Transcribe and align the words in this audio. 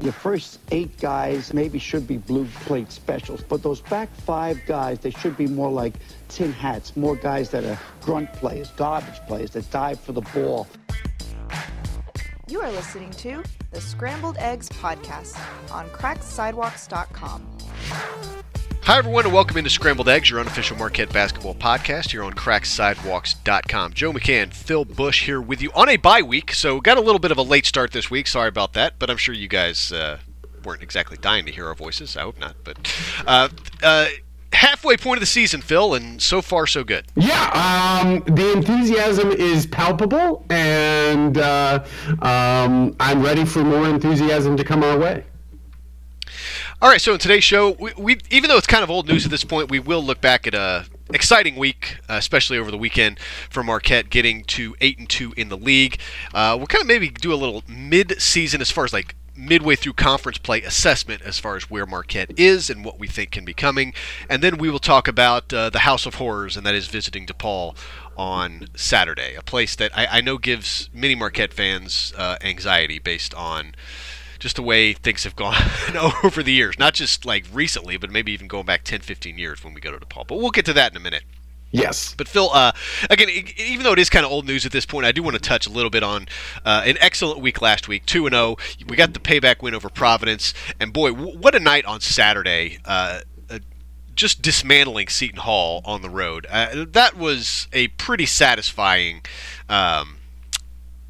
Your 0.00 0.12
first 0.12 0.60
eight 0.70 0.96
guys 0.98 1.52
maybe 1.52 1.78
should 1.78 2.06
be 2.06 2.16
blue 2.16 2.46
plate 2.64 2.90
specials, 2.90 3.42
but 3.42 3.62
those 3.62 3.82
back 3.82 4.08
five 4.24 4.58
guys, 4.66 4.98
they 5.00 5.10
should 5.10 5.36
be 5.36 5.46
more 5.46 5.70
like 5.70 5.94
tin 6.28 6.52
hats, 6.52 6.96
more 6.96 7.16
guys 7.16 7.50
that 7.50 7.64
are 7.64 7.78
grunt 8.00 8.32
players, 8.32 8.70
garbage 8.70 9.20
players 9.26 9.50
that 9.50 9.70
dive 9.70 10.00
for 10.00 10.12
the 10.12 10.22
ball. 10.22 10.66
You 12.48 12.62
are 12.62 12.72
listening 12.72 13.10
to 13.10 13.42
the 13.72 13.80
Scrambled 13.80 14.38
Eggs 14.38 14.70
Podcast 14.70 15.38
on 15.70 15.88
crackedsidewalks.com. 15.90 18.39
Hi, 18.90 18.98
everyone, 18.98 19.24
and 19.24 19.32
welcome 19.32 19.56
into 19.56 19.70
Scrambled 19.70 20.08
Eggs, 20.08 20.30
your 20.30 20.40
unofficial 20.40 20.76
Marquette 20.76 21.12
basketball 21.12 21.54
podcast 21.54 22.10
here 22.10 22.24
on 22.24 22.32
crackedsidewalks.com. 22.32 23.92
Joe 23.92 24.12
McCann, 24.12 24.52
Phil 24.52 24.84
Bush 24.84 25.26
here 25.26 25.40
with 25.40 25.62
you 25.62 25.70
on 25.76 25.88
a 25.88 25.96
bye 25.96 26.22
week, 26.22 26.52
so 26.52 26.80
got 26.80 26.98
a 26.98 27.00
little 27.00 27.20
bit 27.20 27.30
of 27.30 27.38
a 27.38 27.42
late 27.42 27.66
start 27.66 27.92
this 27.92 28.10
week. 28.10 28.26
Sorry 28.26 28.48
about 28.48 28.72
that, 28.72 28.94
but 28.98 29.08
I'm 29.08 29.16
sure 29.16 29.32
you 29.32 29.46
guys 29.46 29.92
uh, 29.92 30.18
weren't 30.64 30.82
exactly 30.82 31.16
dying 31.16 31.46
to 31.46 31.52
hear 31.52 31.68
our 31.68 31.76
voices. 31.76 32.16
I 32.16 32.22
hope 32.22 32.40
not. 32.40 32.56
But 32.64 32.92
uh, 33.28 33.48
uh, 33.80 34.08
halfway 34.52 34.96
point 34.96 35.18
of 35.18 35.20
the 35.20 35.26
season, 35.26 35.60
Phil, 35.60 35.94
and 35.94 36.20
so 36.20 36.42
far 36.42 36.66
so 36.66 36.82
good. 36.82 37.06
Yeah, 37.14 38.00
um, 38.02 38.24
the 38.34 38.50
enthusiasm 38.50 39.30
is 39.30 39.66
palpable, 39.66 40.44
and 40.50 41.38
uh, 41.38 41.84
um, 42.22 42.96
I'm 42.98 43.22
ready 43.22 43.44
for 43.44 43.62
more 43.62 43.88
enthusiasm 43.88 44.56
to 44.56 44.64
come 44.64 44.82
our 44.82 44.98
way. 44.98 45.22
All 46.82 46.88
right, 46.88 46.98
so 47.00 47.12
in 47.12 47.18
today's 47.18 47.44
show, 47.44 47.72
we, 47.72 47.92
we, 47.98 48.18
even 48.30 48.48
though 48.48 48.56
it's 48.56 48.66
kind 48.66 48.82
of 48.82 48.88
old 48.88 49.06
news 49.06 49.26
at 49.26 49.30
this 49.30 49.44
point, 49.44 49.70
we 49.70 49.78
will 49.78 50.02
look 50.02 50.22
back 50.22 50.46
at 50.46 50.54
a 50.54 50.86
exciting 51.12 51.56
week, 51.56 51.98
uh, 52.08 52.14
especially 52.14 52.56
over 52.56 52.70
the 52.70 52.78
weekend 52.78 53.18
for 53.50 53.62
Marquette, 53.62 54.08
getting 54.08 54.44
to 54.44 54.74
eight 54.80 54.98
and 54.98 55.06
two 55.06 55.34
in 55.36 55.50
the 55.50 55.58
league. 55.58 56.00
Uh, 56.32 56.54
we'll 56.56 56.66
kind 56.66 56.80
of 56.80 56.88
maybe 56.88 57.10
do 57.10 57.34
a 57.34 57.36
little 57.36 57.62
mid-season 57.68 58.62
as 58.62 58.70
far 58.70 58.86
as 58.86 58.94
like 58.94 59.14
midway 59.36 59.76
through 59.76 59.92
conference 59.92 60.38
play 60.38 60.62
assessment 60.62 61.20
as 61.20 61.38
far 61.38 61.54
as 61.54 61.68
where 61.68 61.84
Marquette 61.84 62.32
is 62.38 62.70
and 62.70 62.82
what 62.82 62.98
we 62.98 63.06
think 63.06 63.30
can 63.30 63.44
be 63.44 63.52
coming, 63.52 63.92
and 64.30 64.42
then 64.42 64.56
we 64.56 64.70
will 64.70 64.78
talk 64.78 65.06
about 65.06 65.52
uh, 65.52 65.68
the 65.68 65.80
House 65.80 66.06
of 66.06 66.14
Horrors, 66.14 66.56
and 66.56 66.64
that 66.64 66.74
is 66.74 66.88
visiting 66.88 67.26
DePaul 67.26 67.76
on 68.16 68.68
Saturday, 68.74 69.34
a 69.34 69.42
place 69.42 69.76
that 69.76 69.90
I, 69.94 70.06
I 70.06 70.20
know 70.22 70.38
gives 70.38 70.88
many 70.94 71.14
Marquette 71.14 71.52
fans 71.52 72.14
uh, 72.16 72.36
anxiety 72.40 72.98
based 72.98 73.34
on 73.34 73.74
just 74.40 74.56
the 74.56 74.62
way 74.62 74.94
things 74.94 75.22
have 75.24 75.36
gone 75.36 75.54
over 76.24 76.42
the 76.42 76.52
years. 76.52 76.78
Not 76.78 76.94
just 76.94 77.24
like 77.24 77.44
recently, 77.52 77.96
but 77.96 78.10
maybe 78.10 78.32
even 78.32 78.48
going 78.48 78.66
back 78.66 78.82
10, 78.82 79.00
15 79.00 79.38
years 79.38 79.62
when 79.62 79.74
we 79.74 79.80
go 79.80 79.96
to 79.96 80.04
DePaul. 80.04 80.26
But 80.26 80.38
we'll 80.38 80.50
get 80.50 80.64
to 80.64 80.72
that 80.72 80.90
in 80.90 80.96
a 80.96 81.00
minute. 81.00 81.22
Yes. 81.72 82.14
But 82.16 82.26
Phil, 82.26 82.50
uh, 82.52 82.72
again, 83.08 83.28
even 83.28 83.84
though 83.84 83.92
it 83.92 83.98
is 83.98 84.10
kind 84.10 84.26
of 84.26 84.32
old 84.32 84.46
news 84.46 84.66
at 84.66 84.72
this 84.72 84.84
point, 84.84 85.06
I 85.06 85.12
do 85.12 85.22
want 85.22 85.34
to 85.34 85.40
touch 85.40 85.66
a 85.66 85.70
little 85.70 85.90
bit 85.90 86.02
on 86.02 86.26
uh, 86.64 86.82
an 86.84 86.96
excellent 87.00 87.40
week 87.40 87.62
last 87.62 87.86
week, 87.86 88.06
two 88.06 88.26
and 88.26 88.34
zero. 88.34 88.56
We 88.88 88.96
got 88.96 89.14
the 89.14 89.20
payback 89.20 89.62
win 89.62 89.74
over 89.74 89.88
Providence, 89.88 90.52
and 90.80 90.92
boy, 90.92 91.12
what 91.12 91.54
a 91.54 91.60
night 91.60 91.84
on 91.84 92.00
Saturday! 92.00 92.78
Uh, 92.84 93.20
uh, 93.48 93.60
just 94.16 94.42
dismantling 94.42 95.08
Seton 95.08 95.38
Hall 95.38 95.80
on 95.84 96.02
the 96.02 96.10
road. 96.10 96.46
Uh, 96.50 96.86
that 96.88 97.16
was 97.16 97.68
a 97.72 97.88
pretty 97.88 98.26
satisfying, 98.26 99.22
um, 99.68 100.16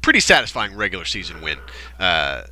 pretty 0.03 0.19
satisfying 0.19 0.75
regular 0.75 1.05
season 1.05 1.41
win. 1.41 1.57
Uh, 1.97 2.43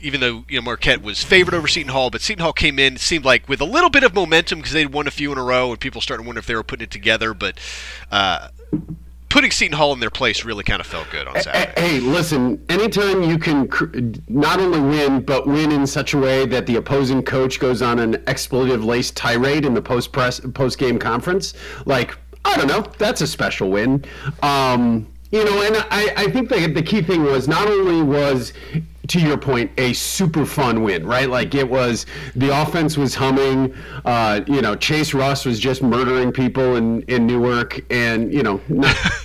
even 0.00 0.20
though 0.20 0.44
you 0.48 0.58
know 0.58 0.62
Marquette 0.62 1.02
was 1.02 1.22
favored 1.22 1.54
over 1.54 1.68
Seton 1.68 1.92
Hall, 1.92 2.10
but 2.10 2.20
Seton 2.20 2.42
Hall 2.42 2.52
came 2.52 2.78
in 2.78 2.94
it 2.94 3.00
seemed 3.00 3.24
like 3.24 3.48
with 3.48 3.60
a 3.60 3.64
little 3.64 3.90
bit 3.90 4.04
of 4.04 4.14
momentum 4.14 4.58
because 4.58 4.72
they'd 4.72 4.92
won 4.92 5.06
a 5.06 5.10
few 5.10 5.32
in 5.32 5.38
a 5.38 5.42
row, 5.42 5.70
and 5.70 5.80
people 5.80 6.00
started 6.00 6.22
to 6.22 6.26
wonder 6.26 6.38
if 6.38 6.46
they 6.46 6.54
were 6.54 6.62
putting 6.62 6.84
it 6.84 6.90
together. 6.90 7.34
But 7.34 7.58
uh, 8.10 8.48
putting 9.28 9.50
Seton 9.50 9.76
Hall 9.76 9.92
in 9.92 10.00
their 10.00 10.10
place 10.10 10.44
really 10.44 10.64
kind 10.64 10.80
of 10.80 10.86
felt 10.86 11.10
good 11.10 11.26
on 11.26 11.40
Saturday. 11.40 11.80
Hey, 11.80 12.00
listen, 12.00 12.64
anytime 12.68 13.22
you 13.22 13.38
can 13.38 14.22
not 14.28 14.60
only 14.60 14.80
win, 14.80 15.20
but 15.20 15.46
win 15.46 15.72
in 15.72 15.86
such 15.86 16.14
a 16.14 16.18
way 16.18 16.46
that 16.46 16.66
the 16.66 16.76
opposing 16.76 17.22
coach 17.22 17.60
goes 17.60 17.82
on 17.82 17.98
an 17.98 18.22
expletive 18.26 18.84
laced 18.84 19.16
tirade 19.16 19.64
in 19.64 19.74
the 19.74 19.82
post 19.82 20.12
press 20.12 20.40
post 20.54 20.78
game 20.78 20.98
conference, 20.98 21.54
like 21.86 22.16
I 22.44 22.56
don't 22.56 22.68
know, 22.68 22.90
that's 22.98 23.20
a 23.20 23.26
special 23.26 23.70
win. 23.70 24.04
Um, 24.42 25.06
you 25.30 25.44
know, 25.44 25.62
and 25.62 25.76
I, 25.90 26.12
I 26.16 26.30
think 26.30 26.48
the, 26.48 26.66
the 26.66 26.82
key 26.82 27.02
thing 27.02 27.22
was 27.22 27.48
not 27.48 27.68
only 27.68 28.02
was 28.02 28.52
to 29.08 29.18
your 29.18 29.38
point, 29.38 29.70
a 29.78 29.92
super 29.94 30.44
fun 30.44 30.82
win, 30.82 31.06
right? 31.06 31.28
Like 31.28 31.54
it 31.54 31.68
was 31.68 32.06
the 32.36 32.62
offense 32.62 32.96
was 32.96 33.14
humming. 33.14 33.74
Uh, 34.04 34.42
you 34.46 34.60
know, 34.60 34.76
Chase 34.76 35.14
Ross 35.14 35.44
was 35.44 35.58
just 35.58 35.82
murdering 35.82 36.30
people 36.30 36.76
in, 36.76 37.02
in 37.02 37.26
Newark, 37.26 37.80
and 37.90 38.32
you 38.32 38.42
know, 38.42 38.60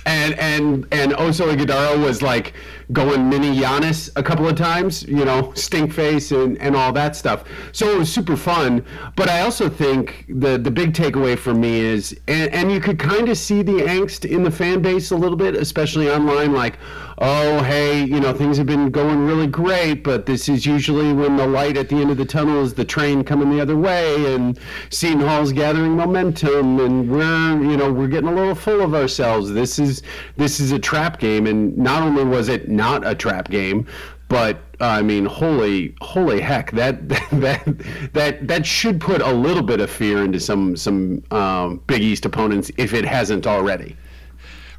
and 0.06 0.34
and 0.38 0.86
and 0.90 1.12
Oso 1.12 1.54
Ighodaro 1.54 2.02
was 2.02 2.22
like 2.22 2.54
going 2.92 3.28
mini 3.28 3.56
Giannis 3.56 4.10
a 4.16 4.22
couple 4.22 4.48
of 4.48 4.56
times. 4.56 5.02
You 5.04 5.24
know, 5.24 5.52
stink 5.54 5.92
face 5.92 6.32
and 6.32 6.58
and 6.58 6.76
all 6.76 6.92
that 6.92 7.16
stuff. 7.16 7.44
So 7.72 7.90
it 7.90 7.98
was 7.98 8.12
super 8.12 8.36
fun. 8.36 8.84
But 9.16 9.28
I 9.28 9.40
also 9.40 9.68
think 9.68 10.26
the 10.28 10.58
the 10.58 10.70
big 10.70 10.92
takeaway 10.92 11.38
for 11.38 11.54
me 11.54 11.80
is, 11.80 12.18
and, 12.28 12.52
and 12.52 12.72
you 12.72 12.80
could 12.80 12.98
kind 12.98 13.28
of 13.28 13.38
see 13.38 13.62
the 13.62 13.82
angst 13.82 14.28
in 14.28 14.42
the 14.42 14.50
fan 14.50 14.82
base 14.82 15.10
a 15.10 15.16
little 15.16 15.36
bit, 15.36 15.54
especially 15.54 16.10
online, 16.10 16.52
like 16.52 16.78
oh, 17.18 17.62
hey, 17.62 18.04
you 18.04 18.20
know, 18.20 18.32
things 18.32 18.56
have 18.58 18.66
been 18.66 18.90
going 18.90 19.26
really 19.26 19.46
great, 19.46 20.02
but 20.04 20.26
this 20.26 20.48
is 20.48 20.66
usually 20.66 21.12
when 21.12 21.36
the 21.36 21.46
light 21.46 21.76
at 21.76 21.88
the 21.88 21.96
end 21.96 22.10
of 22.10 22.16
the 22.16 22.24
tunnel 22.24 22.62
is 22.62 22.74
the 22.74 22.84
train 22.84 23.24
coming 23.24 23.50
the 23.50 23.60
other 23.60 23.76
way, 23.76 24.34
and 24.34 24.58
Seton 24.90 25.20
Hall's 25.20 25.52
gathering 25.52 25.92
momentum, 25.96 26.80
and 26.80 27.10
we're, 27.10 27.62
you 27.62 27.76
know, 27.76 27.92
we're 27.92 28.08
getting 28.08 28.28
a 28.28 28.34
little 28.34 28.54
full 28.54 28.80
of 28.80 28.94
ourselves. 28.94 29.52
This 29.52 29.78
is 29.78 30.02
this 30.36 30.60
is 30.60 30.72
a 30.72 30.78
trap 30.78 31.18
game, 31.18 31.46
and 31.46 31.76
not 31.76 32.02
only 32.02 32.24
was 32.24 32.48
it 32.48 32.68
not 32.68 33.06
a 33.06 33.14
trap 33.14 33.50
game, 33.50 33.86
but 34.28 34.56
uh, 34.80 34.86
I 34.86 35.02
mean, 35.02 35.26
holy, 35.26 35.94
holy 36.00 36.40
heck! 36.40 36.72
That 36.72 37.08
that 37.08 37.64
that 38.12 38.48
that 38.48 38.66
should 38.66 39.00
put 39.00 39.22
a 39.22 39.32
little 39.32 39.62
bit 39.62 39.80
of 39.80 39.90
fear 39.90 40.24
into 40.24 40.40
some 40.40 40.76
some 40.76 41.22
um, 41.30 41.80
Big 41.86 42.02
East 42.02 42.24
opponents 42.24 42.70
if 42.76 42.94
it 42.94 43.04
hasn't 43.04 43.46
already. 43.46 43.96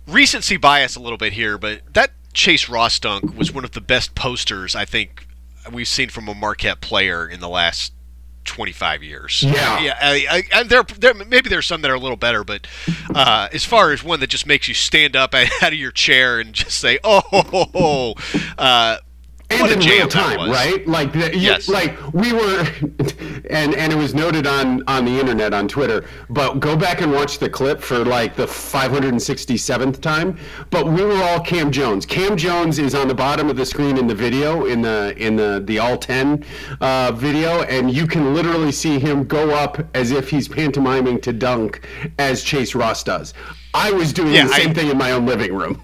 Recency 0.07 0.57
bias 0.57 0.95
a 0.95 0.99
little 0.99 1.17
bit 1.17 1.33
here, 1.33 1.57
but 1.57 1.81
that 1.93 2.11
Chase 2.35 2.69
Ross 2.69 2.99
dunk 2.99 3.35
was 3.35 3.51
one 3.51 3.63
of 3.63 3.71
the 3.71 3.81
best 3.81 4.13
posters 4.13 4.75
I 4.75 4.85
think 4.85 5.25
we've 5.71 5.87
seen 5.87 6.09
from 6.09 6.27
a 6.27 6.35
Marquette 6.35 6.81
player 6.81 7.27
in 7.27 7.39
the 7.39 7.49
last 7.49 7.93
25 8.43 9.01
years. 9.01 9.41
Yeah, 9.41 9.79
yeah. 9.79 9.97
I, 9.99 10.43
I, 10.53 10.63
there, 10.63 10.83
there, 10.83 11.13
maybe 11.13 11.49
there's 11.49 11.65
some 11.65 11.81
that 11.81 11.89
are 11.89 11.95
a 11.95 11.99
little 11.99 12.17
better, 12.17 12.43
but 12.43 12.67
uh, 13.13 13.47
as 13.51 13.65
far 13.65 13.91
as 13.91 14.03
one 14.03 14.19
that 14.19 14.27
just 14.29 14.45
makes 14.45 14.67
you 14.67 14.73
stand 14.73 15.15
up 15.15 15.33
out 15.61 15.73
of 15.73 15.73
your 15.73 15.91
chair 15.91 16.39
and 16.39 16.53
just 16.53 16.77
say, 16.77 16.99
"Oh, 17.03 17.21
ho, 17.21 17.41
ho, 17.41 17.65
ho. 17.73 18.13
Uh, 18.57 18.97
and 19.49 19.71
in 19.71 19.79
real 19.79 20.07
time, 20.07 20.49
right? 20.49 20.85
Like, 20.87 21.13
the, 21.13 21.35
yes. 21.37 21.67
like 21.69 21.97
we 22.13 22.33
were, 22.33 22.67
and 23.49 23.75
and 23.75 23.93
it 23.93 23.95
was 23.95 24.13
noted 24.13 24.47
on 24.47 24.83
on 24.87 25.05
the 25.05 25.19
internet 25.19 25.53
on 25.53 25.67
Twitter. 25.67 26.05
But 26.29 26.59
go 26.59 26.75
back 26.75 27.01
and 27.01 27.11
watch 27.11 27.39
the 27.39 27.49
clip 27.49 27.79
for 27.81 28.03
like 28.03 28.35
the 28.35 28.45
567th 28.45 30.01
time. 30.01 30.37
But 30.69 30.87
we 30.87 31.03
were 31.03 31.21
all 31.23 31.39
Cam 31.41 31.71
Jones. 31.71 32.05
Cam 32.05 32.37
Jones 32.37 32.79
is 32.79 32.95
on 32.95 33.07
the 33.07 33.15
bottom 33.15 33.49
of 33.49 33.55
the 33.55 33.65
screen 33.65 33.97
in 33.97 34.07
the 34.07 34.15
video 34.15 34.65
in 34.65 34.81
the 34.81 35.13
in 35.17 35.35
the 35.35 35.61
the 35.65 35.79
all 35.79 35.97
10 35.97 36.43
uh, 36.81 37.11
video, 37.13 37.61
and 37.63 37.93
you 37.93 38.07
can 38.07 38.33
literally 38.33 38.71
see 38.71 38.99
him 38.99 39.23
go 39.25 39.51
up 39.51 39.77
as 39.95 40.11
if 40.11 40.29
he's 40.29 40.47
pantomiming 40.47 41.21
to 41.21 41.31
dunk 41.33 41.87
as 42.19 42.43
Chase 42.43 42.75
Ross 42.75 43.03
does. 43.03 43.33
I 43.73 43.91
was 43.91 44.13
doing 44.13 44.33
Yeah, 44.33 44.45
the 44.47 44.53
same 44.53 44.69
I- 44.71 44.73
thing 44.73 44.89
in 44.89 44.97
my 44.97 45.11
own 45.11 45.25
living 45.25 45.53
room. 45.53 45.81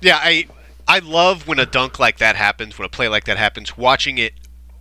Yeah, 0.00 0.18
I 0.22 0.46
I 0.86 0.98
love 0.98 1.46
when 1.46 1.58
a 1.58 1.66
dunk 1.66 1.98
like 1.98 2.18
that 2.18 2.36
happens, 2.36 2.78
when 2.78 2.86
a 2.86 2.90
play 2.90 3.08
like 3.08 3.24
that 3.24 3.36
happens, 3.38 3.76
watching 3.76 4.18
it 4.18 4.34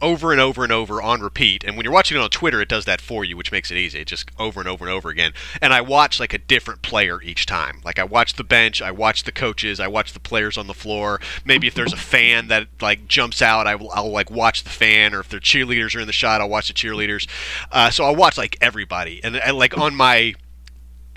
over 0.04 0.34
and 0.34 0.42
over 0.42 0.64
and 0.64 0.72
over 0.72 1.02
on 1.02 1.22
repeat. 1.22 1.64
And 1.64 1.78
when 1.78 1.86
you're 1.86 1.94
watching 1.94 2.18
it 2.18 2.20
on 2.20 2.30
Twitter, 2.30 2.60
it 2.60 2.68
does 2.68 2.84
that 2.86 3.00
for 3.00 3.24
you, 3.24 3.38
which 3.38 3.54
makes 3.54 3.72
it 3.72 3.78
easy. 3.78 4.02
It 4.02 4.08
just 4.08 4.30
over 4.38 4.60
and 4.60 4.68
over 4.68 4.86
and 4.86 4.94
over 4.94 5.10
again. 5.10 5.34
And 5.62 5.74
I 5.74 5.80
watch 5.80 6.20
like 6.20 6.34
a 6.34 6.38
different 6.38 6.82
player 6.82 7.22
each 7.22 7.46
time. 7.46 7.82
Like 7.86 7.98
I 7.98 8.04
watch 8.04 8.34
the 8.34 8.44
bench, 8.44 8.82
I 8.82 8.92
watch 8.92 9.24
the 9.24 9.32
coaches, 9.32 9.80
I 9.80 9.88
watch 9.88 10.12
the 10.12 10.20
players 10.20 10.58
on 10.58 10.68
the 10.68 10.74
floor. 10.74 11.22
Maybe 11.46 11.68
if 11.68 11.74
there's 11.74 11.94
a 11.94 11.98
fan 11.98 12.50
that 12.50 12.68
like 12.82 13.08
jumps 13.08 13.42
out, 13.42 13.66
I 13.66 13.76
will 13.76 13.92
I'll 13.92 14.12
like 14.12 14.30
watch 14.30 14.66
the 14.66 14.70
fan. 14.70 15.16
Or 15.16 15.22
if 15.22 15.30
their 15.30 15.40
cheerleaders 15.40 15.96
are 15.96 16.02
in 16.02 16.08
the 16.08 16.14
shot, 16.14 16.42
I'll 16.42 16.50
watch 16.50 16.68
the 16.68 16.74
cheerleaders. 16.74 17.28
Uh, 17.72 17.90
so 17.90 18.04
I 18.04 18.12
watch 18.12 18.38
like 18.38 18.58
everybody. 18.60 19.24
And, 19.24 19.38
and 19.38 19.58
like 19.58 19.78
on 19.78 19.96
my 19.96 20.36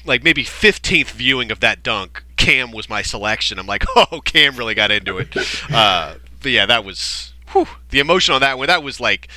like 0.07 0.23
maybe 0.23 0.45
15th 0.45 1.11
viewing 1.11 1.51
of 1.51 1.61
that 1.61 1.83
dunk, 1.83 2.25
Cam 2.37 2.73
was 2.73 2.89
my 2.89 3.03
selection. 3.03 3.59
I'm 3.59 3.67
like, 3.67 3.85
oh, 3.97 4.21
Cam 4.25 4.57
really 4.57 4.75
got 4.75 4.91
into 4.91 5.19
it. 5.19 5.35
Uh, 5.73 6.17
but 6.43 6.53
yeah, 6.53 6.67
that 6.67 6.85
was 6.85 7.33
whew, 7.51 7.67
the 7.91 7.99
emotion 7.99 8.35
on 8.35 8.41
that 8.41 8.59
one. 8.59 8.69
That 8.69 8.83
was 8.83 9.01
like, 9.01 9.29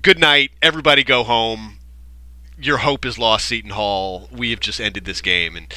good 0.00 0.18
night, 0.18 0.52
everybody 0.60 1.04
go 1.04 1.24
home. 1.24 1.78
Your 2.58 2.78
hope 2.78 3.04
is 3.04 3.18
lost, 3.18 3.46
Seton 3.46 3.70
Hall. 3.70 4.28
We 4.30 4.50
have 4.50 4.60
just 4.60 4.80
ended 4.80 5.04
this 5.04 5.20
game, 5.20 5.56
and 5.56 5.72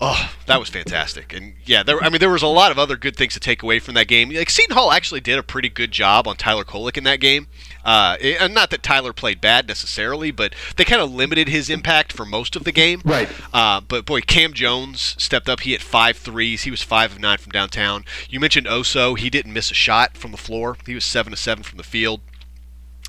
oh, 0.00 0.32
that 0.46 0.60
was 0.60 0.68
fantastic. 0.68 1.32
And 1.32 1.54
yeah, 1.64 1.82
there. 1.82 2.02
I 2.02 2.08
mean, 2.08 2.20
there 2.20 2.30
was 2.30 2.42
a 2.42 2.46
lot 2.46 2.70
of 2.70 2.78
other 2.78 2.96
good 2.96 3.16
things 3.16 3.34
to 3.34 3.40
take 3.40 3.62
away 3.62 3.78
from 3.78 3.94
that 3.94 4.08
game. 4.08 4.30
Like 4.30 4.50
Seton 4.50 4.74
Hall 4.74 4.92
actually 4.92 5.20
did 5.20 5.38
a 5.38 5.42
pretty 5.42 5.68
good 5.68 5.90
job 5.92 6.26
on 6.26 6.36
Tyler 6.36 6.64
Kolek 6.64 6.96
in 6.96 7.04
that 7.04 7.20
game. 7.20 7.46
Uh, 7.84 8.16
and 8.20 8.54
not 8.54 8.70
that 8.70 8.82
Tyler 8.82 9.12
played 9.12 9.40
bad 9.40 9.68
necessarily, 9.68 10.30
but 10.30 10.54
they 10.76 10.84
kind 10.84 11.02
of 11.02 11.12
limited 11.12 11.48
his 11.48 11.68
impact 11.68 12.12
for 12.12 12.24
most 12.24 12.56
of 12.56 12.64
the 12.64 12.72
game. 12.72 13.02
Right. 13.04 13.28
Uh, 13.52 13.80
but 13.80 14.06
boy, 14.06 14.20
Cam 14.22 14.52
Jones 14.52 15.14
stepped 15.18 15.48
up. 15.48 15.60
He 15.60 15.72
hit 15.72 15.82
five 15.82 16.16
threes. 16.16 16.62
He 16.62 16.70
was 16.70 16.82
five 16.82 17.12
of 17.12 17.20
nine 17.20 17.38
from 17.38 17.52
downtown. 17.52 18.04
You 18.28 18.40
mentioned 18.40 18.66
Oso. 18.66 19.18
He 19.18 19.30
didn't 19.30 19.52
miss 19.52 19.70
a 19.70 19.74
shot 19.74 20.16
from 20.16 20.30
the 20.30 20.36
floor. 20.36 20.76
He 20.86 20.94
was 20.94 21.04
seven 21.04 21.30
to 21.32 21.36
seven 21.36 21.62
from 21.62 21.76
the 21.76 21.84
field. 21.84 22.20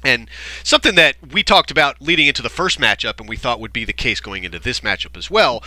And 0.04 0.30
something 0.64 0.94
that 0.96 1.16
we 1.32 1.42
talked 1.42 1.72
about 1.72 2.00
leading 2.00 2.28
into 2.28 2.44
the 2.44 2.50
first 2.50 2.80
matchup, 2.80 3.20
and 3.20 3.28
we 3.28 3.38
thought 3.38 3.60
would 3.60 3.74
be 3.74 3.86
the 3.86 3.94
case 3.94 4.20
going 4.20 4.44
into 4.44 4.60
this 4.60 4.82
matchup 4.82 5.18
as 5.18 5.32
well. 5.32 5.64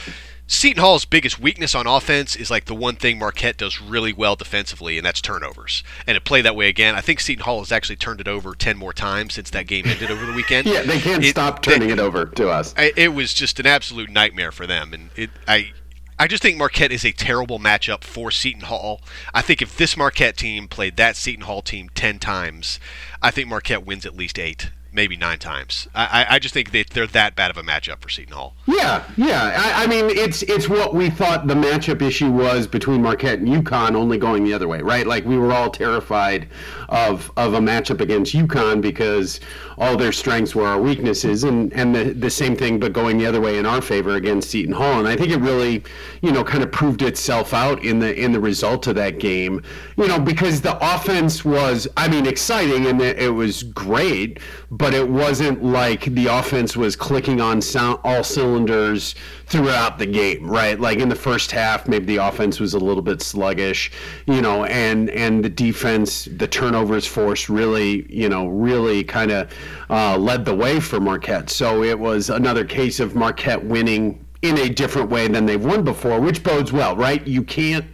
Seton 0.50 0.81
Hall's 0.81 1.05
biggest 1.05 1.39
weakness 1.39 1.75
on 1.75 1.87
offense 1.87 2.35
is 2.35 2.50
like 2.50 2.65
the 2.65 2.75
one 2.75 2.97
thing 2.97 3.19
Marquette 3.19 3.59
does 3.59 3.83
really 3.83 4.15
well 4.15 4.35
defensively, 4.35 4.97
and 4.97 5.05
that's 5.05 5.21
turnovers. 5.21 5.85
And 6.06 6.17
it 6.17 6.25
played 6.25 6.47
that 6.47 6.56
way 6.56 6.69
again. 6.69 6.95
I 6.95 7.03
think 7.03 7.21
Seton 7.21 7.45
Hall 7.45 7.59
has 7.59 7.71
actually 7.71 7.97
turned 7.97 8.19
it 8.23 8.27
over 8.27 8.55
10 8.55 8.79
more 8.79 8.95
times 8.95 9.35
since 9.35 9.50
that 9.50 9.67
game 9.67 9.87
ended 9.87 10.11
over 10.11 10.25
the 10.25 10.33
weekend. 10.33 10.67
yeah, 10.67 10.83
they 10.83 11.00
can't 11.00 11.23
it, 11.23 11.33
stop 11.33 11.61
turning 11.61 11.89
they, 11.89 11.93
it 11.93 11.99
over 11.99 12.25
to 12.25 12.49
us. 12.49 12.75
It 12.79 13.12
was 13.12 13.35
just 13.35 13.61
an 13.61 13.67
absolute 13.67 14.09
nightmare 14.09 14.50
for 14.50 14.67
them. 14.67 14.95
And 14.95 15.11
it, 15.17 15.29
I, 15.47 15.73
I 16.19 16.27
just 16.27 16.43
think 16.43 16.56
Marquette 16.56 16.93
is 16.93 17.05
a 17.05 17.12
terrible 17.12 17.59
matchup 17.59 18.03
for 18.03 18.31
Seton 18.31 18.62
Hall. 18.62 19.03
I 19.35 19.43
think 19.43 19.61
if 19.61 19.77
this 19.77 19.99
Marquette 19.99 20.39
team 20.39 20.67
played 20.67 20.97
that 20.97 21.17
Seton 21.17 21.45
Hall 21.45 21.61
team 21.61 21.91
10 21.95 22.19
times, 22.21 22.81
I 23.21 23.31
think 23.31 23.49
Marquette 23.49 23.85
wins 23.85 24.06
at 24.06 24.17
least 24.17 24.39
eight 24.39 24.71
maybe 24.93 25.17
nine 25.17 25.38
times. 25.38 25.88
I, 25.94 26.26
I 26.31 26.38
just 26.38 26.55
think 26.55 26.70
that 26.73 26.90
they're 26.90 27.06
that 27.06 27.37
bad 27.37 27.50
of 27.50 27.56
a 27.56 27.62
matchup 27.62 28.00
for 28.00 28.08
Seton 28.08 28.35
Hall. 28.35 28.55
Yeah, 28.67 29.05
yeah. 29.17 29.52
I, 29.56 29.85
I, 29.85 29.87
mean, 29.87 30.06
it's 30.11 30.43
it's 30.43 30.69
what 30.69 30.94
we 30.94 31.11
thought 31.11 31.46
the 31.46 31.55
matchup 31.55 32.02
issue 32.02 32.31
was 32.31 32.67
between 32.67 33.02
Marquette 33.02 33.38
and 33.38 33.49
UConn, 33.49 33.94
only 33.94 34.19
going 34.19 34.44
the 34.44 34.52
other 34.52 34.69
way, 34.69 34.81
right? 34.81 35.06
Like 35.06 35.25
we 35.25 35.38
were 35.38 35.52
all 35.52 35.70
terrified 35.70 36.49
of 36.88 37.31
of 37.37 37.55
a 37.55 37.61
matchup 37.61 38.00
against 38.00 38.35
UConn 38.35 38.81
because 38.81 39.40
all 39.76 39.96
their 39.96 40.12
strengths 40.12 40.55
were 40.55 40.67
our 40.67 40.81
weaknesses, 40.81 41.44
and 41.44 41.73
and 41.73 41.94
the 41.94 42.12
the 42.12 42.31
same 42.31 42.56
thing, 42.56 42.79
but 42.79 42.93
going 42.93 43.19
the 43.19 43.26
other 43.26 43.40
way 43.40 43.58
in 43.58 43.67
our 43.67 43.81
favor 43.81 44.14
against 44.14 44.50
Seton 44.50 44.73
Hall. 44.75 44.99
And 44.99 45.06
I 45.06 45.17
think 45.17 45.31
it 45.31 45.40
really, 45.40 45.82
you 46.23 46.32
know, 46.32 46.44
kind 46.44 46.62
of 46.62 46.73
proved 46.73 47.02
itself 47.02 47.52
out 47.52 47.85
in 47.85 47.99
the 47.99 48.14
in 48.19 48.32
the 48.32 48.40
result 48.40 48.87
of 48.87 48.94
that 48.96 49.19
game. 49.19 49.62
You 49.96 50.08
know, 50.08 50.19
because 50.19 50.61
the 50.61 50.79
offense 50.94 51.44
was, 51.44 51.88
I 51.96 52.08
mean, 52.08 52.26
exciting 52.26 52.87
and 52.87 53.00
it 53.00 53.35
was 53.35 53.62
great, 53.62 54.40
but 54.70 54.94
it 54.94 55.08
wasn't 55.08 55.62
like 55.64 56.05
the 56.05 56.26
offense 56.26 56.76
was 56.76 56.96
clicking 56.96 57.40
on 57.40 57.61
sound, 57.61 58.00
all 58.05 58.25
cylinders 58.25 59.14
throughout 59.49 59.99
the 59.99 60.06
game, 60.06 60.47
right? 60.47 60.79
Like 60.79 60.99
in 60.99 61.09
the 61.09 61.15
first 61.15 61.50
half, 61.50 61.89
maybe 61.89 62.05
the 62.05 62.17
offense 62.17 62.61
was 62.61 62.75
a 62.75 62.79
little 62.79 63.03
bit 63.03 63.23
sluggish, 63.23 63.91
you 64.27 64.43
know, 64.43 64.65
and 64.65 65.09
and 65.11 65.43
the 65.43 65.49
defense, 65.49 66.27
the 66.37 66.47
turnovers 66.47 67.06
force 67.06 67.49
really, 67.49 68.06
you 68.15 68.29
know, 68.29 68.47
really 68.47 69.03
kind 69.03 69.31
of 69.31 69.53
uh, 69.89 70.19
led 70.19 70.45
the 70.45 70.55
way 70.55 70.81
for 70.81 71.00
Marquette. 71.00 71.49
So 71.49 71.83
it 71.83 71.99
was 71.99 72.29
another 72.29 72.65
case 72.65 73.00
of 73.00 73.15
Marquette 73.15 73.65
winning 73.65 74.25
in 74.43 74.59
a 74.59 74.69
different 74.69 75.11
way 75.11 75.29
than 75.29 75.47
they've 75.47 75.65
won 75.65 75.83
before, 75.83 76.21
which 76.21 76.43
bodes 76.45 76.73
well, 76.73 76.95
right? 76.95 77.27
You 77.27 77.43
can't 77.43 77.87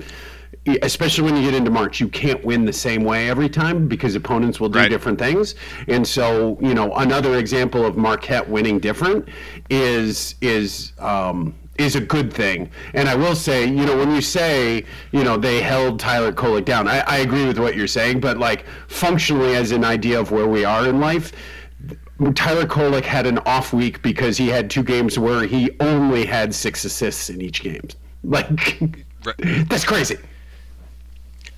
especially 0.82 1.24
when 1.24 1.36
you 1.36 1.42
get 1.42 1.54
into 1.54 1.70
March, 1.70 2.00
you 2.00 2.08
can't 2.08 2.42
win 2.44 2.64
the 2.64 2.72
same 2.72 3.04
way 3.04 3.28
every 3.28 3.48
time 3.48 3.86
because 3.86 4.14
opponents 4.14 4.60
will 4.60 4.68
do 4.68 4.78
right. 4.78 4.88
different 4.88 5.18
things. 5.18 5.54
And 5.88 6.06
so, 6.06 6.58
you 6.60 6.74
know, 6.74 6.94
another 6.94 7.36
example 7.38 7.84
of 7.84 7.96
Marquette 7.96 8.48
winning 8.48 8.78
different 8.78 9.28
is 9.68 10.36
is 10.40 10.92
um, 10.98 11.54
is 11.78 11.96
a 11.96 12.00
good 12.00 12.32
thing. 12.32 12.70
And 12.94 13.08
I 13.08 13.14
will 13.14 13.34
say, 13.34 13.66
you 13.66 13.84
know, 13.84 13.96
when 13.96 14.14
you 14.14 14.22
say, 14.22 14.84
you 15.12 15.24
know, 15.24 15.36
they 15.36 15.60
held 15.60 15.98
Tyler 15.98 16.32
Kolek 16.32 16.64
down, 16.64 16.88
I, 16.88 17.00
I 17.00 17.18
agree 17.18 17.46
with 17.46 17.58
what 17.58 17.76
you're 17.76 17.86
saying, 17.86 18.20
but 18.20 18.38
like 18.38 18.64
functionally 18.88 19.56
as 19.56 19.70
an 19.72 19.84
idea 19.84 20.18
of 20.18 20.30
where 20.30 20.46
we 20.46 20.64
are 20.64 20.88
in 20.88 21.00
life. 21.00 21.32
Tyler 22.34 22.64
Kolek 22.64 23.02
had 23.02 23.26
an 23.26 23.38
off 23.38 23.72
week 23.72 24.00
because 24.00 24.36
he 24.36 24.46
had 24.46 24.70
two 24.70 24.84
games 24.84 25.18
where 25.18 25.44
he 25.46 25.70
only 25.80 26.24
had 26.24 26.54
six 26.54 26.84
assists 26.84 27.28
in 27.28 27.42
each 27.42 27.60
game. 27.60 27.88
Like, 28.22 28.80
right. 29.24 29.34
that's 29.68 29.84
crazy. 29.84 30.16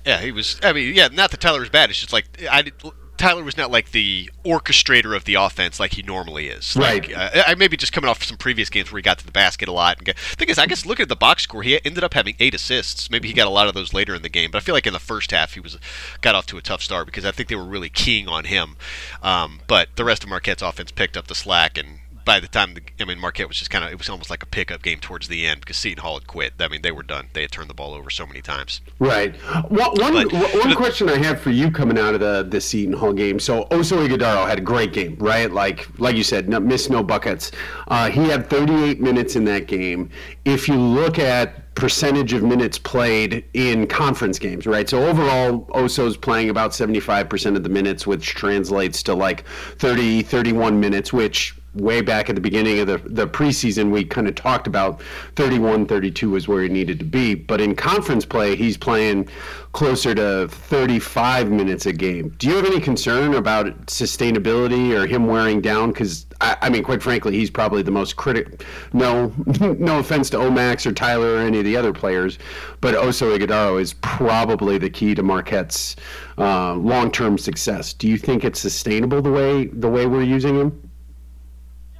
Yeah, 0.07 0.21
he 0.21 0.31
was. 0.31 0.57
I 0.63 0.71
mean, 0.71 0.95
yeah, 0.95 1.09
not 1.11 1.31
that 1.31 1.41
Tyler 1.41 1.59
was 1.59 1.69
bad. 1.69 1.89
It's 1.89 1.99
just 1.99 2.13
like 2.13 2.25
I 2.49 2.61
did, 2.61 2.73
Tyler 3.17 3.43
was 3.43 3.57
not 3.57 3.71
like 3.71 3.91
the 3.91 4.29
orchestrator 4.45 5.15
of 5.15 5.25
the 5.25 5.33
offense 5.33 5.79
like 5.79 5.95
he 5.95 6.01
normally 6.03 6.47
is. 6.47 6.77
Like, 6.77 7.07
right. 7.07 7.35
Uh, 7.35 7.43
I 7.47 7.55
maybe 7.55 7.75
just 7.75 7.91
coming 7.91 8.09
off 8.09 8.23
some 8.23 8.37
previous 8.37 8.69
games 8.69 8.91
where 8.91 8.99
he 8.99 9.03
got 9.03 9.17
to 9.19 9.25
the 9.25 9.31
basket 9.31 9.67
a 9.67 9.71
lot. 9.71 9.97
And 9.97 10.05
get, 10.05 10.17
thing 10.17 10.49
is, 10.49 10.57
I 10.57 10.67
guess 10.67 10.85
looking 10.85 11.03
at 11.03 11.09
the 11.09 11.15
box 11.15 11.43
score, 11.43 11.63
he 11.63 11.83
ended 11.83 12.03
up 12.03 12.13
having 12.13 12.35
eight 12.39 12.53
assists. 12.53 13.09
Maybe 13.09 13.27
he 13.27 13.33
got 13.33 13.47
a 13.47 13.51
lot 13.51 13.67
of 13.67 13.73
those 13.73 13.93
later 13.93 14.15
in 14.15 14.21
the 14.21 14.29
game, 14.29 14.51
but 14.51 14.59
I 14.59 14.61
feel 14.61 14.75
like 14.75 14.87
in 14.87 14.93
the 14.93 14.99
first 14.99 15.31
half 15.31 15.55
he 15.55 15.59
was 15.59 15.77
got 16.21 16.35
off 16.35 16.45
to 16.47 16.57
a 16.57 16.61
tough 16.61 16.81
start 16.81 17.05
because 17.05 17.25
I 17.25 17.31
think 17.31 17.49
they 17.49 17.55
were 17.55 17.65
really 17.65 17.89
keying 17.89 18.27
on 18.27 18.45
him. 18.45 18.77
Um, 19.21 19.61
but 19.67 19.89
the 19.95 20.05
rest 20.05 20.23
of 20.23 20.29
Marquette's 20.29 20.61
offense 20.61 20.91
picked 20.91 21.17
up 21.17 21.27
the 21.27 21.35
slack 21.35 21.77
and 21.77 21.99
by 22.27 22.41
the 22.41 22.47
time 22.47 22.73
the, 22.73 22.81
I 22.99 23.05
mean 23.05 23.19
Marquette 23.19 23.47
was 23.47 23.57
just 23.57 23.71
kind 23.71 23.85
of 23.85 23.89
it 23.89 23.97
was 23.97 24.09
almost 24.09 24.29
like 24.29 24.43
a 24.43 24.45
pickup 24.45 24.83
game 24.83 24.99
towards 24.99 25.29
the 25.29 25.47
end 25.47 25.61
because 25.61 25.77
Seton 25.77 26.03
Hall 26.03 26.19
had 26.19 26.27
quit. 26.27 26.53
I 26.59 26.67
mean 26.67 26.81
they 26.81 26.91
were 26.91 27.01
done. 27.01 27.29
They 27.31 27.41
had 27.41 27.51
turned 27.51 27.69
the 27.69 27.73
ball 27.73 27.93
over 27.93 28.09
so 28.09 28.27
many 28.27 28.41
times. 28.41 28.81
Right. 28.99 29.33
Well, 29.71 29.95
one 29.95 30.13
but, 30.13 30.31
one 30.33 30.75
question 30.75 31.09
I 31.09 31.17
have 31.17 31.39
for 31.39 31.51
you 31.51 31.71
coming 31.71 31.97
out 31.97 32.13
of 32.13 32.19
the 32.19 32.45
the 32.47 32.59
Seton 32.59 32.93
Hall 32.93 33.13
game. 33.13 33.39
So 33.39 33.63
Oso 33.71 34.05
Ighodaro 34.05 34.45
had 34.45 34.59
a 34.59 34.61
great 34.61 34.91
game, 34.91 35.15
right? 35.19 35.49
Like 35.49 35.87
like 35.99 36.17
you 36.17 36.23
said, 36.23 36.49
no, 36.49 36.59
missed 36.59 36.89
no 36.89 37.01
buckets. 37.01 37.51
Uh, 37.87 38.09
he 38.09 38.25
had 38.25 38.49
38 38.49 38.99
minutes 38.99 39.37
in 39.37 39.45
that 39.45 39.67
game. 39.67 40.09
If 40.43 40.67
you 40.67 40.75
look 40.75 41.17
at 41.17 41.73
percentage 41.75 42.33
of 42.33 42.41
minutes 42.41 42.79
played 42.79 43.45
in 43.53 43.85
conference 43.85 44.39
games, 44.39 44.65
right? 44.65 44.89
So 44.89 45.05
overall, 45.05 45.65
Oso's 45.75 46.17
playing 46.17 46.49
about 46.49 46.71
75% 46.71 47.55
of 47.55 47.61
the 47.61 47.69
minutes, 47.69 48.07
which 48.07 48.33
translates 48.33 49.03
to 49.03 49.13
like 49.13 49.45
30, 49.77 50.23
31 50.23 50.79
minutes, 50.79 51.13
which 51.13 51.55
way 51.77 52.01
back 52.01 52.29
at 52.29 52.35
the 52.35 52.41
beginning 52.41 52.79
of 52.79 52.87
the, 52.87 52.97
the 53.05 53.27
preseason, 53.27 53.91
we 53.91 54.03
kind 54.03 54.27
of 54.27 54.35
talked 54.35 54.67
about 54.67 55.01
31, 55.35 55.85
32 55.85 56.35
is 56.35 56.47
where 56.47 56.63
he 56.63 56.69
needed 56.69 56.99
to 56.99 57.05
be. 57.05 57.35
But 57.35 57.61
in 57.61 57.75
conference 57.75 58.25
play, 58.25 58.55
he's 58.55 58.77
playing 58.77 59.27
closer 59.73 60.15
to 60.15 60.47
35 60.47 61.51
minutes 61.51 61.85
a 61.85 61.93
game. 61.93 62.29
Do 62.39 62.47
you 62.47 62.55
have 62.55 62.65
any 62.65 62.79
concern 62.79 63.35
about 63.35 63.67
sustainability 63.85 64.91
or 64.91 65.05
him 65.05 65.27
wearing 65.27 65.61
down? 65.61 65.91
Because, 65.91 66.25
I, 66.41 66.57
I, 66.63 66.69
mean, 66.69 66.83
quite 66.83 67.03
frankly, 67.03 67.33
he's 67.33 67.51
probably 67.51 67.83
the 67.83 67.91
most 67.91 68.15
critical. 68.15 68.57
No, 68.93 69.31
no 69.59 69.99
offense 69.99 70.29
to 70.31 70.37
Omax 70.37 70.85
or 70.85 70.93
Tyler 70.93 71.35
or 71.35 71.39
any 71.39 71.59
of 71.59 71.65
the 71.65 71.77
other 71.77 71.93
players, 71.93 72.39
but 72.81 72.95
Oso 72.95 73.37
Ighodaro 73.37 73.79
is 73.79 73.93
probably 73.93 74.77
the 74.77 74.89
key 74.89 75.13
to 75.13 75.21
Marquette's 75.21 75.95
uh, 76.37 76.73
long-term 76.73 77.37
success. 77.37 77.93
Do 77.93 78.07
you 78.07 78.17
think 78.17 78.43
it's 78.43 78.59
sustainable 78.59 79.21
the 79.21 79.31
way 79.31 79.65
the 79.65 79.89
way 79.89 80.05
we're 80.05 80.23
using 80.23 80.55
him? 80.55 80.86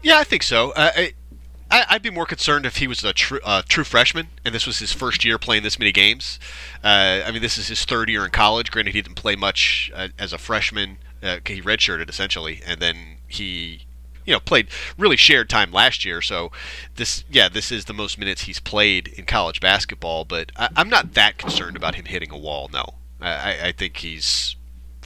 Yeah, 0.01 0.19
I 0.19 0.23
think 0.23 0.43
so. 0.43 0.71
Uh, 0.71 1.07
I, 1.69 1.85
would 1.93 2.01
be 2.01 2.09
more 2.09 2.25
concerned 2.25 2.65
if 2.65 2.77
he 2.77 2.87
was 2.87 3.03
a 3.03 3.13
true, 3.13 3.39
uh, 3.43 3.61
true 3.67 3.83
freshman 3.83 4.29
and 4.45 4.55
this 4.55 4.65
was 4.65 4.79
his 4.79 4.93
first 4.93 5.25
year 5.25 5.37
playing 5.37 5.63
this 5.63 5.77
many 5.77 5.91
games. 5.91 6.39
Uh, 6.83 7.21
I 7.25 7.31
mean, 7.31 7.41
this 7.41 7.57
is 7.57 7.67
his 7.67 7.83
third 7.83 8.09
year 8.09 8.23
in 8.23 8.31
college. 8.31 8.71
Granted, 8.71 8.93
he 8.93 9.01
didn't 9.01 9.15
play 9.15 9.35
much 9.35 9.91
uh, 9.93 10.09
as 10.17 10.33
a 10.33 10.37
freshman. 10.37 10.97
Uh, 11.21 11.39
he 11.45 11.61
redshirted 11.61 12.09
essentially, 12.09 12.61
and 12.65 12.79
then 12.79 13.17
he, 13.27 13.85
you 14.25 14.33
know, 14.33 14.39
played 14.39 14.67
really 14.97 15.17
shared 15.17 15.49
time 15.49 15.71
last 15.71 16.05
year. 16.05 16.21
So 16.21 16.51
this, 16.95 17.23
yeah, 17.29 17.49
this 17.49 17.71
is 17.71 17.85
the 17.85 17.93
most 17.93 18.17
minutes 18.17 18.43
he's 18.43 18.59
played 18.59 19.07
in 19.09 19.25
college 19.25 19.59
basketball. 19.59 20.25
But 20.25 20.51
I, 20.55 20.69
am 20.75 20.89
not 20.89 21.15
that 21.15 21.37
concerned 21.37 21.75
about 21.75 21.95
him 21.95 22.05
hitting 22.05 22.31
a 22.31 22.37
wall. 22.37 22.69
No, 22.71 22.93
I, 23.19 23.67
I 23.67 23.71
think 23.71 23.97
he's 23.97 24.55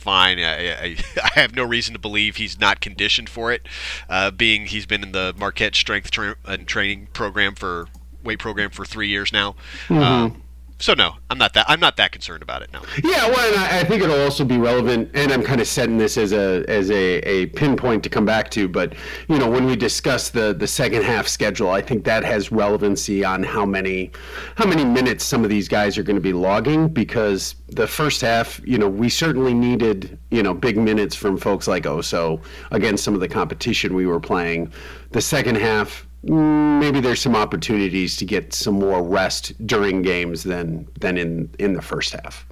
fine. 0.01 0.39
I, 0.39 0.71
I, 0.71 0.97
I, 1.35 1.39
have 1.39 1.55
no 1.55 1.63
reason 1.63 1.93
to 1.93 1.99
believe 1.99 2.35
he's 2.35 2.59
not 2.59 2.81
conditioned 2.81 3.29
for 3.29 3.51
it, 3.51 3.67
uh, 4.09 4.31
being 4.31 4.65
he's 4.65 4.85
been 4.85 5.03
in 5.03 5.11
the 5.11 5.33
Marquette 5.37 5.75
strength 5.75 6.11
tra- 6.11 6.35
and 6.45 6.67
training 6.67 7.07
program 7.13 7.55
for 7.55 7.87
weight 8.23 8.39
program 8.39 8.69
for 8.69 8.85
three 8.85 9.07
years 9.07 9.31
now. 9.31 9.55
Mm-hmm. 9.87 9.97
Um, 9.97 10.43
so 10.81 10.93
no, 10.93 11.15
I'm 11.29 11.37
not 11.37 11.53
that 11.53 11.65
I'm 11.69 11.79
not 11.79 11.95
that 11.97 12.11
concerned 12.11 12.43
about 12.43 12.61
it. 12.61 12.73
No. 12.73 12.81
Yeah, 13.03 13.27
well, 13.29 13.59
I, 13.59 13.79
I, 13.79 13.83
think 13.83 14.03
it'll 14.03 14.21
also 14.21 14.43
be 14.43 14.57
relevant, 14.57 15.11
and 15.13 15.31
I'm 15.31 15.43
kind 15.43 15.61
of 15.61 15.67
setting 15.67 15.97
this 15.97 16.17
as 16.17 16.33
a 16.33 16.65
as 16.67 16.89
a, 16.91 17.19
a 17.19 17.45
pinpoint 17.47 18.03
to 18.03 18.09
come 18.09 18.25
back 18.25 18.49
to. 18.51 18.67
But 18.67 18.95
you 19.29 19.37
know, 19.37 19.49
when 19.49 19.65
we 19.65 19.75
discuss 19.75 20.29
the 20.29 20.53
the 20.53 20.67
second 20.67 21.03
half 21.03 21.27
schedule, 21.27 21.69
I 21.69 21.81
think 21.81 22.03
that 22.05 22.23
has 22.23 22.51
relevancy 22.51 23.23
on 23.23 23.43
how 23.43 23.65
many 23.65 24.11
how 24.55 24.65
many 24.65 24.83
minutes 24.83 25.23
some 25.23 25.43
of 25.43 25.49
these 25.49 25.67
guys 25.67 25.97
are 25.97 26.03
going 26.03 26.17
to 26.17 26.21
be 26.21 26.33
logging 26.33 26.87
because 26.87 27.55
the 27.69 27.87
first 27.87 28.21
half, 28.21 28.59
you 28.65 28.77
know, 28.77 28.89
we 28.89 29.07
certainly 29.07 29.53
needed 29.53 30.17
you 30.31 30.41
know 30.41 30.53
big 30.53 30.77
minutes 30.77 31.15
from 31.15 31.37
folks 31.37 31.67
like 31.67 31.83
Oso 31.83 32.43
against 32.71 33.03
some 33.03 33.13
of 33.13 33.19
the 33.19 33.29
competition 33.29 33.93
we 33.93 34.05
were 34.05 34.19
playing. 34.19 34.73
The 35.11 35.21
second 35.21 35.55
half, 35.55 36.07
maybe 36.23 36.99
there's 36.99 37.21
some 37.21 37.35
opportunities 37.35 38.15
to 38.17 38.25
get 38.25 38.53
some 38.53 38.75
more 38.75 39.03
rest 39.03 39.53
during 39.65 40.01
games 40.01 40.43
than 40.43 40.87
than 40.99 41.17
in 41.17 41.49
in 41.59 41.73
the 41.73 41.81
first 41.81 42.13
half. 42.13 42.45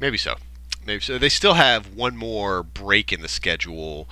Maybe 0.00 0.16
so. 0.16 0.36
Maybe 0.86 1.00
so. 1.00 1.18
They 1.18 1.28
still 1.28 1.54
have 1.54 1.94
one 1.94 2.16
more 2.16 2.62
break 2.62 3.12
in 3.12 3.20
the 3.20 3.28
schedule 3.28 4.08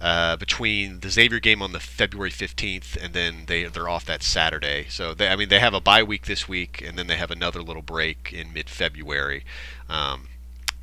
uh, 0.00 0.36
between 0.36 1.00
the 1.00 1.10
Xavier 1.10 1.38
game 1.38 1.62
on 1.62 1.72
the 1.72 1.80
February 1.80 2.30
15th 2.30 2.96
and 3.02 3.12
then 3.12 3.44
they 3.46 3.64
they're 3.64 3.88
off 3.88 4.06
that 4.06 4.22
Saturday. 4.22 4.86
So 4.88 5.14
they, 5.14 5.28
I 5.28 5.36
mean 5.36 5.48
they 5.48 5.60
have 5.60 5.74
a 5.74 5.80
bye 5.80 6.02
week 6.02 6.26
this 6.26 6.48
week 6.48 6.82
and 6.84 6.98
then 6.98 7.06
they 7.06 7.16
have 7.16 7.30
another 7.30 7.62
little 7.62 7.82
break 7.82 8.32
in 8.32 8.52
mid-February. 8.52 9.44
Um, 9.88 10.28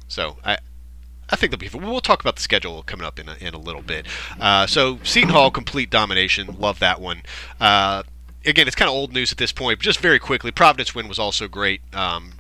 so 0.08 0.38
I 0.46 0.60
I 1.30 1.36
think 1.36 1.52
they'll 1.52 1.60
be. 1.60 1.70
We'll 1.78 2.00
talk 2.02 2.22
about 2.22 2.36
the 2.38 2.42
schedule 2.42 2.84
coming 2.84 3.06
up 3.06 3.20
in 3.20 3.28
a, 3.30 3.36
in 3.36 3.54
a 3.54 3.58
little 3.58 3.82
bit. 3.82 4.06
Uh, 4.40 4.66
so 4.68 5.00
Seton 5.04 5.30
Hall, 5.32 5.52
complete 5.52 5.90
domination. 5.90 6.56
Love 6.60 6.80
that 6.80 7.02
one. 7.02 7.24
Uh, 7.60 8.04
again, 8.46 8.68
it's 8.68 8.76
kind 8.76 8.90
of 8.90 8.96
old 8.96 9.14
news 9.14 9.32
at 9.32 9.38
this 9.38 9.52
point, 9.52 9.80
but 9.80 9.84
just 9.84 10.00
very 10.00 10.20
quickly, 10.20 10.52
Providence 10.52 10.96
win 10.96 11.08
was 11.08 11.20
also 11.20 11.48
great. 11.48 11.82
Um, 11.94 12.34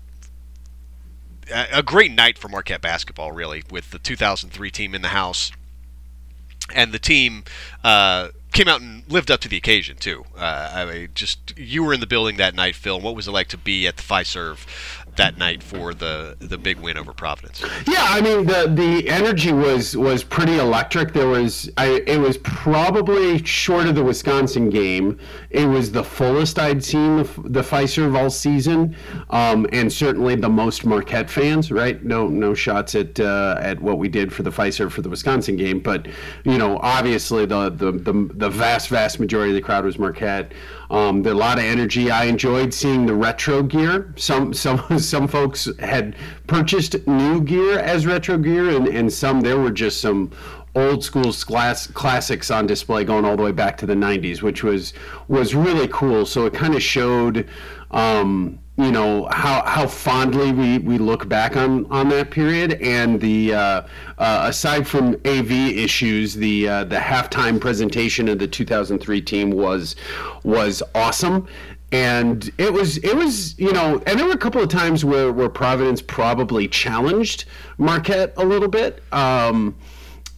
a 1.50 1.82
great 1.84 2.12
night 2.12 2.38
for 2.38 2.50
Marquette 2.50 2.82
basketball, 2.82 3.32
really, 3.32 3.64
with 3.72 3.92
the 3.92 4.00
2003 4.00 4.70
team 4.72 4.94
in 4.96 5.02
the 5.02 5.10
house. 5.10 5.52
and 6.74 6.92
the 6.92 7.00
team 7.00 7.44
uh, 7.84 8.30
came 8.52 8.68
out 8.68 8.82
and 8.82 9.10
lived 9.10 9.32
up 9.32 9.40
to 9.42 9.48
the 9.48 9.56
occasion 9.58 9.96
too. 9.98 10.26
Uh, 10.38 10.72
I 10.74 10.86
mean, 10.86 11.10
just 11.16 11.58
you 11.58 11.84
were 11.84 11.94
in 11.94 12.00
the 12.02 12.08
building 12.08 12.38
that 12.38 12.54
night, 12.56 12.76
Phil. 12.76 13.00
What 13.00 13.16
was 13.16 13.28
it 13.28 13.32
like 13.32 13.48
to 13.50 13.58
be 13.58 13.88
at 13.88 13.96
the 13.98 14.04
Fiserv 14.04 14.66
that 15.18 15.38
night 15.38 15.62
for 15.62 15.94
the 15.94 16.36
the 16.40 16.58
big 16.58 16.80
win 16.80 16.98
over 16.98 17.14
Providence? 17.14 17.64
Yeah, 17.88 18.06
I 18.08 18.22
mean 18.22 18.46
the 18.46 18.72
the 18.74 19.10
energy 19.10 19.52
was 19.52 19.98
was 19.98 20.24
pretty 20.24 20.58
electric. 20.58 21.14
There 21.14 21.28
was 21.28 21.70
I 21.78 22.04
it 22.08 22.20
was 22.20 22.38
probably 22.40 23.44
short 23.44 23.88
of 23.88 23.96
the 23.96 24.04
Wisconsin 24.04 24.70
game. 24.70 25.20
It 25.50 25.66
was 25.66 25.92
the 25.92 26.04
fullest 26.04 26.60
I'd 26.60 26.84
seen 26.84 27.18
the, 27.18 27.24
the 27.46 27.62
Fiserv 27.62 28.18
all 28.18 28.30
season, 28.30 28.96
um, 29.30 29.68
and 29.74 29.92
certainly 29.92 30.36
the 30.36 30.50
most 30.50 30.86
Marquette 30.86 31.30
fans. 31.30 31.72
Right? 31.72 32.04
No 32.04 32.28
no 32.28 32.54
shots 32.54 32.96
at 32.96 33.20
uh, 33.20 33.58
at 33.60 33.82
what 33.82 33.98
we 33.98 34.08
did 34.08 34.32
for 34.32 34.44
the 34.44 34.52
Fiserv 34.52 34.92
for 34.92 35.02
the 35.02 35.10
Wisconsin 35.10 35.58
game, 35.58 35.80
but 35.80 36.08
you 36.44 36.58
know 36.58 36.80
obviously 36.82 37.46
the 37.46 37.70
the 37.70 37.92
the, 37.92 38.30
the 38.36 38.50
vast 38.50 38.90
vast 38.90 39.20
majority 39.20 39.52
of 39.52 39.56
the 39.56 39.62
crowd 39.62 39.86
was 39.86 40.00
Marquette. 40.00 40.54
Um, 40.90 41.26
a 41.26 41.34
lot 41.34 41.58
of 41.58 41.66
energy. 41.66 42.10
I 42.10 42.26
enjoyed 42.26 42.74
seeing 42.74 43.06
the 43.06 43.14
retro 43.14 43.62
gear. 43.62 44.14
Some 44.16 44.54
some 44.54 45.00
some 45.00 45.28
folks 45.28 45.68
had 45.80 46.16
purchased 46.48 47.08
new 47.08 47.42
gear 47.42 47.80
as 47.80 48.06
retro 48.06 48.38
gear, 48.38 48.70
and, 48.70 48.88
and 48.88 49.12
some 49.12 49.42
there 49.42 49.60
were 49.60 49.72
just 49.72 50.00
some 50.00 50.32
old 50.76 51.04
school 51.04 51.34
class, 51.34 51.88
classics 51.88 52.52
on 52.52 52.68
display 52.68 53.04
going 53.04 53.26
all 53.26 53.36
the 53.36 53.44
way 53.44 53.52
back 53.52 53.78
to 53.78 53.86
the 53.86 53.96
90s, 53.96 54.42
which 54.42 54.64
was 54.64 54.94
was 55.28 55.56
really 55.56 55.88
cool. 55.88 56.26
So 56.26 56.46
it 56.46 56.54
kind 56.54 56.76
of 56.76 56.82
showed. 56.82 57.48
Um, 57.92 58.60
you 58.78 58.92
know 58.92 59.28
how 59.32 59.66
how 59.66 59.88
fondly 59.88 60.52
we, 60.52 60.78
we 60.78 60.98
look 61.00 61.28
back 61.28 61.58
on 61.58 61.86
on 61.88 62.10
that 62.10 62.30
period 62.30 62.74
and 62.74 63.20
the 63.20 63.54
uh, 63.54 63.82
uh, 64.20 64.46
aside 64.48 64.88
from 64.88 65.16
AV 65.26 65.52
issues 65.52 66.36
the 66.36 66.70
uh, 66.70 66.84
the 66.84 66.96
halftime 66.96 67.60
presentation 67.60 68.30
of 68.30 68.38
the 68.38 68.48
2003 68.48 69.22
team 69.22 69.52
was 69.52 69.96
was 70.44 70.84
awesome. 70.96 71.48
And 71.90 72.52
it 72.58 72.72
was 72.74 72.98
it 72.98 73.16
was 73.16 73.58
you 73.58 73.72
know 73.72 74.02
and 74.06 74.20
there 74.20 74.28
were 74.28 74.34
a 74.34 74.38
couple 74.38 74.62
of 74.62 74.70
times 74.70 75.04
where 75.06 75.32
where 75.32 75.50
Providence 75.50 76.02
probably 76.02 76.68
challenged 76.68 77.46
Marquette 77.78 78.34
a 78.36 78.46
little 78.46 78.68
bit 78.68 79.02
um, 79.14 79.74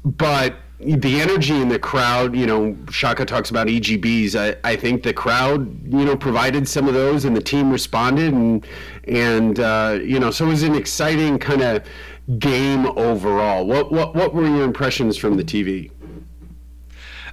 but 0.06 0.56
the 0.80 1.20
energy 1.20 1.56
in 1.56 1.68
the 1.68 1.80
crowd, 1.80 2.36
you 2.36 2.46
know, 2.46 2.76
Shaka 2.90 3.26
talks 3.26 3.50
about 3.50 3.68
EGBs. 3.68 4.36
I, 4.36 4.56
I 4.70 4.76
think 4.78 5.04
the 5.04 5.14
crowd, 5.14 5.68
you 5.84 6.06
know, 6.06 6.16
provided 6.16 6.68
some 6.68 6.88
of 6.88 6.94
those, 6.94 7.26
and 7.26 7.36
the 7.36 7.42
team 7.42 7.70
responded, 7.70 8.34
and 8.34 8.66
and 9.06 9.60
uh, 9.60 10.00
you 10.02 10.20
know, 10.20 10.32
so 10.32 10.46
it 10.46 10.50
was 10.50 10.64
an 10.64 10.76
exciting 10.76 11.38
kind 11.38 11.62
of 11.62 11.84
game 12.40 12.86
overall. 12.98 13.66
What 13.66 13.92
what 13.92 14.16
what 14.16 14.34
were 14.34 14.48
your 14.48 14.64
impressions 14.64 15.18
from 15.18 15.36
the 15.36 15.44
TV? 15.44 15.92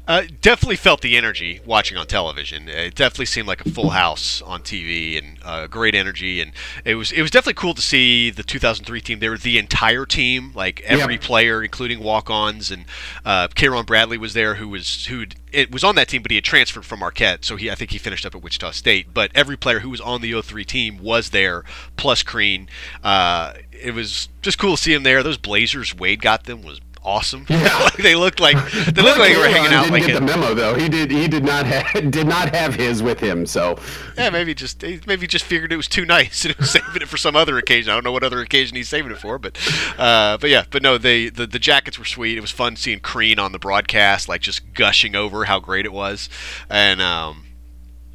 Uh, 0.06 0.22
definitely 0.40 0.76
felt 0.76 1.00
the 1.00 1.16
energy 1.16 1.60
watching 1.64 1.98
on 1.98 2.06
television. 2.06 2.68
It 2.68 2.94
definitely 2.94 3.26
seemed 3.26 3.48
like 3.48 3.64
a 3.64 3.70
full 3.70 3.90
house 3.90 4.40
on 4.42 4.62
TV 4.62 5.18
and 5.18 5.38
uh, 5.42 5.66
great 5.66 5.94
energy. 5.94 6.40
And 6.40 6.52
it 6.84 6.94
was 6.94 7.10
it 7.10 7.22
was 7.22 7.30
definitely 7.30 7.54
cool 7.54 7.74
to 7.74 7.82
see 7.82 8.30
the 8.30 8.42
2003 8.42 9.00
team. 9.00 9.18
They 9.18 9.28
were 9.28 9.36
the 9.36 9.58
entire 9.58 10.06
team, 10.06 10.52
like 10.54 10.80
every 10.82 11.14
yeah. 11.14 11.20
player, 11.20 11.62
including 11.62 12.00
walk-ons. 12.00 12.70
And 12.70 12.84
uh, 13.24 13.48
Karon 13.48 13.84
Bradley 13.84 14.18
was 14.18 14.34
there, 14.34 14.56
who 14.56 14.68
was 14.68 15.06
who 15.06 15.26
it 15.52 15.72
was 15.72 15.82
on 15.82 15.94
that 15.94 16.08
team, 16.08 16.22
but 16.22 16.30
he 16.30 16.36
had 16.36 16.44
transferred 16.44 16.84
from 16.84 17.00
Marquette, 17.00 17.44
so 17.44 17.56
he 17.56 17.70
I 17.70 17.74
think 17.74 17.90
he 17.90 17.98
finished 17.98 18.26
up 18.26 18.34
at 18.34 18.42
Wichita 18.42 18.72
State. 18.72 19.14
But 19.14 19.30
every 19.34 19.56
player 19.56 19.80
who 19.80 19.90
was 19.90 20.00
on 20.00 20.20
the 20.20 20.40
03 20.40 20.64
team 20.64 20.98
was 20.98 21.30
there, 21.30 21.64
plus 21.96 22.22
Crean. 22.22 22.68
Uh, 23.02 23.54
it 23.72 23.94
was 23.94 24.28
just 24.42 24.58
cool 24.58 24.76
to 24.76 24.82
see 24.82 24.92
him 24.92 25.02
there. 25.02 25.22
Those 25.22 25.38
Blazers 25.38 25.94
Wade 25.94 26.20
got 26.20 26.44
them 26.44 26.62
was 26.62 26.80
awesome. 27.06 27.46
Yeah, 27.48 27.88
they 28.02 28.16
looked 28.16 28.40
like 28.40 28.56
they 28.72 29.02
looked 29.02 29.18
like 29.18 29.32
they 29.32 29.38
were 29.38 29.48
hanging 29.48 29.72
out. 29.72 29.84
Didn't 29.84 29.92
like 29.92 30.06
get 30.06 30.14
the 30.14 30.20
memo 30.20 30.52
though. 30.52 30.74
He 30.74 30.88
did. 30.88 31.10
He 31.10 31.28
did 31.28 31.44
not 31.44 31.64
have 31.64 32.10
did 32.10 32.26
not 32.26 32.54
have 32.54 32.74
his 32.74 33.02
with 33.02 33.20
him. 33.20 33.46
So 33.46 33.78
yeah, 34.18 34.28
maybe 34.30 34.54
just 34.54 34.82
maybe 35.06 35.26
just 35.26 35.44
figured 35.44 35.72
it 35.72 35.76
was 35.76 35.88
too 35.88 36.04
nice 36.04 36.44
and 36.44 36.54
was 36.56 36.72
saving 36.72 37.02
it 37.02 37.08
for 37.08 37.16
some 37.16 37.36
other 37.36 37.56
occasion. 37.56 37.90
I 37.90 37.94
don't 37.94 38.04
know 38.04 38.12
what 38.12 38.24
other 38.24 38.40
occasion 38.40 38.76
he's 38.76 38.88
saving 38.88 39.12
it 39.12 39.18
for, 39.18 39.38
but 39.38 39.56
uh, 39.96 40.36
but 40.38 40.50
yeah, 40.50 40.64
but 40.70 40.82
no, 40.82 40.98
they 40.98 41.30
the, 41.30 41.46
the 41.46 41.58
jackets 41.58 41.98
were 41.98 42.04
sweet. 42.04 42.36
It 42.36 42.42
was 42.42 42.50
fun 42.50 42.76
seeing 42.76 43.00
Crean 43.00 43.38
on 43.38 43.52
the 43.52 43.58
broadcast, 43.58 44.28
like 44.28 44.40
just 44.40 44.74
gushing 44.74 45.14
over 45.14 45.44
how 45.44 45.60
great 45.60 45.86
it 45.86 45.92
was, 45.92 46.28
and 46.68 47.00
um, 47.00 47.45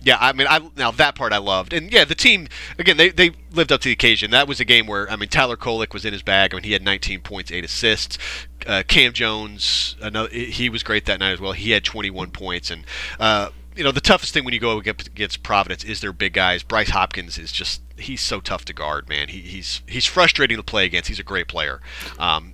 yeah, 0.04 0.18
I 0.20 0.34
mean, 0.34 0.48
I 0.50 0.62
now 0.76 0.92
that 0.92 1.16
part 1.16 1.32
I 1.32 1.38
loved, 1.38 1.74
and 1.74 1.92
yeah, 1.92 2.06
the 2.06 2.16
team 2.16 2.48
again 2.80 2.98
they, 2.98 3.10
they 3.10 3.32
lived 3.52 3.72
up 3.72 3.82
to 3.82 3.90
the 3.90 3.94
occasion. 3.94 4.32
That 4.32 4.48
was 4.48 4.60
a 4.60 4.66
game 4.66 4.88
where 4.88 5.10
I 5.10 5.16
mean 5.16 5.30
Tyler 5.30 5.58
Kolek 5.58 5.94
was 5.94 6.06
in 6.06 6.14
his 6.14 6.24
bag. 6.24 6.54
I 6.54 6.58
mean 6.58 6.64
he 6.64 6.74
had 6.74 6.84
19 6.84 7.22
points, 7.22 7.52
eight 7.52 7.64
assists. 7.64 8.18
Uh, 8.66 8.84
Cam 8.88 9.14
Jones, 9.14 9.96
another, 10.02 10.30
he 10.30 10.70
was 10.70 10.84
great 10.84 11.06
that 11.06 11.20
night 11.20 11.32
as 11.32 11.40
well. 11.40 11.52
He 11.54 11.72
had 11.72 11.84
21 11.84 12.32
points, 12.32 12.72
and 12.72 12.86
uh, 13.20 13.50
you 13.76 13.84
know 13.84 13.92
the 13.92 14.02
toughest 14.02 14.34
thing 14.34 14.44
when 14.44 14.54
you 14.54 14.60
go 14.60 14.78
against 14.78 15.44
Providence 15.44 15.84
is 15.84 16.02
their 16.02 16.14
big 16.14 16.34
guys. 16.34 16.64
Bryce 16.64 16.90
Hopkins 16.90 17.38
is 17.38 17.52
just 17.52 17.82
he's 17.98 18.22
so 18.22 18.40
tough 18.40 18.66
to 18.66 18.74
guard, 18.74 19.08
man. 19.08 19.30
He, 19.30 19.40
he's 19.42 19.82
he's 19.88 20.06
frustrating 20.06 20.58
to 20.58 20.64
play 20.64 20.86
against. 20.86 21.10
He's 21.10 21.20
a 21.20 21.24
great 21.24 21.48
player. 21.48 21.80
Um, 22.18 22.54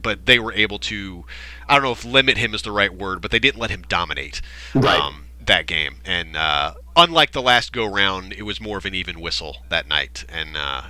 but 0.00 0.26
they 0.26 0.38
were 0.38 0.52
able 0.52 0.78
to, 0.78 1.24
I 1.68 1.74
don't 1.74 1.82
know 1.82 1.92
if 1.92 2.04
limit 2.04 2.38
him 2.38 2.54
is 2.54 2.62
the 2.62 2.70
right 2.70 2.94
word, 2.94 3.20
but 3.20 3.30
they 3.30 3.38
didn't 3.38 3.60
let 3.60 3.70
him 3.70 3.82
dominate. 3.88 4.40
Right. 4.74 5.00
Um, 5.00 5.21
that 5.46 5.66
game. 5.66 5.96
And 6.04 6.36
uh, 6.36 6.74
unlike 6.96 7.32
the 7.32 7.42
last 7.42 7.72
go 7.72 7.86
round, 7.86 8.32
it 8.32 8.42
was 8.42 8.60
more 8.60 8.78
of 8.78 8.84
an 8.84 8.94
even 8.94 9.20
whistle 9.20 9.58
that 9.68 9.88
night. 9.88 10.24
And 10.28 10.56
uh, 10.56 10.82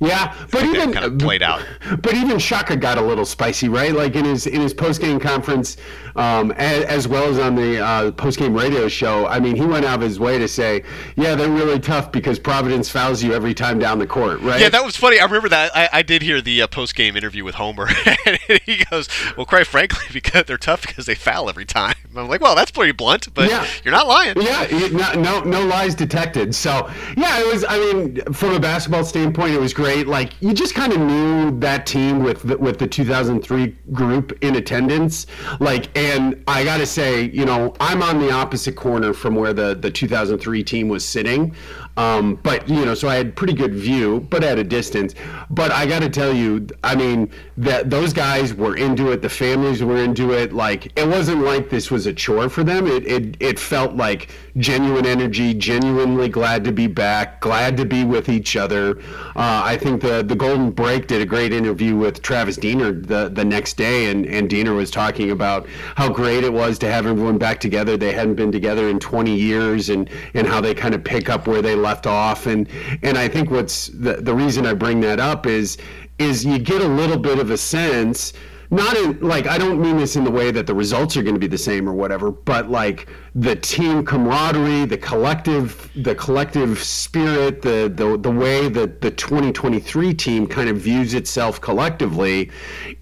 yeah, 0.00 0.34
but 0.50 0.64
even 0.64 0.92
kind 0.92 1.04
of 1.04 1.18
played 1.18 1.42
out. 1.42 1.64
But 2.02 2.14
even 2.14 2.38
Shaka 2.38 2.76
got 2.76 2.98
a 2.98 3.00
little 3.00 3.24
spicy, 3.24 3.68
right? 3.68 3.92
Like 3.92 4.14
in 4.14 4.24
his 4.24 4.46
in 4.46 4.60
his 4.60 4.72
post 4.72 5.00
game 5.00 5.18
conference, 5.18 5.76
um, 6.18 6.52
as, 6.52 6.84
as, 6.84 7.08
well 7.08 7.28
as 7.28 7.38
on 7.38 7.54
the 7.54 7.82
uh, 7.82 8.10
post 8.12 8.38
game 8.38 8.54
radio 8.54 8.88
show. 8.88 9.26
I 9.26 9.40
mean, 9.40 9.56
he 9.56 9.64
went 9.64 9.84
out 9.84 9.96
of 9.96 10.00
his 10.00 10.20
way 10.20 10.38
to 10.38 10.48
say, 10.48 10.84
"Yeah, 11.16 11.34
they're 11.34 11.50
really 11.50 11.78
tough 11.78 12.12
because 12.12 12.38
Providence 12.38 12.88
fouls 12.88 13.22
you 13.22 13.34
every 13.34 13.54
time 13.54 13.78
down 13.78 13.98
the 13.98 14.06
court." 14.06 14.40
Right? 14.40 14.60
Yeah, 14.60 14.68
that 14.68 14.84
was 14.84 14.96
funny. 14.96 15.18
I 15.18 15.24
remember 15.24 15.48
that. 15.48 15.74
I, 15.74 15.88
I 15.92 16.02
did 16.02 16.22
hear 16.22 16.40
the 16.40 16.62
uh, 16.62 16.66
post 16.68 16.94
game 16.94 17.16
interview 17.16 17.44
with 17.44 17.56
Homer, 17.56 17.88
and 18.26 18.38
he 18.64 18.84
goes, 18.90 19.08
"Well, 19.36 19.46
quite 19.46 19.66
frankly, 19.66 20.06
because 20.12 20.44
they're 20.44 20.58
tough 20.58 20.86
because 20.86 21.06
they 21.06 21.14
foul 21.14 21.48
every 21.48 21.66
time." 21.66 21.96
I'm 22.16 22.28
like, 22.28 22.40
"Well, 22.40 22.54
that's 22.54 22.70
pretty 22.70 22.92
blunt, 22.92 23.32
but 23.34 23.48
yeah. 23.48 23.66
you're 23.84 23.94
not 23.94 24.06
lying." 24.06 24.40
Yeah, 24.40 24.88
no, 24.92 25.20
no, 25.20 25.40
no 25.42 25.66
lies 25.66 25.94
detected. 25.94 26.54
So 26.54 26.90
yeah, 27.16 27.40
it 27.40 27.52
was. 27.52 27.64
I 27.68 27.78
mean, 27.78 28.32
from 28.32 28.54
a 28.54 28.60
basketball 28.60 29.04
standpoint, 29.04 29.54
it 29.54 29.60
was 29.60 29.72
great 29.72 29.88
great. 29.88 30.06
Like 30.06 30.40
you 30.40 30.52
just 30.52 30.74
kind 30.74 30.92
of 30.92 31.00
knew 31.00 31.58
that 31.60 31.86
team 31.86 32.22
with 32.22 32.42
the, 32.42 32.58
with 32.58 32.78
the 32.78 32.86
2003 32.86 33.66
group 33.92 34.36
in 34.42 34.56
attendance. 34.56 35.26
Like, 35.60 35.96
and 35.96 36.07
I 36.46 36.64
got 36.64 36.78
to 36.78 36.86
say, 36.86 37.24
you 37.30 37.44
know, 37.44 37.74
I'm 37.80 38.02
on 38.02 38.18
the 38.18 38.30
opposite 38.30 38.76
corner 38.76 39.12
from 39.12 39.34
where 39.34 39.52
the 39.52 39.74
the 39.74 39.90
2003 39.90 40.64
team 40.64 40.88
was 40.88 41.04
sitting. 41.04 41.54
Um, 41.98 42.36
but 42.44 42.68
you 42.68 42.84
know, 42.84 42.94
so 42.94 43.08
I 43.08 43.16
had 43.16 43.34
pretty 43.34 43.54
good 43.54 43.74
view, 43.74 44.20
but 44.30 44.44
at 44.44 44.56
a 44.56 44.62
distance. 44.62 45.16
But 45.50 45.72
I 45.72 45.84
got 45.84 45.98
to 46.00 46.08
tell 46.08 46.32
you, 46.32 46.68
I 46.84 46.94
mean, 46.94 47.28
that 47.56 47.90
those 47.90 48.12
guys 48.12 48.54
were 48.54 48.76
into 48.76 49.10
it. 49.10 49.20
The 49.20 49.28
families 49.28 49.82
were 49.82 49.96
into 49.96 50.32
it. 50.32 50.52
Like 50.52 50.96
it 50.96 51.08
wasn't 51.08 51.42
like 51.42 51.70
this 51.70 51.90
was 51.90 52.06
a 52.06 52.12
chore 52.12 52.48
for 52.48 52.62
them. 52.62 52.86
It 52.86 53.04
it 53.04 53.36
it 53.40 53.58
felt 53.58 53.94
like 53.94 54.30
genuine 54.58 55.06
energy, 55.06 55.54
genuinely 55.54 56.28
glad 56.28 56.62
to 56.64 56.72
be 56.72 56.86
back, 56.86 57.40
glad 57.40 57.76
to 57.78 57.84
be 57.84 58.04
with 58.04 58.28
each 58.28 58.54
other. 58.54 59.00
Uh, 59.34 59.62
I 59.64 59.76
think 59.76 60.00
the 60.00 60.22
the 60.22 60.36
Golden 60.36 60.70
Break 60.70 61.08
did 61.08 61.20
a 61.20 61.26
great 61.26 61.52
interview 61.52 61.96
with 61.96 62.22
Travis 62.22 62.56
Diener 62.56 62.92
the 62.92 63.28
the 63.28 63.44
next 63.44 63.76
day, 63.76 64.08
and 64.08 64.24
and 64.24 64.48
Diener 64.48 64.72
was 64.72 64.92
talking 64.92 65.32
about 65.32 65.66
how 65.96 66.08
great 66.08 66.44
it 66.44 66.52
was 66.52 66.78
to 66.78 66.88
have 66.88 67.06
everyone 67.06 67.38
back 67.38 67.58
together. 67.58 67.96
They 67.96 68.12
hadn't 68.12 68.36
been 68.36 68.52
together 68.52 68.88
in 68.88 69.00
20 69.00 69.34
years, 69.34 69.88
and 69.88 70.08
and 70.34 70.46
how 70.46 70.60
they 70.60 70.74
kind 70.74 70.94
of 70.94 71.02
pick 71.02 71.28
up 71.28 71.48
where 71.48 71.60
they 71.60 71.74
left 71.74 71.87
off. 72.06 72.46
And 72.46 72.68
and 73.02 73.16
I 73.16 73.28
think 73.28 73.50
what's 73.50 73.88
the 73.88 74.14
the 74.14 74.34
reason 74.34 74.66
I 74.66 74.74
bring 74.74 75.00
that 75.00 75.20
up 75.20 75.46
is 75.46 75.78
is 76.18 76.44
you 76.44 76.58
get 76.58 76.82
a 76.82 76.88
little 76.88 77.18
bit 77.18 77.38
of 77.38 77.50
a 77.50 77.56
sense 77.56 78.32
not 78.70 78.96
in 78.96 79.18
like 79.20 79.46
I 79.46 79.56
don't 79.56 79.80
mean 79.80 79.96
this 79.96 80.16
in 80.16 80.24
the 80.24 80.30
way 80.30 80.50
that 80.50 80.66
the 80.66 80.74
results 80.74 81.16
are 81.16 81.22
going 81.22 81.34
to 81.34 81.40
be 81.40 81.46
the 81.46 81.58
same 81.58 81.88
or 81.88 81.94
whatever, 81.94 82.30
but 82.30 82.70
like 82.70 83.08
the 83.34 83.56
team 83.56 84.04
camaraderie, 84.04 84.84
the 84.84 84.98
collective, 84.98 85.90
the 85.96 86.14
collective 86.14 86.78
spirit, 86.82 87.62
the 87.62 87.90
the 87.94 88.18
the 88.18 88.30
way 88.30 88.68
that 88.68 89.00
the 89.00 89.10
2023 89.10 90.12
team 90.14 90.46
kind 90.46 90.68
of 90.68 90.76
views 90.76 91.14
itself 91.14 91.60
collectively 91.60 92.50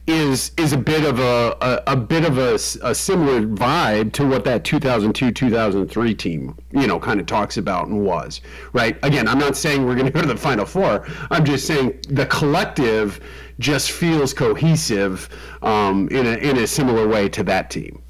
is 0.07 0.53
is 0.57 0.73
a 0.73 0.79
bit 0.79 1.05
of 1.05 1.19
a 1.19 1.57
a, 1.61 1.93
a 1.93 1.97
bit 1.97 2.25
of 2.25 2.39
a, 2.39 2.55
a 2.55 2.95
similar 2.95 3.43
vibe 3.43 4.13
to 4.13 4.27
what 4.27 4.45
that 4.45 4.63
2002 4.63 5.33
2003 5.33 6.15
team 6.15 6.57
you 6.71 6.87
know 6.87 7.01
kind 7.01 7.19
of 7.19 7.27
talks 7.27 7.57
about 7.57 7.89
and 7.89 8.05
was 8.05 8.41
right. 8.73 8.97
Again, 9.03 9.27
I'm 9.27 9.39
not 9.39 9.57
saying 9.57 9.85
we're 9.85 9.95
going 9.95 10.07
to 10.07 10.13
go 10.13 10.21
to 10.21 10.29
the 10.29 10.37
final 10.37 10.65
four. 10.65 11.07
I'm 11.31 11.45
just 11.45 11.67
saying 11.67 11.99
the 12.09 12.27
collective 12.27 13.21
just 13.59 13.91
feels 13.91 14.35
cohesive 14.35 15.29
um, 15.63 16.09
in 16.09 16.27
a 16.27 16.37
in 16.37 16.59
a 16.59 16.67
similar 16.67 17.07
way 17.09 17.29
to 17.31 17.43
that 17.45 17.71
team. 17.71 18.03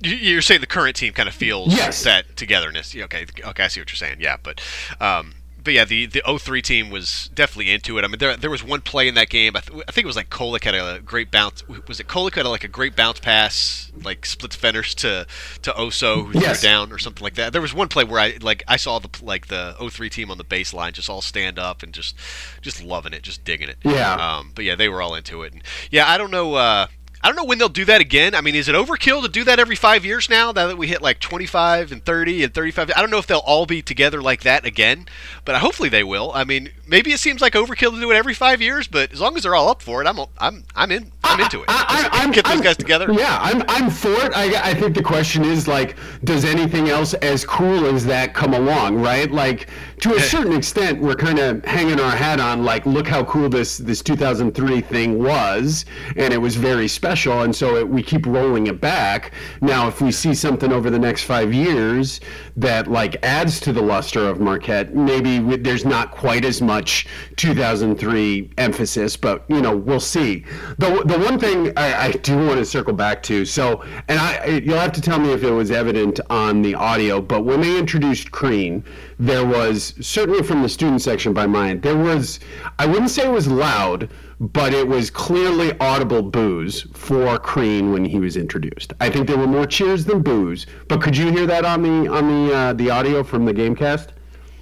You're 0.00 0.42
saying 0.42 0.60
the 0.60 0.66
current 0.66 0.96
team 0.96 1.14
kind 1.14 1.28
of 1.28 1.34
feels 1.34 1.74
yes. 1.74 2.04
that 2.04 2.36
togetherness. 2.36 2.94
Okay, 2.94 3.26
okay, 3.42 3.64
I 3.64 3.68
see 3.68 3.80
what 3.80 3.88
you're 3.88 3.96
saying. 3.96 4.18
Yeah, 4.20 4.36
but 4.42 4.60
um, 5.00 5.34
but 5.64 5.72
yeah, 5.72 5.84
the 5.84 6.06
the 6.06 6.22
03 6.38 6.62
team 6.62 6.90
was 6.90 7.30
definitely 7.34 7.72
into 7.72 7.98
it. 7.98 8.04
I 8.04 8.08
mean, 8.08 8.18
there 8.18 8.36
there 8.36 8.50
was 8.50 8.62
one 8.62 8.80
play 8.82 9.08
in 9.08 9.14
that 9.14 9.30
game. 9.30 9.56
I, 9.56 9.60
th- 9.60 9.82
I 9.88 9.92
think 9.92 10.04
it 10.04 10.06
was 10.06 10.16
like 10.16 10.30
Kolek 10.30 10.64
had 10.64 10.74
a 10.74 11.00
great 11.00 11.30
bounce. 11.30 11.66
Was 11.88 11.98
it 12.00 12.06
Kolek 12.06 12.34
had 12.34 12.46
a, 12.46 12.48
like 12.50 12.64
a 12.64 12.68
great 12.68 12.94
bounce 12.94 13.18
pass, 13.20 13.90
like 14.02 14.26
splits 14.26 14.56
defenders 14.56 14.94
to 14.96 15.26
to 15.62 15.72
Oso 15.72 16.26
who 16.32 16.38
Yes. 16.38 16.60
threw 16.60 16.68
down 16.68 16.92
or 16.92 16.98
something 16.98 17.24
like 17.24 17.34
that. 17.34 17.52
There 17.52 17.62
was 17.62 17.72
one 17.74 17.88
play 17.88 18.04
where 18.04 18.20
I 18.20 18.36
like 18.40 18.62
I 18.68 18.76
saw 18.76 18.98
the 18.98 19.08
like 19.24 19.46
the 19.48 19.74
03 19.90 20.10
team 20.10 20.30
on 20.30 20.38
the 20.38 20.44
baseline 20.44 20.92
just 20.92 21.08
all 21.08 21.22
stand 21.22 21.58
up 21.58 21.82
and 21.82 21.92
just 21.92 22.14
just 22.60 22.82
loving 22.82 23.12
it, 23.12 23.22
just 23.22 23.44
digging 23.44 23.68
it. 23.68 23.78
Yeah. 23.82 24.14
Um, 24.14 24.52
but 24.54 24.64
yeah, 24.64 24.74
they 24.74 24.88
were 24.88 25.00
all 25.02 25.14
into 25.14 25.42
it. 25.42 25.52
And 25.54 25.62
yeah, 25.90 26.08
I 26.10 26.18
don't 26.18 26.30
know. 26.30 26.54
Uh, 26.54 26.86
I 27.24 27.28
don't 27.28 27.36
know 27.36 27.44
when 27.46 27.56
they'll 27.56 27.70
do 27.70 27.86
that 27.86 28.02
again. 28.02 28.34
I 28.34 28.42
mean, 28.42 28.54
is 28.54 28.68
it 28.68 28.74
overkill 28.74 29.22
to 29.22 29.28
do 29.30 29.44
that 29.44 29.58
every 29.58 29.76
five 29.76 30.04
years 30.04 30.28
now? 30.28 30.52
Now 30.52 30.66
that 30.66 30.76
we 30.76 30.88
hit 30.88 31.00
like 31.00 31.20
25 31.20 31.90
and 31.90 32.04
30 32.04 32.44
and 32.44 32.52
35, 32.52 32.92
I 32.94 33.00
don't 33.00 33.08
know 33.10 33.16
if 33.16 33.26
they'll 33.26 33.38
all 33.38 33.64
be 33.64 33.80
together 33.80 34.20
like 34.20 34.42
that 34.42 34.66
again, 34.66 35.06
but 35.46 35.56
hopefully 35.56 35.88
they 35.88 36.04
will. 36.04 36.30
I 36.34 36.44
mean, 36.44 36.68
maybe 36.86 37.12
it 37.12 37.18
seems 37.20 37.40
like 37.40 37.54
overkill 37.54 37.92
to 37.92 37.98
do 38.00 38.10
it 38.10 38.14
every 38.14 38.34
five 38.34 38.60
years, 38.60 38.86
but 38.86 39.10
as 39.10 39.22
long 39.22 39.36
as 39.38 39.44
they're 39.44 39.54
all 39.54 39.70
up 39.70 39.80
for 39.80 40.02
it, 40.02 40.06
I'm 40.06 40.18
I'm 40.38 40.64
I'm 40.76 40.90
in 40.92 41.12
I'm 41.24 41.40
into 41.40 41.60
it. 41.62 41.64
I, 41.68 42.10
I, 42.12 42.22
I'm, 42.22 42.30
Get 42.30 42.44
those 42.44 42.52
I'm- 42.56 42.62
guys 42.62 42.76
together. 42.76 43.10
Yeah, 43.10 43.38
I'm, 43.40 43.62
I'm 43.68 43.90
for 43.90 44.12
it. 44.12 44.32
I, 44.36 44.70
I 44.70 44.74
think 44.74 44.94
the 44.94 45.02
question 45.02 45.44
is 45.44 45.66
like, 45.66 45.96
does 46.24 46.44
anything 46.44 46.90
else 46.90 47.14
as 47.14 47.44
cool 47.46 47.86
as 47.86 48.04
that 48.04 48.34
come 48.34 48.52
along, 48.52 48.96
right? 49.00 49.30
Like, 49.30 49.68
to 50.00 50.14
a 50.14 50.20
certain 50.20 50.52
extent, 50.52 51.00
we're 51.00 51.14
kind 51.14 51.38
of 51.38 51.64
hanging 51.64 51.98
our 52.00 52.10
hat 52.10 52.38
on 52.40 52.64
like, 52.64 52.84
look 52.84 53.08
how 53.08 53.24
cool 53.24 53.48
this 53.48 53.78
this 53.78 54.02
2003 54.02 54.82
thing 54.82 55.18
was, 55.22 55.86
and 56.16 56.34
it 56.34 56.38
was 56.38 56.56
very 56.56 56.86
special, 56.88 57.13
and 57.14 57.54
so 57.54 57.76
it, 57.76 57.88
we 57.88 58.02
keep 58.02 58.26
rolling 58.26 58.66
it 58.66 58.80
back. 58.80 59.32
Now, 59.60 59.88
if 59.88 60.00
we 60.00 60.10
see 60.10 60.34
something 60.34 60.72
over 60.72 60.90
the 60.90 60.98
next 60.98 61.22
five 61.24 61.54
years 61.54 62.20
that 62.56 62.88
like 62.88 63.16
adds 63.24 63.60
to 63.60 63.72
the 63.72 63.80
luster 63.80 64.28
of 64.28 64.40
Marquette, 64.40 64.94
maybe 64.94 65.38
we, 65.40 65.56
there's 65.56 65.84
not 65.84 66.10
quite 66.10 66.44
as 66.44 66.60
much 66.60 67.06
2003 67.36 68.50
emphasis, 68.58 69.16
but 69.16 69.44
you 69.48 69.60
know, 69.60 69.76
we'll 69.76 70.00
see. 70.00 70.44
The 70.78 71.02
the 71.04 71.18
one 71.18 71.38
thing 71.38 71.72
I, 71.76 72.06
I 72.06 72.10
do 72.10 72.36
want 72.36 72.58
to 72.58 72.64
circle 72.64 72.94
back 72.94 73.22
to, 73.24 73.44
so 73.44 73.82
and 74.08 74.18
I 74.18 74.46
you'll 74.64 74.78
have 74.78 74.92
to 74.92 75.00
tell 75.00 75.18
me 75.18 75.32
if 75.32 75.42
it 75.42 75.50
was 75.50 75.70
evident 75.70 76.20
on 76.30 76.62
the 76.62 76.74
audio, 76.74 77.20
but 77.20 77.44
when 77.44 77.60
they 77.60 77.78
introduced 77.78 78.30
Crean, 78.32 78.84
there 79.18 79.46
was 79.46 79.94
certainly 80.00 80.42
from 80.42 80.62
the 80.62 80.68
student 80.68 81.02
section 81.02 81.32
by 81.32 81.46
mine, 81.46 81.80
there 81.80 81.96
was 81.96 82.40
I 82.78 82.86
wouldn't 82.86 83.10
say 83.10 83.24
it 83.26 83.32
was 83.32 83.48
loud, 83.48 84.10
but 84.40 84.74
it 84.74 84.86
was 84.86 85.10
clearly 85.10 85.76
audible 85.80 86.22
boos 86.22 86.82
for 86.92 87.38
Crean 87.38 87.92
when 87.92 88.04
he 88.04 88.18
was 88.18 88.36
introduced. 88.36 88.92
I 89.00 89.10
think 89.10 89.26
there 89.26 89.38
were 89.38 89.46
more 89.46 89.66
cheers 89.66 90.04
than 90.04 90.22
boos, 90.22 90.66
but 90.88 91.00
could 91.00 91.16
you 91.16 91.30
hear 91.30 91.46
that 91.46 91.64
on 91.64 91.82
the 91.82 92.10
on 92.10 92.46
the 92.46 92.54
uh, 92.54 92.72
the 92.72 92.90
audio 92.90 93.22
from 93.22 93.44
the 93.44 93.52
GameCast? 93.52 94.08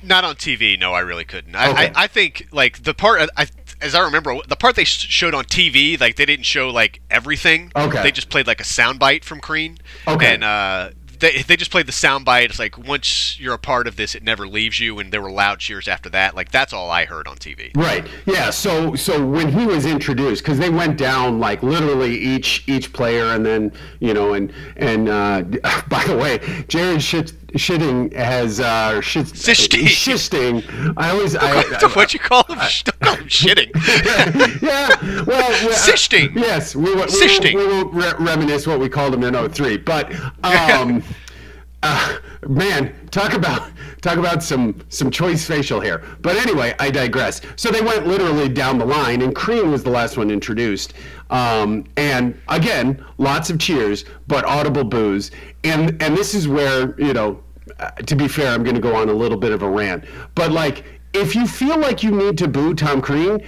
Not 0.04 0.24
on 0.24 0.34
TV. 0.34 0.78
No, 0.78 0.92
I 0.94 1.00
really 1.00 1.24
couldn't. 1.24 1.54
I, 1.54 1.70
Okay. 1.70 1.92
I, 1.94 2.04
I 2.04 2.06
think 2.08 2.48
like 2.50 2.82
the 2.82 2.92
part 2.92 3.30
I, 3.36 3.46
as 3.80 3.94
I 3.94 4.00
remember, 4.00 4.36
the 4.48 4.56
part 4.56 4.74
they 4.74 4.84
showed 4.84 5.32
on 5.34 5.44
TV, 5.44 6.00
like 6.00 6.16
they 6.16 6.26
didn't 6.26 6.44
show 6.46 6.70
like 6.70 7.00
everything. 7.10 7.70
Okay. 7.76 8.02
They 8.02 8.10
just 8.10 8.28
played 8.28 8.46
like 8.46 8.60
a 8.60 8.64
soundbite 8.64 9.22
from 9.24 9.40
Crean. 9.40 9.78
Okay. 10.08 10.34
And 10.34 10.44
uh, 10.44 10.90
they 11.22 11.42
they 11.42 11.56
just 11.56 11.70
played 11.70 11.86
the 11.86 11.92
soundbite. 11.92 12.50
It's 12.50 12.58
like 12.58 12.76
once 12.76 13.40
you're 13.40 13.54
a 13.54 13.58
part 13.58 13.86
of 13.86 13.96
this, 13.96 14.14
it 14.14 14.22
never 14.22 14.46
leaves 14.46 14.78
you. 14.78 14.98
And 14.98 15.10
there 15.10 15.22
were 15.22 15.30
loud 15.30 15.60
cheers 15.60 15.88
after 15.88 16.10
that. 16.10 16.34
Like 16.34 16.50
that's 16.50 16.74
all 16.74 16.90
I 16.90 17.06
heard 17.06 17.26
on 17.26 17.36
TV. 17.38 17.74
Right. 17.74 18.06
Yeah. 18.26 18.50
So 18.50 18.94
so 18.94 19.24
when 19.24 19.50
he 19.50 19.64
was 19.64 19.86
introduced, 19.86 20.42
because 20.44 20.58
they 20.58 20.68
went 20.68 20.98
down 20.98 21.38
like 21.40 21.62
literally 21.62 22.14
each 22.14 22.64
each 22.66 22.92
player, 22.92 23.26
and 23.26 23.46
then 23.46 23.72
you 24.00 24.12
know, 24.12 24.34
and 24.34 24.52
and 24.76 25.08
uh, 25.08 25.42
by 25.88 26.04
the 26.04 26.16
way, 26.16 26.64
Jared 26.68 27.02
Shit, 27.02 27.32
Shitting 27.54 28.12
has 28.14 28.60
uh, 28.60 29.00
shit. 29.00 29.26
Shisting. 29.26 30.62
I 30.96 31.10
always 31.10 31.36
I, 31.36 31.62
What'd 31.88 32.14
you 32.14 32.20
call? 32.20 32.44
Don't 32.48 32.58
call 33.00 33.14
him 33.16 33.26
shitting. 33.28 33.70
yeah. 34.62 35.24
Well, 35.24 35.66
we- 35.66 35.72
uh, 35.72 36.28
Yes, 36.34 36.74
we, 36.74 36.94
we, 36.94 37.08
Sishting. 37.08 37.56
we, 37.56 37.66
won't 37.66 37.92
re- 37.92 38.12
reminisce 38.18 38.66
what 38.66 38.80
we 38.80 38.88
called 38.88 39.12
them 39.12 39.22
in 39.24 39.34
03. 39.50 39.76
But 39.78 40.12
um, 40.44 41.02
uh, 41.82 42.18
man, 42.48 42.94
talk 43.10 43.32
about 43.32 43.70
talk 44.00 44.18
about 44.18 44.42
some 44.42 44.80
some 44.88 45.10
choice 45.10 45.46
facial 45.46 45.80
hair. 45.80 46.02
But 46.20 46.36
anyway, 46.36 46.74
I 46.78 46.90
digress. 46.90 47.40
So 47.56 47.70
they 47.70 47.80
went 47.80 48.06
literally 48.06 48.48
down 48.48 48.78
the 48.78 48.86
line, 48.86 49.22
and 49.22 49.34
Crean 49.34 49.70
was 49.70 49.82
the 49.82 49.90
last 49.90 50.16
one 50.16 50.30
introduced. 50.30 50.94
Um, 51.30 51.84
and 51.96 52.38
again, 52.48 53.04
lots 53.18 53.50
of 53.50 53.58
cheers, 53.58 54.04
but 54.26 54.44
audible 54.44 54.84
boos. 54.84 55.30
And 55.64 56.00
and 56.02 56.16
this 56.16 56.34
is 56.34 56.48
where 56.48 56.94
you 57.00 57.12
know, 57.12 57.42
uh, 57.78 57.90
to 57.90 58.14
be 58.14 58.28
fair, 58.28 58.52
I'm 58.52 58.62
going 58.62 58.76
to 58.76 58.80
go 58.80 58.94
on 58.94 59.08
a 59.08 59.14
little 59.14 59.38
bit 59.38 59.52
of 59.52 59.62
a 59.62 59.68
rant. 59.68 60.04
But 60.34 60.52
like, 60.52 60.84
if 61.12 61.34
you 61.34 61.46
feel 61.46 61.78
like 61.78 62.02
you 62.02 62.10
need 62.10 62.38
to 62.38 62.48
boo 62.48 62.74
Tom 62.74 63.00
Crean, 63.02 63.40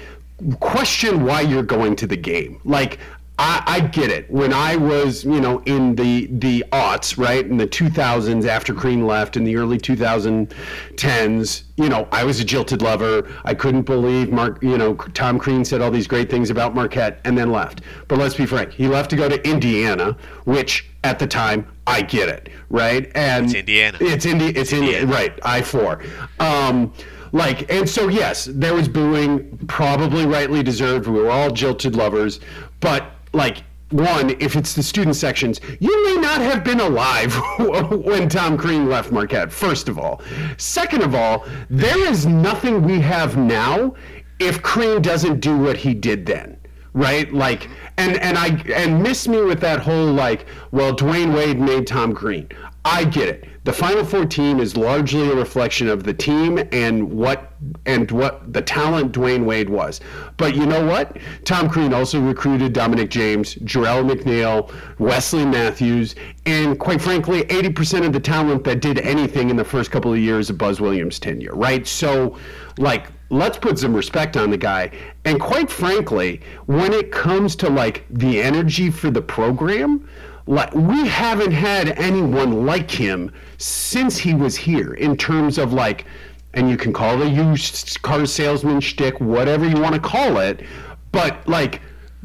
question 0.60 1.24
why 1.24 1.40
you're 1.40 1.62
going 1.62 1.96
to 1.96 2.06
the 2.06 2.16
game. 2.16 2.60
Like, 2.64 2.98
I, 3.36 3.62
I 3.66 3.80
get 3.80 4.10
it. 4.10 4.30
When 4.30 4.52
I 4.52 4.76
was, 4.76 5.24
you 5.24 5.40
know, 5.40 5.58
in 5.66 5.96
the 5.96 6.26
the 6.30 6.64
aughts, 6.70 7.18
right, 7.18 7.44
in 7.44 7.56
the 7.56 7.66
2000s 7.66 8.46
after 8.46 8.72
Crean 8.72 9.06
left, 9.06 9.36
in 9.36 9.42
the 9.42 9.56
early 9.56 9.76
2010s, 9.76 11.64
you 11.76 11.88
know, 11.88 12.06
I 12.12 12.22
was 12.24 12.38
a 12.38 12.44
jilted 12.44 12.80
lover. 12.80 13.28
I 13.44 13.54
couldn't 13.54 13.82
believe 13.82 14.30
Mark, 14.30 14.62
you 14.62 14.78
know, 14.78 14.94
Tom 14.94 15.38
Crean 15.40 15.64
said 15.64 15.80
all 15.80 15.90
these 15.90 16.06
great 16.06 16.30
things 16.30 16.50
about 16.50 16.74
Marquette 16.76 17.20
and 17.24 17.36
then 17.36 17.50
left. 17.50 17.80
But 18.06 18.18
let's 18.18 18.34
be 18.36 18.46
frank, 18.46 18.70
he 18.72 18.86
left 18.86 19.10
to 19.10 19.16
go 19.16 19.28
to 19.28 19.44
Indiana, 19.48 20.16
which 20.44 20.86
at 21.02 21.18
the 21.18 21.26
time 21.26 21.66
I 21.86 22.02
get 22.02 22.28
it, 22.28 22.48
right? 22.70 23.10
And 23.16 23.46
It's 23.46 23.54
Indiana. 23.54 23.98
It's 24.00 24.26
Indi- 24.26 24.46
It's 24.58 24.72
Indiana, 24.72 24.98
Indiana. 25.02 25.12
right? 25.12 25.38
I 25.42 25.62
four. 25.62 26.02
Um, 26.38 26.92
like, 27.32 27.70
and 27.72 27.88
so 27.88 28.06
yes, 28.08 28.44
there 28.44 28.74
was 28.74 28.86
booing, 28.86 29.58
probably 29.66 30.24
rightly 30.24 30.62
deserved. 30.62 31.08
We 31.08 31.18
were 31.20 31.30
all 31.32 31.50
jilted 31.50 31.96
lovers, 31.96 32.38
but 32.78 33.10
like. 33.34 33.64
One, 33.90 34.30
if 34.40 34.56
it's 34.56 34.72
the 34.74 34.82
student 34.82 35.14
sections, 35.14 35.60
you 35.78 36.04
may 36.06 36.20
not 36.20 36.40
have 36.40 36.64
been 36.64 36.80
alive 36.80 37.32
when 37.58 38.28
Tom 38.28 38.56
Crean 38.56 38.88
left 38.88 39.12
Marquette, 39.12 39.52
first 39.52 39.88
of 39.88 39.98
all. 39.98 40.20
Second 40.56 41.02
of 41.02 41.14
all, 41.14 41.46
there 41.70 42.04
is 42.08 42.26
nothing 42.26 42.82
we 42.82 42.98
have 42.98 43.36
now 43.36 43.94
if 44.40 44.62
Crean 44.62 45.00
doesn't 45.00 45.38
do 45.38 45.56
what 45.56 45.76
he 45.76 45.94
did 45.94 46.26
then 46.26 46.58
right? 46.94 47.32
Like, 47.32 47.68
and 47.98 48.16
and 48.18 48.38
I 48.38 48.62
and 48.72 49.02
miss 49.02 49.28
me 49.28 49.42
with 49.42 49.60
that 49.60 49.80
whole 49.80 50.12
like, 50.12 50.46
well, 50.70 50.94
Dwyane 50.94 51.34
Wade 51.34 51.60
made 51.60 51.86
Tom 51.86 52.14
Crean. 52.14 52.48
I 52.84 53.04
get 53.04 53.28
it. 53.28 53.48
The 53.64 53.72
Final 53.72 54.04
Four 54.04 54.26
team 54.26 54.60
is 54.60 54.76
largely 54.76 55.30
a 55.30 55.34
reflection 55.34 55.88
of 55.88 56.04
the 56.04 56.12
team 56.12 56.62
and 56.70 57.10
what 57.10 57.52
and 57.86 58.10
what 58.10 58.52
the 58.52 58.60
talent 58.60 59.12
Dwyane 59.12 59.46
Wade 59.46 59.70
was. 59.70 60.02
But 60.36 60.54
you 60.54 60.66
know 60.66 60.84
what? 60.84 61.16
Tom 61.44 61.70
Crean 61.70 61.94
also 61.94 62.20
recruited 62.20 62.74
Dominic 62.74 63.08
James, 63.08 63.54
Jerel 63.54 64.06
McNeal, 64.06 64.70
Wesley 64.98 65.46
Matthews, 65.46 66.14
and 66.44 66.78
quite 66.78 67.00
frankly, 67.00 67.44
80% 67.44 68.04
of 68.04 68.12
the 68.12 68.20
talent 68.20 68.64
that 68.64 68.80
did 68.80 68.98
anything 68.98 69.48
in 69.48 69.56
the 69.56 69.64
first 69.64 69.90
couple 69.90 70.12
of 70.12 70.18
years 70.18 70.50
of 70.50 70.58
Buzz 70.58 70.78
Williams' 70.78 71.18
tenure, 71.18 71.54
right? 71.54 71.86
So, 71.86 72.36
like, 72.76 73.06
let's 73.30 73.56
put 73.56 73.78
some 73.78 73.94
respect 73.94 74.36
on 74.36 74.50
the 74.50 74.58
guy. 74.58 74.90
And 75.24 75.40
quite 75.40 75.70
frankly, 75.70 76.42
when 76.66 76.92
it 76.92 77.10
comes 77.10 77.56
to 77.56 77.70
like 77.70 78.04
the 78.10 78.42
energy 78.42 78.90
for 78.90 79.10
the 79.10 79.22
program, 79.22 80.06
like 80.46 80.74
we 80.74 81.06
haven't 81.06 81.52
had 81.52 81.98
anyone 81.98 82.66
like 82.66 82.90
him 82.90 83.32
since 83.58 84.18
he 84.18 84.34
was 84.34 84.56
here 84.56 84.94
in 84.94 85.16
terms 85.16 85.58
of 85.58 85.72
like 85.72 86.04
and 86.52 86.70
you 86.70 86.76
can 86.76 86.92
call 86.92 87.20
it 87.20 87.26
a 87.26 87.30
used 87.30 88.00
car 88.02 88.24
salesman 88.26 88.80
shtick, 88.80 89.20
whatever 89.20 89.68
you 89.68 89.80
want 89.80 89.94
to 89.94 90.00
call 90.00 90.38
it, 90.38 90.62
but 91.10 91.46
like 91.48 91.80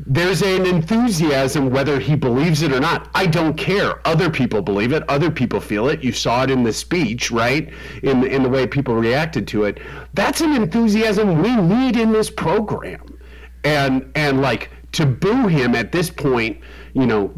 there's 0.06 0.42
an 0.42 0.66
enthusiasm 0.66 1.70
whether 1.70 2.00
he 2.00 2.16
believes 2.16 2.62
it 2.62 2.72
or 2.72 2.80
not. 2.80 3.10
I 3.14 3.26
don't 3.26 3.56
care. 3.56 4.06
Other 4.08 4.30
people 4.30 4.62
believe 4.62 4.94
it. 4.94 5.04
Other 5.10 5.30
people 5.30 5.60
feel 5.60 5.90
it. 5.90 6.04
You 6.04 6.14
saw 6.14 6.44
it 6.44 6.52
in 6.52 6.64
the 6.64 6.72
speech, 6.72 7.32
right? 7.32 7.74
In 8.04 8.26
in 8.26 8.44
the 8.44 8.50
way 8.50 8.66
people 8.66 8.96
reacted 8.96 9.48
to 9.50 9.66
it. 9.66 9.80
That's 10.14 10.42
an 10.42 10.54
enthusiasm 10.54 11.42
we 11.42 11.56
need 11.56 11.98
in 11.98 12.12
this 12.12 12.30
program. 12.30 13.18
And 13.64 14.10
and 14.16 14.42
like 14.42 14.70
to 14.94 15.06
boo 15.06 15.48
him 15.48 15.76
at 15.76 15.92
this 15.92 16.10
point, 16.10 16.60
you 16.94 17.06
know, 17.06 17.34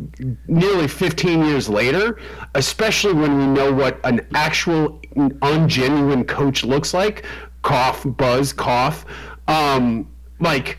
nearly 0.47 0.87
15 0.87 1.45
years 1.45 1.69
later, 1.69 2.19
especially 2.55 3.13
when 3.13 3.37
we 3.37 3.47
know 3.47 3.71
what 3.73 3.99
an 4.03 4.25
actual 4.33 4.99
ungenuine 5.15 6.27
coach 6.27 6.63
looks 6.63 6.93
like, 6.93 7.25
cough, 7.61 8.03
buzz, 8.05 8.53
cough, 8.53 9.05
um, 9.47 10.09
like 10.39 10.77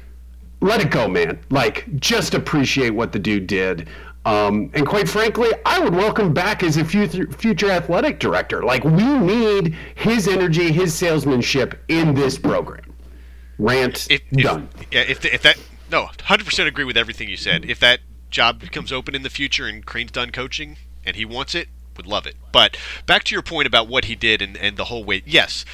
let 0.63 0.81
it 0.81 0.91
go, 0.91 1.09
man. 1.09 1.39
Like, 1.51 1.85
just 1.99 2.35
appreciate 2.35 2.91
what 2.91 3.13
the 3.13 3.19
dude 3.19 3.47
did. 3.47 3.89
Um, 4.25 4.71
and 4.75 4.87
quite 4.87 5.09
frankly, 5.09 5.49
I 5.67 5.81
would 5.81 5.95
welcome 5.95 6.33
back 6.33 6.63
as 6.63 6.77
a 6.77 6.85
future, 6.85 7.27
future 7.33 7.69
athletic 7.69 8.21
director. 8.21 8.63
Like, 8.63 8.85
we 8.85 9.05
need 9.19 9.77
his 9.97 10.29
energy, 10.29 10.71
his 10.71 10.95
salesmanship 10.95 11.83
in 11.89 12.15
this 12.15 12.39
program. 12.39 12.95
Rant 13.59 14.09
If, 14.09 14.23
if, 14.31 14.45
done. 14.45 14.69
Yeah, 14.93 15.01
if, 15.01 15.25
if 15.25 15.43
that 15.43 15.59
no, 15.91 16.09
hundred 16.23 16.47
percent 16.47 16.69
agree 16.69 16.85
with 16.85 16.97
everything 16.97 17.29
you 17.29 17.37
said. 17.37 17.67
If 17.67 17.81
that 17.81 18.01
job 18.33 18.59
becomes 18.59 18.93
open 18.93 19.15
in 19.15 19.23
the 19.23 19.31
future 19.31 19.67
and 19.67 19.85
Crean's 19.87 20.11
done 20.11 20.31
coaching 20.31 20.79
and 21.05 21.17
he 21.17 21.25
wants 21.25 21.55
it, 21.55 21.69
would 21.97 22.07
love 22.07 22.27
it. 22.27 22.37
But 22.51 22.77
back 23.07 23.25
to 23.25 23.35
your 23.35 23.43
point 23.43 23.67
about 23.67 23.89
what 23.89 24.07
he 24.07 24.17
did 24.17 24.43
and, 24.43 24.57
and 24.57 24.77
the 24.77 24.85
whole 24.85 25.05
way. 25.05 25.23
Yes, 25.25 25.65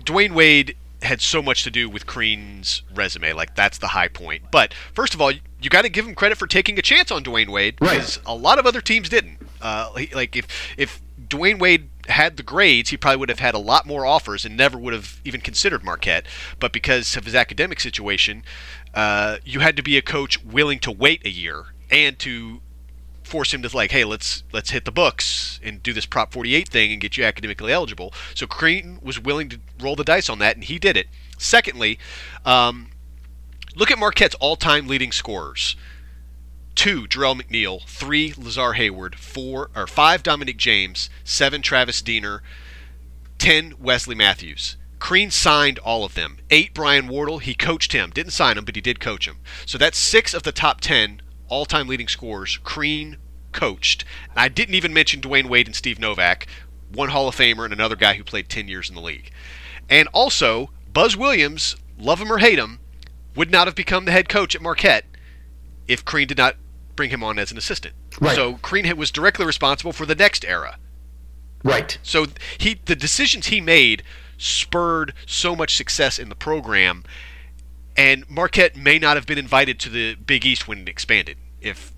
Dwyane 0.00 0.32
Wade 0.32 0.76
had 1.02 1.20
so 1.20 1.40
much 1.40 1.62
to 1.62 1.70
do 1.70 1.88
with 1.88 2.06
Crean's 2.06 2.82
resume. 2.94 3.32
Like 3.32 3.54
that's 3.54 3.78
the 3.78 3.88
high 3.88 4.08
point. 4.08 4.50
But 4.50 4.74
first 4.92 5.14
of 5.14 5.20
all, 5.20 5.32
you 5.32 5.70
got 5.70 5.82
to 5.82 5.88
give 5.88 6.06
him 6.06 6.14
credit 6.14 6.38
for 6.38 6.46
taking 6.46 6.78
a 6.78 6.82
chance 6.82 7.10
on 7.10 7.24
Dwyane 7.24 7.48
Wade 7.48 7.76
because 7.76 8.18
right. 8.18 8.26
a 8.26 8.34
lot 8.34 8.58
of 8.58 8.66
other 8.66 8.80
teams 8.80 9.08
didn't. 9.08 9.38
Uh, 9.60 9.90
like 10.14 10.36
if 10.36 10.46
if 10.76 11.00
Dwyane 11.28 11.58
Wade 11.58 11.88
had 12.08 12.36
the 12.36 12.42
grades, 12.42 12.90
he 12.90 12.96
probably 12.96 13.18
would 13.18 13.28
have 13.28 13.38
had 13.38 13.54
a 13.54 13.58
lot 13.58 13.86
more 13.86 14.06
offers 14.06 14.44
and 14.44 14.56
never 14.56 14.78
would 14.78 14.94
have 14.94 15.20
even 15.24 15.40
considered 15.40 15.84
Marquette. 15.84 16.26
But 16.58 16.72
because 16.72 17.16
of 17.16 17.24
his 17.24 17.34
academic 17.34 17.80
situation, 17.80 18.44
uh, 18.94 19.38
you 19.44 19.60
had 19.60 19.76
to 19.76 19.82
be 19.82 19.96
a 19.96 20.02
coach 20.02 20.42
willing 20.42 20.78
to 20.80 20.90
wait 20.90 21.24
a 21.26 21.30
year 21.30 21.66
and 21.90 22.18
to 22.20 22.60
force 23.28 23.52
him 23.52 23.62
to 23.62 23.76
like, 23.76 23.92
hey, 23.92 24.04
let's 24.04 24.42
let's 24.52 24.70
hit 24.70 24.84
the 24.84 24.90
books 24.90 25.60
and 25.62 25.82
do 25.82 25.92
this 25.92 26.06
Prop 26.06 26.32
48 26.32 26.68
thing 26.68 26.92
and 26.92 27.00
get 27.00 27.16
you 27.16 27.24
academically 27.24 27.72
eligible. 27.72 28.12
So 28.34 28.46
Crean 28.46 28.98
was 29.02 29.20
willing 29.20 29.48
to 29.50 29.60
roll 29.78 29.94
the 29.94 30.04
dice 30.04 30.28
on 30.28 30.38
that, 30.40 30.56
and 30.56 30.64
he 30.64 30.78
did 30.78 30.96
it. 30.96 31.08
Secondly, 31.36 31.98
um, 32.44 32.88
look 33.76 33.90
at 33.90 33.98
Marquette's 33.98 34.34
all-time 34.36 34.88
leading 34.88 35.12
scorers. 35.12 35.76
Two, 36.74 37.06
Jerel 37.06 37.40
McNeal; 37.40 37.86
Three, 37.86 38.34
Lazar 38.36 38.74
Hayward. 38.74 39.16
Four 39.16 39.70
or 39.74 39.86
five, 39.86 40.22
Dominic 40.22 40.56
James. 40.56 41.10
Seven, 41.24 41.60
Travis 41.60 42.00
Diener. 42.02 42.42
Ten, 43.38 43.74
Wesley 43.78 44.14
Matthews. 44.14 44.76
Crean 44.98 45.30
signed 45.30 45.78
all 45.80 46.04
of 46.04 46.14
them. 46.14 46.38
Eight, 46.50 46.74
Brian 46.74 47.06
Wardle. 47.06 47.38
He 47.38 47.54
coached 47.54 47.92
him. 47.92 48.10
Didn't 48.10 48.32
sign 48.32 48.58
him, 48.58 48.64
but 48.64 48.74
he 48.74 48.80
did 48.80 48.98
coach 48.98 49.28
him. 49.28 49.38
So 49.64 49.78
that's 49.78 49.98
six 49.98 50.34
of 50.34 50.42
the 50.42 50.52
top 50.52 50.80
ten 50.80 51.20
all-time 51.48 51.88
leading 51.88 52.08
scorers. 52.08 52.58
Crean 52.62 53.16
coached. 53.52 54.04
And 54.30 54.38
I 54.38 54.48
didn't 54.48 54.74
even 54.74 54.92
mention 54.92 55.20
Dwyane 55.20 55.48
Wade 55.48 55.66
and 55.66 55.76
Steve 55.76 55.98
Novak, 55.98 56.46
one 56.92 57.10
Hall 57.10 57.28
of 57.28 57.36
Famer 57.36 57.64
and 57.64 57.72
another 57.72 57.96
guy 57.96 58.14
who 58.14 58.24
played 58.24 58.48
10 58.48 58.68
years 58.68 58.88
in 58.88 58.94
the 58.94 59.00
league. 59.00 59.30
And 59.88 60.08
also, 60.12 60.70
Buzz 60.92 61.16
Williams, 61.16 61.76
love 61.98 62.20
him 62.20 62.32
or 62.32 62.38
hate 62.38 62.58
him, 62.58 62.80
would 63.34 63.50
not 63.50 63.66
have 63.66 63.74
become 63.74 64.04
the 64.04 64.12
head 64.12 64.28
coach 64.28 64.54
at 64.54 64.62
Marquette 64.62 65.04
if 65.86 66.04
Crean 66.04 66.28
did 66.28 66.38
not 66.38 66.56
bring 66.96 67.10
him 67.10 67.22
on 67.22 67.38
as 67.38 67.50
an 67.50 67.58
assistant. 67.58 67.94
Right. 68.20 68.34
So 68.34 68.54
Crean 68.54 68.96
was 68.96 69.10
directly 69.10 69.46
responsible 69.46 69.92
for 69.92 70.06
the 70.06 70.14
next 70.14 70.44
era. 70.44 70.78
Right. 71.62 71.98
So 72.02 72.26
he 72.58 72.80
the 72.84 72.96
decisions 72.96 73.46
he 73.46 73.60
made 73.60 74.02
spurred 74.36 75.14
so 75.26 75.56
much 75.56 75.76
success 75.76 76.18
in 76.18 76.28
the 76.28 76.34
program 76.34 77.04
and 77.98 78.24
Marquette 78.30 78.76
may 78.76 78.98
not 78.98 79.16
have 79.16 79.26
been 79.26 79.38
invited 79.38 79.78
to 79.80 79.90
the 79.90 80.14
Big 80.14 80.46
East 80.46 80.66
when 80.66 80.78
it 80.78 80.88
expanded 80.88 81.36
if 81.60 81.92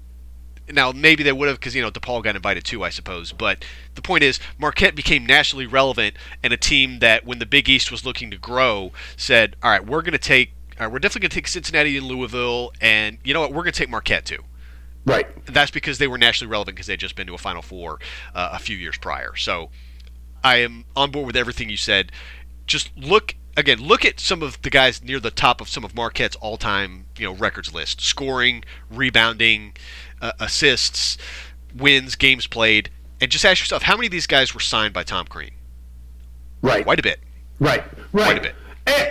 now 0.72 0.92
maybe 0.92 1.22
they 1.22 1.32
would 1.32 1.48
have 1.48 1.58
because 1.58 1.74
you 1.74 1.82
know 1.82 1.90
DePaul 1.90 2.22
got 2.22 2.36
invited 2.36 2.64
too, 2.64 2.84
I 2.84 2.90
suppose. 2.90 3.32
But 3.32 3.64
the 3.94 4.02
point 4.02 4.22
is, 4.22 4.38
Marquette 4.58 4.94
became 4.94 5.26
nationally 5.26 5.66
relevant 5.66 6.16
and 6.42 6.52
a 6.52 6.56
team 6.56 7.00
that, 7.00 7.24
when 7.24 7.38
the 7.38 7.46
Big 7.46 7.68
East 7.68 7.90
was 7.90 8.04
looking 8.04 8.30
to 8.30 8.36
grow, 8.36 8.92
said, 9.16 9.56
"All 9.62 9.70
right, 9.70 9.84
we're 9.84 10.02
going 10.02 10.12
to 10.12 10.18
take, 10.18 10.52
uh, 10.78 10.88
we're 10.90 10.98
definitely 10.98 11.22
going 11.22 11.30
to 11.30 11.34
take 11.34 11.48
Cincinnati 11.48 11.96
and 11.96 12.06
Louisville, 12.06 12.72
and 12.80 13.18
you 13.24 13.34
know 13.34 13.40
what, 13.40 13.50
we're 13.50 13.62
going 13.62 13.72
to 13.72 13.78
take 13.78 13.90
Marquette 13.90 14.24
too." 14.24 14.44
Right. 15.04 15.26
That's 15.46 15.70
because 15.70 15.98
they 15.98 16.06
were 16.06 16.18
nationally 16.18 16.50
relevant 16.50 16.76
because 16.76 16.86
they'd 16.86 17.00
just 17.00 17.16
been 17.16 17.26
to 17.26 17.34
a 17.34 17.38
Final 17.38 17.62
Four 17.62 17.98
uh, 18.34 18.50
a 18.52 18.58
few 18.58 18.76
years 18.76 18.98
prior. 18.98 19.34
So 19.34 19.70
I 20.44 20.56
am 20.58 20.84
on 20.94 21.10
board 21.10 21.26
with 21.26 21.36
everything 21.36 21.70
you 21.70 21.78
said. 21.78 22.12
Just 22.66 22.96
look 22.96 23.34
again, 23.56 23.78
look 23.78 24.04
at 24.04 24.20
some 24.20 24.42
of 24.42 24.60
the 24.62 24.70
guys 24.70 25.02
near 25.02 25.20
the 25.20 25.30
top 25.30 25.60
of 25.60 25.68
some 25.68 25.84
of 25.84 25.94
Marquette's 25.94 26.36
all-time, 26.36 27.06
you 27.16 27.26
know, 27.26 27.34
records 27.34 27.72
list: 27.72 28.00
scoring, 28.00 28.64
rebounding, 28.90 29.74
uh, 30.20 30.32
assists, 30.40 31.16
wins, 31.76 32.16
games 32.16 32.46
played, 32.46 32.90
and 33.20 33.30
just 33.30 33.44
ask 33.44 33.60
yourself 33.60 33.82
how 33.82 33.96
many 33.96 34.06
of 34.06 34.12
these 34.12 34.26
guys 34.26 34.54
were 34.54 34.60
signed 34.60 34.94
by 34.94 35.02
Tom 35.02 35.26
Crean. 35.26 35.52
Right. 36.62 36.84
Quite 36.84 36.98
a 36.98 37.02
bit. 37.02 37.20
Right. 37.58 37.82
Right. 38.12 38.24
Quite 38.24 38.38
a 38.38 38.42
bit. 38.42 38.54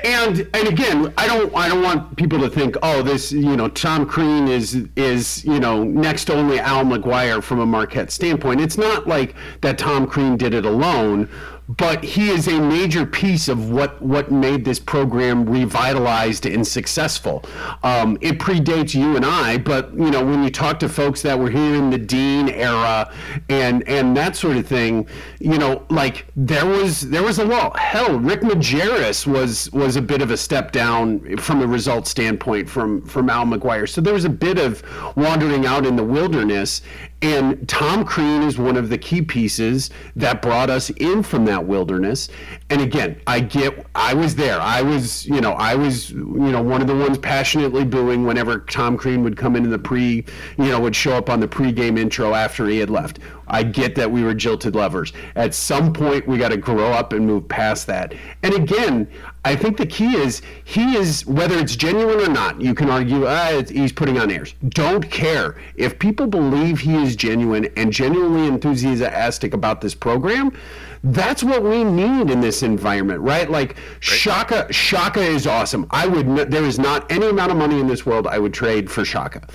And 0.04 0.49
and 0.54 0.67
again, 0.67 1.13
I 1.17 1.25
don't 1.28 1.56
I 1.56 1.69
don't 1.69 1.82
want 1.82 2.17
people 2.17 2.39
to 2.39 2.49
think, 2.49 2.75
oh, 2.84 3.02
this 3.02 3.32
you 3.32 3.56
know 3.56 3.69
Tom 3.69 4.06
Crean 4.06 4.47
is 4.47 4.88
is 4.95 5.45
you 5.45 5.60
know 5.60 5.84
next 5.84 6.30
only 6.30 6.60
Al 6.60 6.84
McGuire 6.84 7.41
from 7.41 7.60
a 7.60 7.65
Marquette 7.65 8.12
standpoint. 8.12 8.60
It's 8.60 8.78
not 8.78 9.08
like 9.08 9.36
that 9.62 9.78
Tom 9.78 10.06
Crean 10.08 10.36
did 10.36 10.54
it 10.54 10.65
alone, 10.65 11.30
but 11.77 12.03
he 12.03 12.29
is 12.29 12.47
a 12.47 12.60
major 12.60 13.05
piece 13.05 13.47
of 13.47 13.69
what 13.69 14.01
what 14.01 14.32
made 14.32 14.65
this 14.65 14.79
program 14.79 15.47
revitalized 15.47 16.47
and 16.47 16.67
successful. 16.67 17.45
Um, 17.84 18.17
it 18.21 18.39
predates 18.39 18.95
you 18.95 19.15
and 19.15 19.23
I, 19.23 19.60
but 19.60 19.93
you 19.93 20.10
know 20.10 20.25
when 20.25 20.43
you 20.43 20.49
talk 20.49 20.79
to 20.79 20.89
folks 20.89 21.21
that 21.21 21.38
were 21.38 21.51
here 21.51 21.75
in 21.75 21.91
the 21.91 21.99
Dean 21.99 22.49
era 22.49 23.13
and 23.49 23.88
and 23.88 24.17
that 24.17 24.36
sort 24.36 24.58
of 24.58 24.65
thing, 24.65 25.08
you 25.39 25.60
know, 25.60 25.86
like 25.91 26.25
there 26.36 26.65
was 26.65 27.01
there 27.01 27.21
was 27.21 27.38
a 27.38 27.45
lot. 27.45 27.77
Hell, 27.77 28.17
Rick 28.19 28.41
Majerus 28.41 29.27
was 29.27 29.71
was 29.71 29.95
a 29.95 30.01
bit 30.01 30.23
of 30.23 30.32
a 30.32 30.38
step 30.38 30.71
down 30.71 31.38
from 31.38 31.62
a 31.62 31.67
result 31.67 32.08
standpoint 32.08 32.67
from 32.67 33.03
from 33.05 33.29
Al 33.29 33.45
McGuire. 33.45 33.88
So 33.88 34.01
there 34.01 34.13
was 34.13 34.25
a 34.25 34.29
bit 34.29 34.58
of 34.58 34.84
wandering 35.15 35.67
out 35.67 35.86
in 35.86 35.95
the 35.95 36.03
wilderness, 36.03 36.82
and 37.21 37.67
Tom 37.67 38.05
Crean 38.05 38.43
is 38.43 38.58
one 38.58 38.77
of 38.77 38.88
the 38.89 38.97
key 38.97 39.21
pieces 39.21 39.89
that 40.15 40.41
brought 40.41 40.69
us 40.69 40.89
in 40.91 41.21
from 41.21 41.43
that 41.45 41.65
wilderness. 41.65 42.29
And 42.69 42.82
again, 42.82 43.19
I 43.27 43.41
get, 43.41 43.86
I 43.93 44.13
was 44.13 44.36
there. 44.36 44.60
I 44.60 44.82
was, 44.82 45.25
you 45.25 45.41
know, 45.41 45.51
I 45.53 45.75
was, 45.75 46.12
you 46.12 46.23
know, 46.23 46.62
one 46.62 46.82
of 46.82 46.88
the 46.88 46.95
ones 46.95 47.17
passionately 47.17 47.84
booing 47.84 48.25
whenever 48.25 48.60
Tom 48.60 48.95
Crean 48.95 49.21
would 49.23 49.36
come 49.36 49.58
into 49.58 49.69
the 49.69 49.79
pre, 49.79 50.25
you 50.58 50.65
know, 50.65 50.79
would 50.79 50.95
show 50.95 51.13
up 51.13 51.29
on 51.29 51.41
the 51.41 51.47
pregame 51.47 51.99
intro 51.99 52.34
after 52.34 52.67
he 52.67 52.77
had 52.79 52.89
left. 52.89 53.19
I 53.50 53.64
get 53.64 53.96
that 53.96 54.10
we 54.10 54.24
were 54.24 54.34
jilted 54.34 54.76
lovers. 54.76 55.14
At 55.36 55.54
some 55.54 55.94
point, 55.94 56.28
we 56.28 56.38
got 56.38 56.50
to 56.50 56.58
grow 56.58 56.92
up 56.92 57.14
and 57.14 57.26
move 57.26 57.48
past 57.48 57.88
that. 57.88 58.14
And 58.44 58.54
again, 58.54 59.08
I 59.46 59.56
think 59.56 59.78
the 59.78 59.86
key 59.86 60.16
is 60.16 60.42
he 60.64 60.96
is 60.96 61.26
whether 61.26 61.58
it's 61.58 61.76
genuine 61.76 62.20
or 62.20 62.30
not. 62.30 62.62
You 62.62 62.76
can 62.76 62.90
argue 62.90 63.26
ah, 63.26 63.62
he's 63.68 63.92
putting 63.92 64.20
on 64.20 64.30
airs. 64.30 64.54
Don't 64.70 65.10
care 65.10 65.56
if 65.76 65.98
people 65.98 66.28
believe 66.28 66.80
he 66.80 66.96
is 66.96 67.16
genuine 67.16 67.70
and 67.78 67.92
genuinely 67.92 68.48
enthusiastic 68.48 69.54
about 69.54 69.82
this 69.82 69.96
program. 69.96 70.52
That's 71.04 71.44
what 71.44 71.64
we 71.64 71.86
need 71.86 72.30
in 72.30 72.42
this 72.42 72.62
environment, 72.62 73.22
right? 73.22 73.50
Like 73.50 73.78
Shaka, 74.02 74.72
Shaka 74.72 75.22
is 75.22 75.48
awesome. 75.48 75.88
I 75.92 76.06
would. 76.06 76.52
There 76.52 76.66
is 76.66 76.78
not 76.78 77.10
any 77.10 77.30
amount 77.30 77.52
of 77.52 77.58
money 77.58 77.80
in 77.80 77.88
this 77.88 78.06
world 78.06 78.28
I 78.28 78.38
would 78.38 78.54
trade 78.54 78.92
for 78.92 79.06
Shaka 79.06 79.48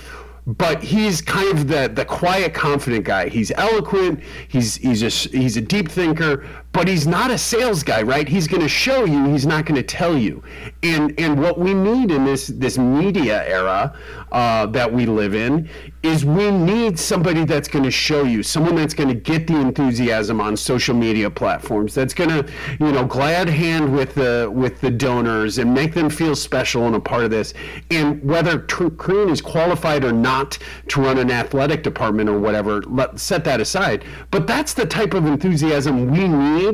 but 0.47 0.83
he's 0.83 1.21
kind 1.21 1.57
of 1.57 1.67
the 1.67 1.91
the 1.93 2.05
quiet, 2.05 2.53
confident 2.53 3.05
guy. 3.05 3.29
He's 3.29 3.51
eloquent. 3.51 4.21
He's 4.47 4.75
he's 4.75 5.01
a 5.01 5.09
he's 5.37 5.57
a 5.57 5.61
deep 5.61 5.89
thinker, 5.89 6.47
but 6.75 6.87
he's 6.87 7.07
not 7.07 7.31
a 7.31 7.37
sales 7.37 7.81
guy, 7.81 8.03
right? 8.03 8.27
He's 8.27 8.47
going 8.47 8.61
to 8.61 8.69
show 8.69 9.05
you. 9.05 9.25
He's 9.31 9.47
not 9.47 9.65
going 9.65 9.75
to 9.75 9.83
tell 9.83 10.15
you. 10.17 10.43
And 10.83 11.19
and 11.19 11.41
what 11.41 11.57
we 11.57 11.73
need 11.73 12.11
in 12.11 12.23
this 12.23 12.47
this 12.47 12.77
media 12.77 13.43
era 13.47 13.97
uh, 14.31 14.67
that 14.67 14.91
we 14.91 15.07
live 15.07 15.33
in 15.33 15.67
is 16.03 16.23
we 16.23 16.51
need 16.51 16.99
somebody 16.99 17.45
that's 17.45 17.67
going 17.67 17.83
to 17.83 17.91
show 17.91 18.23
you, 18.23 18.43
someone 18.43 18.75
that's 18.75 18.93
going 18.93 19.09
to 19.09 19.15
get 19.15 19.47
the 19.47 19.59
enthusiasm 19.59 20.39
on 20.39 20.55
social 20.55 20.95
media 20.95 21.29
platforms, 21.29 21.95
that's 21.95 22.13
going 22.13 22.29
to 22.29 22.51
you 22.79 22.91
know 22.91 23.03
glad 23.03 23.49
hand 23.49 23.91
with 23.91 24.13
the 24.13 24.51
with 24.53 24.79
the 24.81 24.91
donors 24.91 25.57
and 25.57 25.73
make 25.73 25.93
them 25.93 26.09
feel 26.09 26.35
special 26.35 26.85
and 26.85 26.95
a 26.95 26.99
part 26.99 27.23
of 27.23 27.31
this. 27.31 27.55
And 27.89 28.23
whether 28.23 28.59
Crean 28.59 29.29
is 29.29 29.41
qualified 29.41 30.03
or 30.03 30.11
not 30.11 30.35
not 30.35 30.57
to 30.89 31.01
run 31.01 31.17
an 31.17 31.31
athletic 31.31 31.81
department 31.83 32.29
or 32.29 32.39
whatever. 32.39 32.81
Let 32.81 33.19
set 33.19 33.43
that 33.45 33.61
aside. 33.61 34.03
But 34.31 34.47
that's 34.47 34.73
the 34.73 34.85
type 34.85 35.13
of 35.13 35.25
enthusiasm 35.25 36.11
we 36.11 36.27
need 36.27 36.64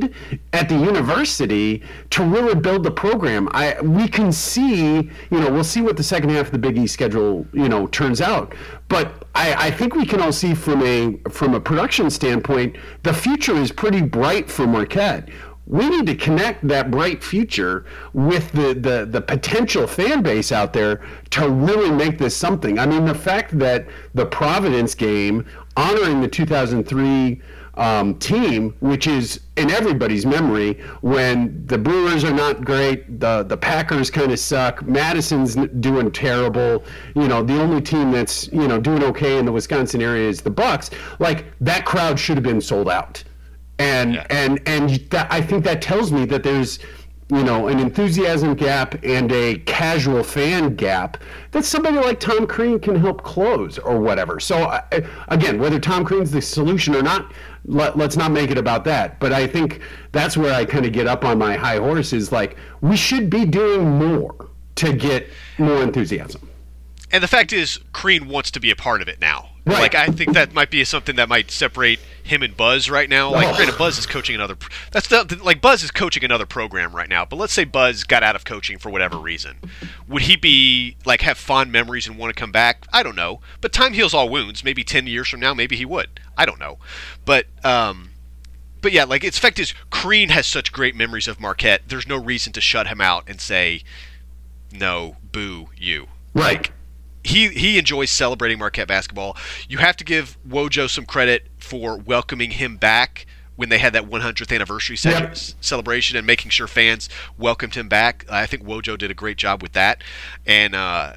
at 0.53 0.69
the 0.69 0.75
university 0.75 1.83
to 2.11 2.23
really 2.23 2.55
build 2.55 2.83
the 2.83 2.91
program. 2.91 3.49
I 3.51 3.79
we 3.81 4.07
can 4.07 4.31
see, 4.31 4.95
you 4.95 5.39
know, 5.39 5.51
we'll 5.51 5.63
see 5.63 5.81
what 5.81 5.97
the 5.97 6.03
second 6.03 6.29
half 6.29 6.47
of 6.47 6.51
the 6.51 6.59
Big 6.59 6.77
East 6.77 6.93
schedule, 6.93 7.45
you 7.53 7.69
know, 7.69 7.87
turns 7.87 8.21
out. 8.21 8.53
But 8.87 9.27
I, 9.35 9.67
I 9.67 9.71
think 9.71 9.95
we 9.95 10.05
can 10.05 10.21
all 10.21 10.33
see 10.33 10.53
from 10.53 10.83
a 10.83 11.17
from 11.29 11.55
a 11.55 11.59
production 11.59 12.09
standpoint, 12.09 12.77
the 13.03 13.13
future 13.13 13.55
is 13.55 13.71
pretty 13.71 14.01
bright 14.01 14.49
for 14.49 14.67
Marquette 14.67 15.29
we 15.71 15.87
need 15.89 16.05
to 16.05 16.15
connect 16.15 16.67
that 16.67 16.91
bright 16.91 17.23
future 17.23 17.85
with 18.13 18.51
the, 18.51 18.73
the, 18.73 19.07
the 19.09 19.21
potential 19.21 19.87
fan 19.87 20.21
base 20.21 20.51
out 20.51 20.73
there 20.73 21.01
to 21.29 21.49
really 21.49 21.89
make 21.89 22.17
this 22.17 22.35
something. 22.35 22.77
I 22.77 22.85
mean, 22.85 23.05
the 23.05 23.15
fact 23.15 23.57
that 23.59 23.87
the 24.13 24.25
Providence 24.25 24.93
game 24.95 25.45
honoring 25.77 26.19
the 26.19 26.27
2003 26.27 27.41
um, 27.75 28.15
team, 28.19 28.75
which 28.79 29.07
is 29.07 29.41
in 29.57 29.71
everybody's 29.71 30.25
memory, 30.25 30.81
when 31.01 31.65
the 31.67 31.77
Brewers 31.77 32.23
are 32.23 32.33
not 32.33 32.63
great, 32.65 33.19
the 33.19 33.43
the 33.43 33.57
Packers 33.57 34.09
kind 34.09 34.31
of 34.31 34.39
suck, 34.39 34.85
Madison's 34.85 35.55
doing 35.79 36.11
terrible. 36.11 36.83
You 37.15 37.27
know, 37.27 37.43
the 37.43 37.59
only 37.59 37.81
team 37.81 38.11
that's 38.11 38.47
you 38.49 38.67
know 38.67 38.79
doing 38.79 39.03
okay 39.05 39.37
in 39.37 39.45
the 39.45 39.51
Wisconsin 39.51 40.01
area 40.01 40.27
is 40.27 40.41
the 40.41 40.49
Bucks. 40.49 40.89
Like 41.19 41.45
that 41.61 41.85
crowd 41.85 42.19
should 42.19 42.37
have 42.37 42.43
been 42.43 42.61
sold 42.61 42.89
out 42.89 43.23
and 43.81 44.13
yeah. 44.13 44.27
and 44.29 44.61
and 44.67 44.89
that, 45.09 45.31
I 45.31 45.41
think 45.41 45.63
that 45.65 45.81
tells 45.81 46.11
me 46.11 46.25
that 46.25 46.43
there's 46.43 46.79
you 47.31 47.45
know, 47.45 47.69
an 47.69 47.79
enthusiasm 47.79 48.55
gap 48.55 48.93
and 49.05 49.31
a 49.31 49.55
casual 49.59 50.21
fan 50.21 50.75
gap 50.75 51.15
that 51.51 51.63
somebody 51.63 51.95
like 51.95 52.19
Tom 52.19 52.45
Crean 52.45 52.77
can 52.77 52.93
help 52.93 53.23
close 53.23 53.79
or 53.79 54.01
whatever. 54.01 54.41
So, 54.41 54.63
uh, 54.63 54.81
again, 55.29 55.57
whether 55.57 55.79
Tom 55.79 56.03
Crean's 56.03 56.31
the 56.31 56.41
solution 56.41 56.93
or 56.93 57.01
not, 57.01 57.31
let, 57.65 57.99
us 57.99 58.17
not 58.17 58.31
make 58.31 58.51
it 58.51 58.57
about 58.57 58.83
that. 58.85 59.19
But 59.19 59.33
I 59.33 59.47
think 59.47 59.81
that's 60.11 60.35
where 60.35 60.53
I 60.53 60.65
kind 60.65 60.85
of 60.85 60.91
get 60.91 61.07
up 61.07 61.23
on 61.23 61.37
my 61.37 61.55
high 61.55 61.77
horse 61.77 62.13
is 62.13 62.31
like, 62.31 62.57
we 62.81 62.95
should 62.95 63.29
be 63.29 63.45
doing 63.45 63.87
more 63.87 64.49
to 64.75 64.93
get 64.93 65.29
more 65.57 65.83
enthusiasm. 65.83 66.49
And 67.11 67.23
the 67.23 67.27
fact 67.27 67.51
is, 67.53 67.79
Crean 67.93 68.27
wants 68.27 68.51
to 68.51 68.59
be 68.59 68.71
a 68.71 68.75
part 68.75 69.01
of 69.01 69.07
it 69.07 69.19
now. 69.19 69.49
Right. 69.65 69.79
Like 69.79 69.95
I 69.95 70.07
think 70.07 70.33
that 70.33 70.53
might 70.53 70.71
be 70.71 70.83
something 70.85 71.17
that 71.17 71.29
might 71.29 71.51
separate 71.51 71.99
him 72.25 72.43
and 72.43 72.55
Buzz 72.55 72.89
right 72.89 73.09
now. 73.09 73.31
Like, 73.31 73.47
Oh. 73.47 73.55
granted, 73.55 73.77
Buzz 73.77 73.97
is 73.97 74.05
coaching 74.05 74.35
another. 74.35 74.57
That's 74.91 75.07
the, 75.07 75.39
like 75.43 75.61
Buzz 75.61 75.83
is 75.83 75.91
coaching 75.91 76.23
another 76.23 76.45
program 76.45 76.95
right 76.95 77.09
now. 77.09 77.25
But 77.25 77.37
let's 77.37 77.53
say 77.53 77.63
Buzz 77.63 78.03
got 78.03 78.23
out 78.23 78.35
of 78.35 78.45
coaching 78.45 78.77
for 78.77 78.89
whatever 78.89 79.17
reason, 79.17 79.57
would 80.07 80.23
he 80.23 80.35
be 80.35 80.95
like 81.05 81.21
have 81.21 81.37
fond 81.37 81.71
memories 81.71 82.07
and 82.07 82.17
want 82.17 82.33
to 82.35 82.39
come 82.39 82.51
back? 82.51 82.85
I 82.93 83.03
don't 83.03 83.15
know. 83.15 83.41
But 83.61 83.73
time 83.73 83.93
heals 83.93 84.13
all 84.13 84.29
wounds. 84.29 84.63
Maybe 84.63 84.83
ten 84.83 85.07
years 85.07 85.27
from 85.29 85.39
now, 85.39 85.53
maybe 85.53 85.75
he 85.75 85.85
would. 85.85 86.19
I 86.37 86.45
don't 86.45 86.59
know. 86.59 86.77
But 87.25 87.47
um, 87.63 88.09
but 88.81 88.91
yeah, 88.91 89.03
like 89.03 89.23
its 89.23 89.37
fact 89.37 89.59
is, 89.59 89.73
Crean 89.89 90.29
has 90.29 90.47
such 90.47 90.71
great 90.71 90.95
memories 90.95 91.27
of 91.27 91.39
Marquette. 91.39 91.83
There's 91.87 92.07
no 92.07 92.17
reason 92.17 92.51
to 92.53 92.61
shut 92.61 92.87
him 92.87 92.99
out 93.01 93.25
and 93.27 93.39
say, 93.39 93.83
no, 94.71 95.17
boo 95.31 95.69
you. 95.77 96.07
Right. 96.33 96.71
He 97.23 97.49
he 97.49 97.77
enjoys 97.77 98.09
celebrating 98.09 98.59
Marquette 98.59 98.87
basketball. 98.87 99.37
You 99.69 99.77
have 99.79 99.95
to 99.97 100.03
give 100.03 100.37
Wojo 100.47 100.89
some 100.89 101.05
credit 101.05 101.47
for 101.59 101.97
welcoming 101.97 102.51
him 102.51 102.77
back 102.77 103.25
when 103.55 103.69
they 103.69 103.77
had 103.77 103.93
that 103.93 104.09
100th 104.09 104.53
anniversary 104.53 104.97
Yep. 105.03 105.35
celebration 105.61 106.17
and 106.17 106.25
making 106.25 106.49
sure 106.49 106.67
fans 106.67 107.09
welcomed 107.37 107.75
him 107.75 107.87
back. 107.87 108.25
I 108.29 108.45
think 108.47 108.63
Wojo 108.63 108.97
did 108.97 109.11
a 109.11 109.13
great 109.13 109.37
job 109.37 109.61
with 109.61 109.73
that. 109.73 110.03
And 110.47 110.73
uh, 110.73 111.13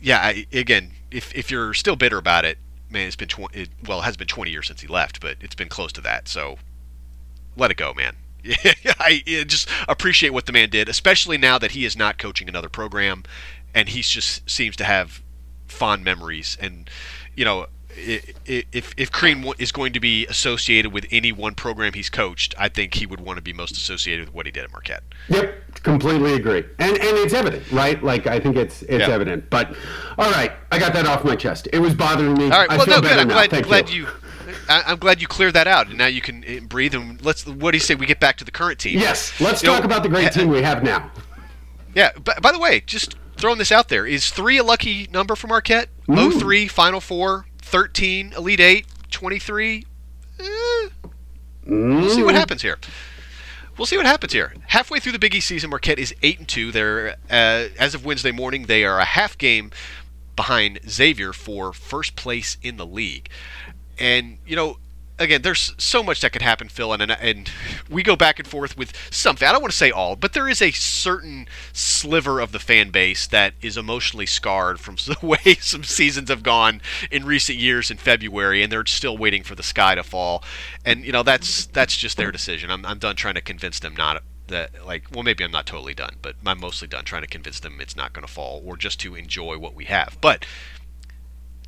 yeah, 0.00 0.18
I, 0.18 0.46
again, 0.52 0.90
if 1.10 1.34
if 1.34 1.50
you're 1.50 1.72
still 1.72 1.96
bitter 1.96 2.18
about 2.18 2.44
it, 2.44 2.58
man, 2.90 3.06
it's 3.06 3.16
been 3.16 3.28
20, 3.28 3.58
it, 3.58 3.68
well, 3.86 4.00
it 4.00 4.04
has 4.04 4.16
been 4.16 4.26
20 4.26 4.50
years 4.50 4.66
since 4.66 4.82
he 4.82 4.86
left, 4.88 5.20
but 5.20 5.36
it's 5.40 5.54
been 5.54 5.68
close 5.70 5.92
to 5.92 6.00
that. 6.02 6.28
So 6.28 6.56
let 7.56 7.70
it 7.70 7.76
go, 7.76 7.94
man. 7.94 8.16
I 8.46 9.22
I 9.26 9.44
just 9.46 9.68
appreciate 9.88 10.30
what 10.30 10.46
the 10.46 10.52
man 10.52 10.68
did, 10.68 10.88
especially 10.88 11.38
now 11.38 11.58
that 11.58 11.70
he 11.70 11.84
is 11.84 11.96
not 11.96 12.18
coaching 12.18 12.48
another 12.48 12.68
program, 12.68 13.22
and 13.74 13.88
he 13.88 14.02
just 14.02 14.48
seems 14.50 14.76
to 14.76 14.84
have 14.84 15.21
fond 15.72 16.04
memories. 16.04 16.56
And 16.60 16.88
you 17.34 17.44
know, 17.44 17.66
if 17.96 18.94
if 18.96 19.12
Crean 19.12 19.44
is 19.58 19.72
going 19.72 19.92
to 19.92 20.00
be 20.00 20.26
associated 20.26 20.92
with 20.92 21.06
any 21.10 21.32
one 21.32 21.54
program 21.54 21.92
he's 21.92 22.08
coached, 22.08 22.54
I 22.58 22.68
think 22.68 22.94
he 22.94 23.06
would 23.06 23.20
want 23.20 23.36
to 23.36 23.42
be 23.42 23.52
most 23.52 23.72
associated 23.72 24.26
with 24.26 24.34
what 24.34 24.46
he 24.46 24.52
did 24.52 24.64
at 24.64 24.72
Marquette. 24.72 25.02
Yep, 25.28 25.82
completely 25.82 26.34
agree, 26.34 26.64
and 26.78 26.92
and 26.92 27.16
it's 27.18 27.34
evident, 27.34 27.70
right? 27.70 28.02
Like 28.02 28.26
I 28.26 28.38
think 28.40 28.56
it's 28.56 28.82
it's 28.82 29.06
Yeah. 29.06 29.14
evident. 29.14 29.50
But 29.50 29.74
all 30.18 30.30
right, 30.30 30.52
I 30.70 30.78
got 30.78 30.92
that 30.94 31.06
off 31.06 31.24
my 31.24 31.36
chest. 31.36 31.68
It 31.72 31.80
was 31.80 31.94
bothering 31.94 32.34
me. 32.34 32.44
All 32.44 32.50
right, 32.50 32.70
I 32.70 32.76
well, 32.76 32.86
no, 32.86 33.00
good. 33.00 33.12
I'm 33.18 33.28
glad, 33.28 33.50
Thank 33.50 33.66
glad 33.66 33.90
you. 33.90 34.02
you. 34.02 34.08
I, 34.68 34.82
I'm 34.86 34.98
glad 34.98 35.20
you 35.20 35.26
cleared 35.26 35.54
that 35.54 35.66
out, 35.66 35.88
and 35.88 35.98
now 35.98 36.06
you 36.06 36.20
can 36.20 36.44
uh, 36.44 36.60
breathe. 36.66 36.94
And 36.94 37.22
let's. 37.24 37.46
What 37.46 37.72
do 37.72 37.76
you 37.76 37.80
say? 37.80 37.94
We 37.94 38.06
get 38.06 38.20
back 38.20 38.36
to 38.38 38.44
the 38.44 38.50
current 38.50 38.78
team. 38.78 38.98
Yes, 38.98 39.38
let's 39.40 39.62
You 39.62 39.68
know, 39.68 39.76
talk 39.76 39.84
about 39.84 40.02
the 40.02 40.08
great 40.08 40.32
team 40.32 40.48
we 40.48 40.62
have 40.62 40.82
now. 40.82 41.10
Yeah. 41.94 42.10
By, 42.24 42.34
by 42.40 42.52
the 42.52 42.58
way, 42.58 42.80
just 42.80 43.16
throwing 43.42 43.58
this 43.58 43.72
out 43.72 43.88
there, 43.88 44.06
is 44.06 44.30
three 44.30 44.56
a 44.56 44.62
lucky 44.62 45.08
number 45.10 45.34
for 45.34 45.48
Marquette? 45.48 45.88
Ooh. 46.08 46.30
three, 46.30 46.68
Final 46.68 47.00
Four, 47.00 47.46
13, 47.58 48.34
Elite 48.36 48.60
Eight, 48.60 48.86
23. 49.10 49.84
Eh, 50.38 50.88
we'll 51.66 52.08
see 52.08 52.22
what 52.22 52.36
happens 52.36 52.62
here. 52.62 52.78
We'll 53.76 53.86
see 53.86 53.96
what 53.96 54.06
happens 54.06 54.32
here. 54.32 54.54
Halfway 54.68 55.00
through 55.00 55.10
the 55.10 55.18
Big 55.18 55.34
East 55.34 55.48
season, 55.48 55.70
Marquette 55.70 55.98
is 55.98 56.14
eight 56.22 56.38
and 56.38 56.46
two. 56.46 56.70
They're 56.70 57.16
uh, 57.28 57.68
as 57.78 57.96
of 57.96 58.04
Wednesday 58.04 58.30
morning, 58.30 58.66
they 58.66 58.84
are 58.84 59.00
a 59.00 59.04
half 59.04 59.36
game 59.36 59.72
behind 60.36 60.78
Xavier 60.88 61.32
for 61.32 61.72
first 61.72 62.14
place 62.14 62.58
in 62.62 62.76
the 62.76 62.86
league. 62.86 63.28
And 63.98 64.38
you 64.46 64.54
know, 64.54 64.76
again, 65.18 65.42
there's 65.42 65.74
so 65.78 66.02
much 66.02 66.20
that 66.20 66.32
could 66.32 66.42
happen, 66.42 66.68
Phil, 66.68 66.92
and 66.92 67.02
and 67.02 67.50
we 67.90 68.02
go 68.02 68.16
back 68.16 68.38
and 68.38 68.48
forth 68.48 68.76
with 68.76 68.92
something. 69.10 69.46
I 69.46 69.52
don't 69.52 69.60
want 69.60 69.72
to 69.72 69.76
say 69.76 69.90
all, 69.90 70.16
but 70.16 70.32
there 70.32 70.48
is 70.48 70.60
a 70.62 70.70
certain 70.70 71.46
sliver 71.72 72.40
of 72.40 72.52
the 72.52 72.58
fan 72.58 72.90
base 72.90 73.26
that 73.28 73.54
is 73.60 73.76
emotionally 73.76 74.26
scarred 74.26 74.80
from 74.80 74.96
the 75.06 75.16
way 75.22 75.54
some 75.60 75.84
seasons 75.84 76.28
have 76.28 76.42
gone 76.42 76.80
in 77.10 77.24
recent 77.24 77.58
years 77.58 77.90
in 77.90 77.96
February, 77.96 78.62
and 78.62 78.72
they're 78.72 78.86
still 78.86 79.16
waiting 79.16 79.42
for 79.42 79.54
the 79.54 79.62
sky 79.62 79.94
to 79.94 80.02
fall. 80.02 80.42
And 80.84 81.04
you 81.04 81.12
know, 81.12 81.22
that's 81.22 81.66
that's 81.66 81.96
just 81.96 82.16
their 82.16 82.32
decision. 82.32 82.70
I'm 82.70 82.84
I'm 82.84 82.98
done 82.98 83.16
trying 83.16 83.34
to 83.34 83.40
convince 83.40 83.78
them 83.78 83.94
not 83.96 84.22
that 84.48 84.84
like 84.84 85.04
well 85.12 85.22
maybe 85.22 85.44
I'm 85.44 85.52
not 85.52 85.66
totally 85.66 85.94
done, 85.94 86.16
but 86.20 86.36
I'm 86.44 86.60
mostly 86.60 86.88
done 86.88 87.04
trying 87.04 87.22
to 87.22 87.28
convince 87.28 87.60
them 87.60 87.80
it's 87.80 87.96
not 87.96 88.12
going 88.12 88.26
to 88.26 88.32
fall 88.32 88.62
or 88.64 88.76
just 88.76 89.00
to 89.00 89.14
enjoy 89.14 89.58
what 89.58 89.74
we 89.74 89.86
have. 89.86 90.18
But 90.20 90.44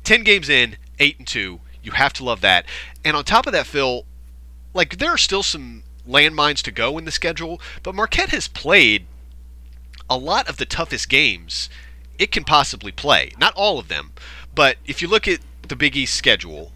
10 0.05 0.23
games 0.23 0.49
in, 0.49 0.77
8 0.99 1.17
and 1.17 1.27
2. 1.27 1.59
You 1.85 1.91
have 1.91 2.13
to 2.13 2.23
love 2.23 2.41
that. 2.41 2.65
And 3.03 3.15
on 3.15 3.23
top 3.23 3.47
of 3.47 3.53
that, 3.53 3.67
Phil, 3.67 4.05
like 4.73 4.97
there 4.97 5.11
are 5.11 5.17
still 5.17 5.43
some 5.43 5.83
landmines 6.07 6.61
to 6.63 6.71
go 6.71 6.97
in 6.97 7.05
the 7.05 7.11
schedule, 7.11 7.61
but 7.83 7.95
Marquette 7.95 8.29
has 8.29 8.47
played 8.47 9.05
a 10.09 10.17
lot 10.17 10.47
of 10.49 10.57
the 10.57 10.65
toughest 10.65 11.09
games 11.09 11.69
it 12.17 12.31
can 12.31 12.43
possibly 12.43 12.91
play. 12.91 13.31
Not 13.39 13.53
all 13.55 13.79
of 13.79 13.87
them, 13.87 14.11
but 14.53 14.77
if 14.85 15.01
you 15.01 15.07
look 15.07 15.27
at 15.27 15.39
the 15.67 15.75
Big 15.75 15.95
East 15.95 16.15
schedule, 16.15 16.71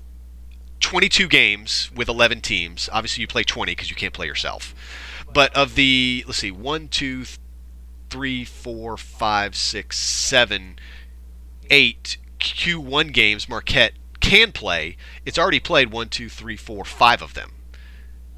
22 0.79 1.27
games 1.27 1.91
with 1.95 2.07
11 2.07 2.41
teams. 2.41 2.89
Obviously, 2.91 3.21
you 3.21 3.27
play 3.27 3.43
20 3.43 3.71
because 3.71 3.89
you 3.89 3.95
can't 3.95 4.13
play 4.13 4.25
yourself. 4.25 4.73
But 5.33 5.55
of 5.55 5.75
the, 5.75 6.23
let's 6.25 6.39
see, 6.39 6.51
1, 6.51 6.87
2, 6.87 7.25
3, 8.09 8.45
4, 8.45 8.97
5, 8.97 9.55
6, 9.55 9.97
7, 9.97 10.79
8 11.69 12.17
Q1 12.39 13.13
games 13.13 13.49
Marquette 13.49 13.93
can 14.29 14.51
play, 14.51 14.95
it's 15.25 15.37
already 15.39 15.59
played 15.59 15.91
1, 15.91 16.09
2, 16.09 16.29
3, 16.29 16.55
4, 16.55 16.85
5 16.85 17.21
of 17.21 17.33
them. 17.33 17.51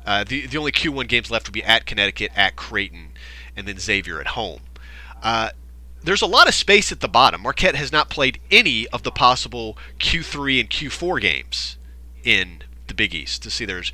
Uh, 0.06 0.24
the, 0.24 0.48
the 0.48 0.58
only 0.58 0.72
Q1 0.72 1.08
games 1.08 1.30
left 1.30 1.48
would 1.48 1.54
be 1.54 1.64
at 1.64 1.86
Connecticut, 1.86 2.32
at 2.36 2.56
Creighton, 2.56 3.10
and 3.56 3.68
then 3.68 3.78
Xavier 3.78 4.20
at 4.20 4.28
home. 4.28 4.62
Uh, 5.22 5.50
there's 6.04 6.22
a 6.22 6.28
lot 6.28 6.48
of 6.48 6.54
space 6.56 6.92
at 6.92 7.00
the 7.00 7.08
bottom. 7.08 7.42
Marquette 7.42 7.76
has 7.76 7.92
not 7.92 8.10
played 8.10 8.40
any 8.50 8.88
of 8.88 9.04
the 9.04 9.12
possible 9.12 9.78
Q3 10.00 10.62
and 10.62 10.70
Q4 10.70 11.22
games 11.22 11.78
in 12.24 12.64
the 12.88 12.94
Big 12.96 13.14
East. 13.14 13.44
To 13.44 13.52
see, 13.52 13.66
there's, 13.66 13.92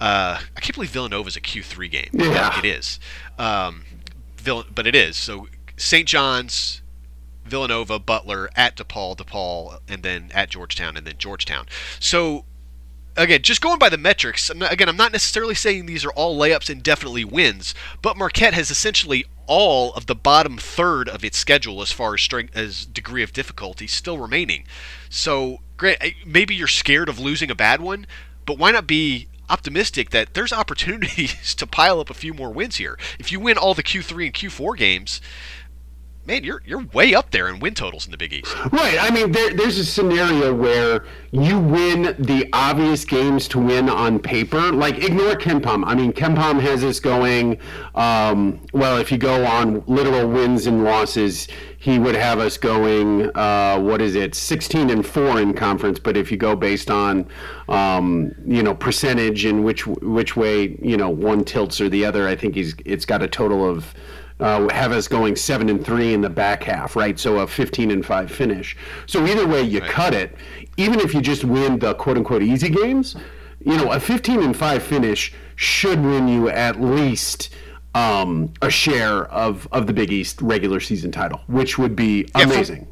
uh, 0.00 0.40
I 0.56 0.60
can't 0.60 0.74
believe 0.74 0.90
Villanova's 0.90 1.36
a 1.36 1.40
Q3 1.40 1.90
game. 1.90 2.10
Yeah. 2.14 2.58
it 2.58 2.64
is. 2.64 2.98
Um, 3.38 3.84
Vill- 4.36 4.64
but 4.74 4.86
it 4.86 4.94
is. 4.94 5.16
So 5.16 5.48
St. 5.76 6.08
John's, 6.08 6.80
Villanova, 7.50 7.98
Butler, 7.98 8.50
at 8.56 8.76
DePaul, 8.76 9.16
DePaul, 9.16 9.80
and 9.88 10.02
then 10.02 10.30
at 10.34 10.50
Georgetown, 10.50 10.96
and 10.96 11.06
then 11.06 11.16
Georgetown. 11.18 11.66
So 11.98 12.44
again, 13.16 13.42
just 13.42 13.60
going 13.60 13.78
by 13.78 13.88
the 13.88 13.98
metrics, 13.98 14.50
again, 14.50 14.88
I'm 14.88 14.96
not 14.96 15.12
necessarily 15.12 15.54
saying 15.54 15.86
these 15.86 16.04
are 16.04 16.12
all 16.12 16.38
layups 16.38 16.70
and 16.70 16.82
definitely 16.82 17.24
wins, 17.24 17.74
but 18.02 18.16
Marquette 18.16 18.54
has 18.54 18.70
essentially 18.70 19.24
all 19.46 19.92
of 19.94 20.06
the 20.06 20.14
bottom 20.14 20.56
third 20.56 21.08
of 21.08 21.24
its 21.24 21.36
schedule 21.36 21.82
as 21.82 21.92
far 21.92 22.14
as 22.14 22.20
strength 22.20 22.56
as 22.56 22.86
degree 22.86 23.22
of 23.22 23.32
difficulty 23.32 23.86
still 23.86 24.18
remaining. 24.18 24.64
So, 25.08 25.58
great, 25.76 25.98
maybe 26.24 26.54
you're 26.54 26.68
scared 26.68 27.08
of 27.08 27.18
losing 27.18 27.50
a 27.50 27.56
bad 27.56 27.80
one, 27.80 28.06
but 28.46 28.58
why 28.58 28.70
not 28.70 28.86
be 28.86 29.28
optimistic 29.48 30.10
that 30.10 30.34
there's 30.34 30.52
opportunities 30.60 31.54
to 31.56 31.66
pile 31.66 32.00
up 32.00 32.10
a 32.10 32.14
few 32.14 32.32
more 32.32 32.50
wins 32.50 32.76
here? 32.76 32.98
If 33.18 33.32
you 33.32 33.40
win 33.40 33.58
all 33.58 33.74
the 33.74 33.82
Q3 33.82 34.26
and 34.26 34.34
Q4 34.34 34.76
games, 34.76 35.20
man, 36.30 36.44
you're 36.44 36.62
you're 36.64 36.84
way 36.92 37.14
up 37.14 37.30
there 37.30 37.48
in 37.48 37.58
win 37.58 37.74
totals 37.74 38.06
in 38.06 38.12
the 38.12 38.16
Big 38.16 38.32
East. 38.32 38.54
Right. 38.72 38.98
I 39.00 39.10
mean, 39.10 39.32
there, 39.32 39.52
there's 39.52 39.78
a 39.78 39.84
scenario 39.84 40.54
where 40.54 41.04
you 41.32 41.58
win 41.58 42.14
the 42.18 42.48
obvious 42.52 43.04
games 43.04 43.48
to 43.48 43.58
win 43.58 43.88
on 43.88 44.18
paper. 44.18 44.70
Like, 44.72 45.02
ignore 45.02 45.34
KenPom. 45.34 45.84
I 45.86 45.94
mean, 45.94 46.12
KenPom 46.12 46.60
has 46.60 46.84
us 46.84 47.00
going, 47.00 47.58
um, 47.94 48.60
well, 48.72 48.98
if 48.98 49.10
you 49.10 49.18
go 49.18 49.44
on 49.44 49.82
literal 49.86 50.28
wins 50.28 50.66
and 50.66 50.84
losses, 50.84 51.48
he 51.78 51.98
would 51.98 52.14
have 52.14 52.38
us 52.38 52.56
going, 52.56 53.34
uh, 53.36 53.78
what 53.80 54.00
is 54.00 54.14
it, 54.14 54.34
16 54.34 54.90
and 54.90 55.04
4 55.04 55.40
in 55.40 55.54
conference. 55.54 55.98
But 55.98 56.16
if 56.16 56.30
you 56.30 56.36
go 56.36 56.54
based 56.54 56.90
on, 56.90 57.26
um, 57.68 58.32
you 58.46 58.62
know, 58.62 58.74
percentage 58.74 59.44
and 59.44 59.64
which 59.64 59.86
which 59.86 60.36
way, 60.36 60.78
you 60.80 60.96
know, 60.96 61.10
one 61.10 61.44
tilts 61.44 61.80
or 61.80 61.88
the 61.88 62.04
other, 62.04 62.28
I 62.28 62.36
think 62.36 62.54
he's 62.54 62.74
it's 62.84 63.04
got 63.04 63.22
a 63.22 63.28
total 63.28 63.68
of 63.68 63.94
uh, 64.40 64.68
have 64.72 64.92
us 64.92 65.06
going 65.08 65.36
seven 65.36 65.68
and 65.68 65.84
three 65.84 66.14
in 66.14 66.20
the 66.20 66.30
back 66.30 66.62
half, 66.64 66.96
right? 66.96 67.18
So 67.18 67.38
a 67.40 67.46
15 67.46 67.90
and 67.90 68.04
five 68.04 68.30
finish. 68.30 68.76
So 69.06 69.26
either 69.26 69.46
way 69.46 69.62
you 69.62 69.80
cut 69.80 70.14
it, 70.14 70.34
even 70.76 71.00
if 71.00 71.14
you 71.14 71.20
just 71.20 71.44
win 71.44 71.78
the 71.78 71.94
quote 71.94 72.16
unquote 72.16 72.42
easy 72.42 72.68
games, 72.70 73.16
you 73.64 73.76
know, 73.76 73.92
a 73.92 74.00
15 74.00 74.42
and 74.42 74.56
five 74.56 74.82
finish 74.82 75.32
should 75.56 76.00
win 76.00 76.26
you 76.28 76.48
at 76.48 76.80
least 76.80 77.50
um, 77.94 78.52
a 78.62 78.70
share 78.70 79.24
of, 79.26 79.68
of 79.72 79.86
the 79.86 79.92
Big 79.92 80.12
East 80.12 80.40
regular 80.40 80.80
season 80.80 81.10
title, 81.12 81.40
which 81.48 81.76
would 81.76 81.94
be 81.96 82.26
Yeah, 82.36 82.46
for- 82.46 82.52
amazing. 82.54 82.88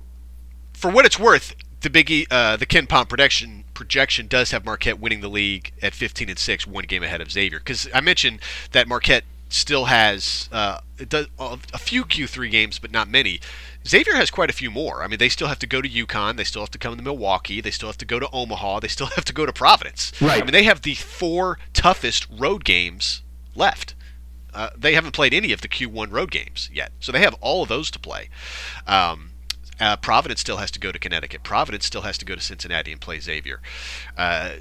for 0.75 0.91
what 0.91 1.07
it's 1.07 1.19
worth, 1.19 1.55
the 1.81 1.89
Big 1.91 2.11
E, 2.11 2.27
uh, 2.31 2.57
the 2.57 2.67
KenPom 2.67 3.09
projection 3.09 3.65
projection 3.75 4.27
does 4.27 4.51
have 4.51 4.65
Marquette 4.65 4.99
winning 4.99 5.21
the 5.21 5.29
league 5.29 5.71
at 5.81 5.95
15 5.95 6.29
and 6.29 6.37
six, 6.39 6.67
one 6.67 6.83
game 6.85 7.05
ahead 7.05 7.21
of 7.21 7.31
Xavier. 7.31 7.61
Because 7.61 7.87
I 7.95 8.01
mentioned 8.01 8.41
that 8.73 8.89
Marquette 8.89 9.23
still 9.49 9.87
has 9.87 10.49
uh, 10.53 10.79
it 10.99 11.09
does 11.09 11.27
a 11.39 11.79
few 11.79 12.05
Q3 12.05 12.51
games, 12.51 12.79
but 12.79 12.91
not 12.91 13.09
many. 13.09 13.41
Xavier 13.87 14.15
has 14.15 14.31
quite 14.31 14.51
a 14.51 14.55
few 14.55 14.71
more. 14.71 15.03
I 15.03 15.07
mean, 15.07 15.19
they 15.19 15.29
still 15.29 15.49
have 15.49 15.59
to 15.61 15.67
go 15.67 15.81
to 15.81 15.89
UConn. 15.89 16.37
They 16.37 16.45
still 16.45 16.63
have 16.63 16.71
to 16.73 16.79
come 16.79 16.97
to 16.97 17.03
Milwaukee. 17.03 17.61
They 17.61 17.71
still 17.71 17.89
have 17.89 17.99
to 17.99 18.05
go 18.05 18.19
to 18.19 18.29
Omaha. 18.33 18.81
They 18.81 18.89
still 18.89 19.07
have 19.17 19.25
to 19.25 19.33
go 19.33 19.47
to 19.47 19.53
Providence. 19.53 20.13
Right. 20.21 20.43
I 20.43 20.45
mean, 20.45 20.53
they 20.53 20.65
have 20.65 20.83
the 20.83 20.95
four 20.95 21.59
toughest 21.73 22.27
road 22.31 22.65
games 22.65 23.23
left. 23.55 23.95
Uh, 24.53 24.71
they 24.77 24.95
haven't 24.95 25.13
played 25.13 25.35
any 25.35 25.53
of 25.53 25.61
the 25.61 25.69
Q1 25.69 26.11
road 26.11 26.31
games 26.31 26.69
yet, 26.73 26.91
so 27.01 27.13
they 27.13 27.21
have 27.21 27.35
all 27.41 27.63
of 27.63 27.69
those 27.69 27.91
to 27.93 27.99
play. 27.99 28.29
Um, 28.87 29.31
uh, 29.79 29.97
Providence 29.97 30.41
still 30.41 30.57
has 30.57 30.71
to 30.73 30.81
go 30.81 30.91
to 30.91 30.99
Connecticut. 30.99 31.43
Providence 31.43 31.85
still 31.85 32.03
has 32.03 32.19
to 32.19 32.25
go 32.25 32.35
to 32.35 32.41
Cincinnati 32.41 32.91
and 32.91 33.01
play 33.01 33.21
Xavier. 33.21 33.61
Uh, 34.17 34.53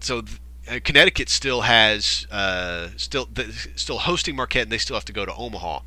so 0.00 0.20
th- 0.20 0.38
Connecticut 0.84 1.28
still 1.28 1.62
has 1.62 2.26
uh, 2.30 2.88
still 2.96 3.26
the, 3.32 3.52
still 3.76 3.98
hosting 3.98 4.36
Marquette, 4.36 4.64
and 4.64 4.72
they 4.72 4.78
still 4.78 4.96
have 4.96 5.04
to 5.06 5.12
go 5.12 5.24
to 5.24 5.34
Omaha. 5.34 5.80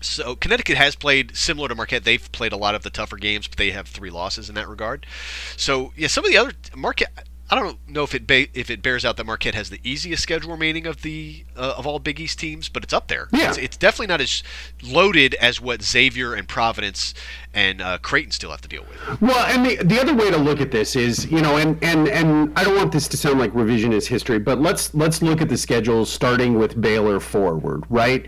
So 0.00 0.36
Connecticut 0.36 0.76
has 0.76 0.96
played 0.96 1.34
similar 1.36 1.68
to 1.68 1.74
Marquette. 1.74 2.04
They've 2.04 2.30
played 2.32 2.52
a 2.52 2.56
lot 2.56 2.74
of 2.74 2.82
the 2.82 2.90
tougher 2.90 3.16
games, 3.16 3.48
but 3.48 3.56
they 3.56 3.70
have 3.70 3.88
three 3.88 4.10
losses 4.10 4.48
in 4.48 4.54
that 4.54 4.68
regard. 4.68 5.06
So 5.56 5.92
yeah, 5.96 6.08
some 6.08 6.24
of 6.24 6.30
the 6.30 6.36
other 6.36 6.52
Marquette. 6.76 7.28
I 7.50 7.56
don't 7.56 7.78
know 7.86 8.04
if 8.04 8.14
it 8.14 8.26
ba- 8.26 8.48
if 8.58 8.70
it 8.70 8.80
bears 8.80 9.04
out 9.04 9.18
that 9.18 9.24
Marquette 9.26 9.54
has 9.54 9.68
the 9.68 9.78
easiest 9.84 10.22
schedule 10.22 10.52
remaining 10.52 10.86
of 10.86 11.02
the 11.02 11.44
uh, 11.54 11.74
of 11.76 11.86
all 11.86 11.98
Big 11.98 12.18
East 12.18 12.38
teams, 12.38 12.70
but 12.70 12.82
it's 12.82 12.92
up 12.92 13.08
there. 13.08 13.28
Yeah. 13.32 13.50
It's, 13.50 13.58
it's 13.58 13.76
definitely 13.76 14.06
not 14.06 14.22
as 14.22 14.42
loaded 14.82 15.34
as 15.34 15.60
what 15.60 15.82
Xavier 15.82 16.32
and 16.32 16.48
Providence 16.48 17.12
and 17.54 17.80
uh, 17.80 17.98
Creighton 17.98 18.32
still 18.32 18.50
have 18.50 18.60
to 18.62 18.68
deal 18.68 18.84
with. 18.88 19.20
Well, 19.20 19.46
and 19.46 19.64
the, 19.64 19.76
the 19.84 20.00
other 20.00 20.14
way 20.14 20.30
to 20.30 20.36
look 20.36 20.60
at 20.60 20.70
this 20.70 20.96
is, 20.96 21.30
you 21.30 21.40
know, 21.40 21.56
and, 21.56 21.82
and, 21.82 22.08
and 22.08 22.52
I 22.58 22.64
don't 22.64 22.76
want 22.76 22.92
this 22.92 23.08
to 23.08 23.16
sound 23.16 23.38
like 23.38 23.52
revisionist 23.52 24.06
history, 24.06 24.38
but 24.38 24.60
let's 24.60 24.92
let's 24.94 25.22
look 25.22 25.40
at 25.40 25.48
the 25.48 25.56
schedules 25.56 26.10
starting 26.10 26.58
with 26.58 26.80
Baylor 26.80 27.20
forward, 27.20 27.84
right? 27.88 28.26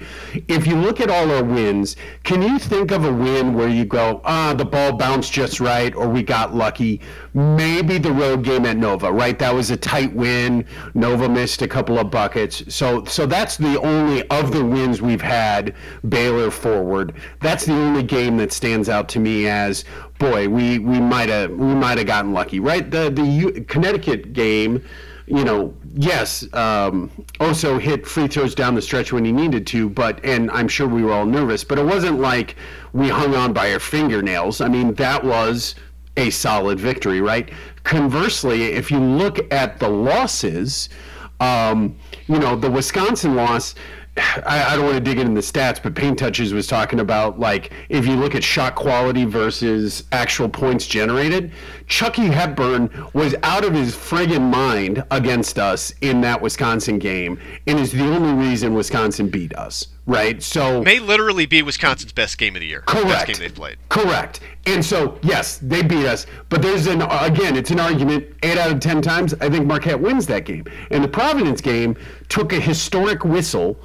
If 0.49 0.67
you 0.67 0.77
look 0.77 1.01
at 1.01 1.11
all 1.11 1.31
our 1.31 1.45
wins, 1.45 1.97
can 2.23 2.41
you 2.41 2.59
think 2.59 2.93
of 2.93 3.05
a 3.05 3.13
win 3.13 3.55
where 3.55 3.69
you 3.69 3.85
go, 3.85 4.21
ah, 4.25 4.55
the 4.57 4.65
ball 4.65 4.93
bounced 4.93 5.33
just 5.33 5.61
right, 5.61 5.95
or 5.95 6.09
we 6.09 6.23
got 6.23 6.55
lucky? 6.55 7.01
Maybe 7.35 7.99
the 7.99 8.13
road 8.13 8.45
game 8.45 8.65
at 8.65 8.77
Nova, 8.77 9.13
right? 9.13 9.39
That 9.39 9.55
was 9.55 9.71
a 9.71 9.77
tight 9.77 10.13
win. 10.15 10.65
Nova 10.95 11.29
missed 11.29 11.63
a 11.63 11.69
couple 11.69 11.99
of 11.99 12.11
buckets, 12.11 12.63
so 12.75 13.05
so 13.05 13.27
that's 13.27 13.57
the 13.57 13.81
only 13.81 14.27
of 14.29 14.53
the 14.53 14.65
wins 14.65 15.03
we've 15.03 15.21
had. 15.21 15.75
Baylor 16.09 16.51
forward. 16.51 17.15
That's 17.41 17.67
the 17.67 17.75
only 17.75 18.03
game 18.03 18.37
that 18.39 18.53
stands 18.53 18.89
out 18.89 19.09
to 19.11 19.16
me 19.19 19.49
as 19.49 19.85
boy, 20.19 20.49
we 20.49 20.79
we 20.79 21.01
might 21.01 21.29
have 21.29 21.51
we 21.51 21.75
might 21.75 21.99
have 21.99 22.07
gotten 22.07 22.33
lucky, 22.33 22.61
right? 22.61 22.91
The 22.91 23.11
the 23.11 23.23
U- 23.25 23.65
Connecticut 23.69 24.33
game, 24.33 24.85
you 25.27 25.45
know, 25.45 25.75
yes, 25.95 26.47
um, 26.55 27.11
also 27.41 27.79
hit 27.79 28.07
free 28.07 28.29
throws 28.29 28.55
down 28.55 28.75
the 28.75 28.83
stretch 28.83 29.13
when 29.13 29.25
he 29.25 29.33
needed 29.33 29.67
to, 29.69 29.89
but 29.89 30.25
and 30.25 30.51
I'm 30.51 30.69
sure 30.69 30.89
we 30.89 31.03
were 31.03 31.13
all 31.13 31.27
nervous, 31.27 31.65
but 31.65 31.79
it 31.79 31.85
wasn't 31.85 32.21
like 32.21 32.57
we 32.93 33.09
hung 33.09 33.35
on 33.35 33.53
by 33.53 33.73
our 33.73 33.81
fingernails. 33.81 34.61
I 34.61 34.69
mean, 34.69 34.95
that 34.95 35.23
was 35.25 35.75
a 36.17 36.31
solid 36.31 36.81
victory, 36.81 37.21
right? 37.21 37.51
Conversely, 37.85 38.65
if 38.65 38.91
you 38.91 38.99
look 38.99 39.53
at 39.53 39.79
the 39.79 39.89
losses, 39.89 40.89
um, 41.41 41.97
you 42.27 42.39
know, 42.39 42.57
the 42.57 42.71
Wisconsin 42.71 43.35
loss. 43.37 43.75
I, 44.47 44.73
I, 44.73 44.77
don't 44.77 44.85
want 44.85 44.97
to 44.97 45.01
dig 45.01 45.19
into 45.19 45.35
the 45.35 45.41
stats, 45.41 45.83
but 45.83 45.95
Paint 45.95 46.19
Touches 46.19 46.53
was 46.53 46.67
talking 46.67 47.01
about 47.01 47.39
like 47.39 47.73
if 47.89 48.07
you 48.07 48.17
look 48.17 48.35
at 48.35 48.43
shot 48.43 48.75
quality 48.75 49.25
versus 49.25 50.05
actual 50.13 50.49
points 50.49 50.87
generated, 50.87 51.53
Chucky 51.87 52.27
Hepburn 52.27 52.91
was 53.13 53.35
out 53.43 53.65
of 53.65 53.75
his 53.75 53.95
friggin' 53.95 54.51
mind 54.51 55.05
against 55.11 55.59
us 55.59 55.93
in 56.01 56.21
that 56.23 56.41
Wisconsin 56.41 56.99
game, 56.99 57.39
and 57.67 57.79
is 57.79 57.93
the 57.93 58.05
only 58.05 58.33
reason 58.47 58.75
Wisconsin 58.75 59.29
beat 59.29 59.55
us. 59.55 59.89
Right, 60.09 60.41
so 60.41 60.83
may 60.83 61.01
literally 61.01 61.47
be 61.47 61.63
Wisconsin's 61.63 62.13
best 62.13 62.39
game 62.39 62.55
of 62.55 62.61
the 62.61 62.67
year. 62.67 62.83
Correct. 62.83 63.09
Best 63.09 63.27
game 63.27 63.37
they've 63.39 63.55
played. 63.55 63.77
Correct. 63.89 64.39
And 64.65 64.85
so 64.85 65.19
yes, 65.23 65.59
they 65.59 65.83
beat 65.83 66.07
us, 66.07 66.27
but 66.49 66.63
there's 66.63 66.87
an 66.87 67.03
again, 67.03 67.57
it's 67.57 67.73
an 67.73 67.81
argument. 67.81 68.29
Eight 68.45 68.57
out 68.57 68.71
of 68.71 68.81
ten 68.81 69.03
times, 69.03 69.35
I 69.41 69.51
think 69.51 69.67
Marquette 69.67 70.01
wins 70.01 70.27
that 70.29 70.45
game, 70.45 70.65
and 70.91 71.03
the 71.03 71.09
Providence 71.09 71.61
game 71.61 71.97
took 72.29 72.53
a 72.53 72.61
historic 72.61 73.25
whistle 73.25 73.77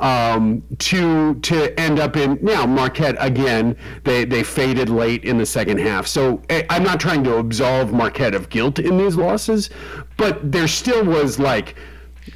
um, 0.00 0.62
to 0.78 1.34
to 1.40 1.78
end 1.78 1.98
up 1.98 2.16
in 2.16 2.38
now 2.42 2.66
Marquette 2.66 3.16
again. 3.18 3.76
They 4.04 4.24
they 4.24 4.42
faded 4.42 4.88
late 4.88 5.24
in 5.24 5.38
the 5.38 5.46
second 5.46 5.78
half. 5.78 6.06
So 6.06 6.42
eh, 6.48 6.64
I'm 6.70 6.82
not 6.82 7.00
trying 7.00 7.24
to 7.24 7.36
absolve 7.36 7.92
Marquette 7.92 8.34
of 8.34 8.48
guilt 8.48 8.78
in 8.78 8.96
these 8.96 9.16
losses, 9.16 9.70
but 10.16 10.50
there 10.50 10.68
still 10.68 11.04
was 11.04 11.38
like 11.38 11.76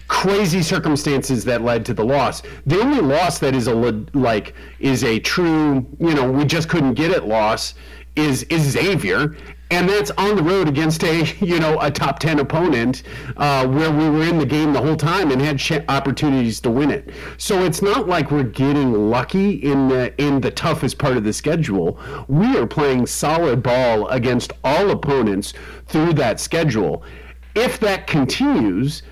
crazy 0.07 0.63
circumstances 0.63 1.45
that 1.45 1.63
led 1.63 1.85
to 1.87 1.95
the 1.95 2.05
loss. 2.05 2.43
The 2.67 2.81
only 2.81 3.01
loss 3.01 3.39
that 3.39 3.55
is 3.55 3.67
a 3.69 3.75
like 3.75 4.55
is 4.79 5.05
a 5.05 5.19
true 5.21 5.87
you 5.99 6.15
know 6.15 6.31
we 6.31 6.45
just 6.45 6.69
couldn't 6.69 6.95
get 6.95 7.11
it 7.11 7.25
loss 7.25 7.75
is 8.17 8.43
is 8.45 8.63
Xavier, 8.63 9.37
and 9.71 9.89
that's 9.89 10.11
on 10.13 10.37
the 10.37 10.43
road 10.43 10.69
against 10.69 11.03
a 11.05 11.25
you 11.45 11.59
know 11.59 11.79
a 11.81 11.91
top 11.91 12.19
10 12.19 12.41
opponent 12.41 13.03
uh, 13.37 13.67
where 13.67 13.91
we 13.91 14.09
were 14.09 14.25
in 14.25 14.39
the 14.39 14.47
game 14.47 14.73
the 14.73 14.81
whole 14.81 14.97
time 14.97 15.31
and 15.31 15.41
had 15.41 15.59
ch- 15.59 15.85
opportunities 15.89 16.61
to 16.61 16.71
win 16.71 16.91
it. 16.91 17.11
So 17.37 17.65
it's 17.65 17.83
not 17.83 18.09
like 18.09 18.31
we're 18.31 18.43
getting 18.43 18.93
lucky 19.11 19.51
in 19.51 19.89
the 19.89 20.15
in 20.23 20.41
the 20.41 20.51
toughest 20.51 20.99
part 20.99 21.17
of 21.17 21.25
the 21.25 21.33
schedule. 21.33 21.99
We 22.29 22.57
are 22.57 22.67
playing 22.67 23.07
solid 23.07 23.63
ball 23.63 24.09
against 24.09 24.53
all 24.65 24.91
opponents 24.91 25.55
through 25.87 26.15
that 26.15 26.41
schedule. 26.41 27.03
If 27.55 27.81
that 27.81 28.07
continues 28.07 29.03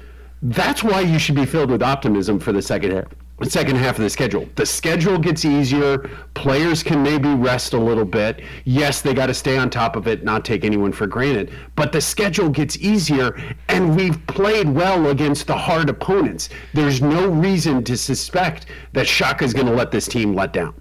that's 0.42 0.84
why 0.84 1.00
you 1.00 1.18
should 1.18 1.34
be 1.34 1.46
filled 1.46 1.70
with 1.70 1.82
optimism 1.82 2.38
for 2.38 2.52
the 2.52 2.62
second 2.62 2.92
half 2.92 3.06
second 3.44 3.76
half 3.76 3.96
of 3.96 4.02
the 4.02 4.08
schedule. 4.08 4.48
The 4.54 4.64
schedule 4.64 5.18
gets 5.18 5.44
easier. 5.44 5.98
Players 6.32 6.82
can 6.82 7.02
maybe 7.02 7.28
rest 7.28 7.74
a 7.74 7.78
little 7.78 8.04
bit. 8.06 8.42
Yes, 8.64 9.02
they 9.02 9.12
got 9.12 9.26
to 9.26 9.34
stay 9.34 9.58
on 9.58 9.68
top 9.68 9.94
of 9.94 10.08
it, 10.08 10.24
not 10.24 10.44
take 10.44 10.64
anyone 10.64 10.92
for 10.92 11.06
granted. 11.06 11.52
But 11.74 11.92
the 11.92 12.00
schedule 12.00 12.48
gets 12.48 12.78
easier, 12.78 13.38
and 13.68 13.94
we've 13.94 14.26
played 14.26 14.68
well 14.68 15.10
against 15.10 15.46
the 15.46 15.56
hard 15.56 15.90
opponents. 15.90 16.48
There's 16.72 17.02
no 17.02 17.28
reason 17.28 17.84
to 17.84 17.96
suspect 17.96 18.66
that 18.94 19.06
Shaka's 19.06 19.52
going 19.52 19.66
to 19.66 19.74
let 19.74 19.90
this 19.90 20.08
team 20.08 20.34
let 20.34 20.54
down. 20.54 20.74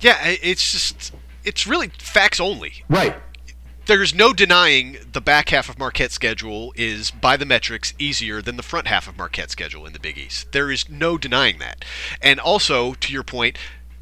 Yeah, 0.00 0.18
it's 0.24 0.72
just 0.72 1.14
it's 1.44 1.66
really 1.66 1.88
facts 1.98 2.40
only. 2.40 2.84
Right 2.90 3.16
there's 3.88 4.14
no 4.14 4.34
denying 4.34 4.98
the 5.12 5.20
back 5.20 5.48
half 5.48 5.70
of 5.70 5.78
Marquette's 5.78 6.14
schedule 6.14 6.74
is, 6.76 7.10
by 7.10 7.38
the 7.38 7.46
metrics, 7.46 7.94
easier 7.98 8.42
than 8.42 8.58
the 8.58 8.62
front 8.62 8.86
half 8.86 9.08
of 9.08 9.16
Marquette's 9.16 9.52
schedule 9.52 9.86
in 9.86 9.94
the 9.94 9.98
Big 9.98 10.18
East. 10.18 10.52
There 10.52 10.70
is 10.70 10.90
no 10.90 11.16
denying 11.16 11.58
that. 11.58 11.86
And 12.20 12.38
also, 12.38 12.92
to 12.92 13.12
your 13.12 13.22
point, 13.22 13.56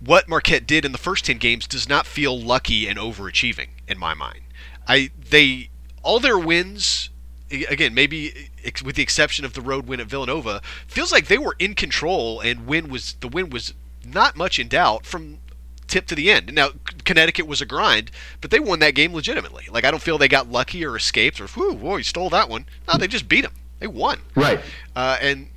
what 0.04 0.28
Marquette 0.28 0.66
did 0.66 0.84
in 0.84 0.90
the 0.90 0.98
first 0.98 1.24
10 1.24 1.38
games 1.38 1.68
does 1.68 1.88
not 1.88 2.04
feel 2.04 2.36
lucky 2.38 2.88
and 2.88 2.98
overachieving 2.98 3.68
in 3.86 3.96
my 3.96 4.12
mind. 4.12 4.40
I 4.88 5.10
they 5.30 5.70
all 6.02 6.20
their 6.20 6.38
wins 6.38 7.10
again 7.50 7.94
maybe 7.94 8.50
with 8.84 8.96
the 8.96 9.02
exception 9.02 9.44
of 9.44 9.54
the 9.54 9.60
road 9.60 9.86
win 9.86 10.00
at 10.00 10.06
Villanova 10.06 10.60
feels 10.86 11.12
like 11.12 11.28
they 11.28 11.38
were 11.38 11.56
in 11.58 11.74
control 11.74 12.40
and 12.40 12.66
win 12.66 12.88
was 12.88 13.14
the 13.20 13.28
win 13.28 13.50
was 13.50 13.72
not 14.04 14.36
much 14.36 14.58
in 14.58 14.68
doubt 14.68 15.06
from 15.06 15.38
tip 15.86 16.06
to 16.06 16.14
the 16.14 16.30
end. 16.30 16.52
Now, 16.54 16.70
Connecticut 17.04 17.46
was 17.46 17.60
a 17.60 17.66
grind, 17.66 18.10
but 18.40 18.50
they 18.50 18.60
won 18.60 18.78
that 18.80 18.94
game 18.94 19.12
legitimately. 19.14 19.66
Like, 19.70 19.84
I 19.84 19.90
don't 19.90 20.02
feel 20.02 20.18
they 20.18 20.28
got 20.28 20.50
lucky 20.50 20.84
or 20.84 20.96
escaped 20.96 21.40
or, 21.40 21.46
whoo, 21.56 21.72
whoa, 21.74 21.96
you 21.96 22.02
stole 22.02 22.30
that 22.30 22.48
one. 22.48 22.66
No, 22.88 22.98
they 22.98 23.08
just 23.08 23.28
beat 23.28 23.42
them. 23.42 23.54
They 23.78 23.86
won. 23.86 24.20
Right. 24.34 24.60
Uh, 24.94 25.18
and, 25.20 25.48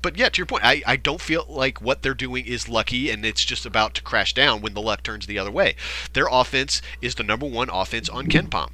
but 0.00 0.16
yeah, 0.16 0.28
to 0.28 0.38
your 0.38 0.46
point, 0.46 0.64
I, 0.64 0.82
I 0.86 0.96
don't 0.96 1.20
feel 1.20 1.44
like 1.48 1.80
what 1.80 2.02
they're 2.02 2.14
doing 2.14 2.46
is 2.46 2.68
lucky 2.68 3.10
and 3.10 3.24
it's 3.24 3.44
just 3.44 3.66
about 3.66 3.94
to 3.94 4.02
crash 4.02 4.34
down 4.34 4.60
when 4.60 4.74
the 4.74 4.82
luck 4.82 5.02
turns 5.02 5.26
the 5.26 5.38
other 5.38 5.50
way. 5.50 5.76
Their 6.12 6.26
offense 6.30 6.82
is 7.00 7.14
the 7.14 7.22
number 7.22 7.46
one 7.46 7.70
offense 7.70 8.08
on 8.08 8.26
KenPom. 8.26 8.70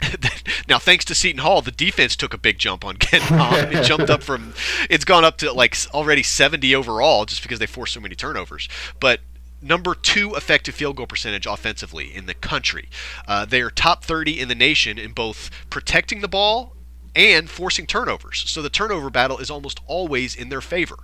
now, 0.68 0.78
thanks 0.78 1.04
to 1.04 1.14
Seton 1.14 1.42
Hall, 1.42 1.62
the 1.62 1.70
defense 1.70 2.16
took 2.16 2.34
a 2.34 2.38
big 2.38 2.58
jump 2.58 2.84
on 2.84 2.96
KenPom. 2.96 3.72
it 3.72 3.84
jumped 3.86 4.10
up 4.10 4.22
from, 4.22 4.54
it's 4.90 5.04
gone 5.04 5.24
up 5.24 5.38
to 5.38 5.52
like 5.52 5.76
already 5.92 6.22
70 6.22 6.74
overall 6.74 7.24
just 7.24 7.42
because 7.42 7.58
they 7.58 7.66
forced 7.66 7.94
so 7.94 8.00
many 8.00 8.14
turnovers. 8.14 8.68
But 9.00 9.20
number 9.62 9.94
two 9.94 10.34
effective 10.34 10.74
field 10.74 10.96
goal 10.96 11.06
percentage 11.06 11.46
offensively 11.46 12.14
in 12.14 12.26
the 12.26 12.34
country. 12.34 12.88
Uh, 13.26 13.44
they 13.44 13.60
are 13.60 13.70
top 13.70 14.04
30 14.04 14.40
in 14.40 14.48
the 14.48 14.54
nation 14.54 14.98
in 14.98 15.12
both 15.12 15.50
protecting 15.70 16.20
the 16.20 16.28
ball 16.28 16.74
and 17.14 17.50
forcing 17.50 17.86
turnovers. 17.86 18.44
So 18.46 18.62
the 18.62 18.70
turnover 18.70 19.10
battle 19.10 19.38
is 19.38 19.50
almost 19.50 19.80
always 19.86 20.34
in 20.34 20.48
their 20.48 20.60
favor. 20.60 20.98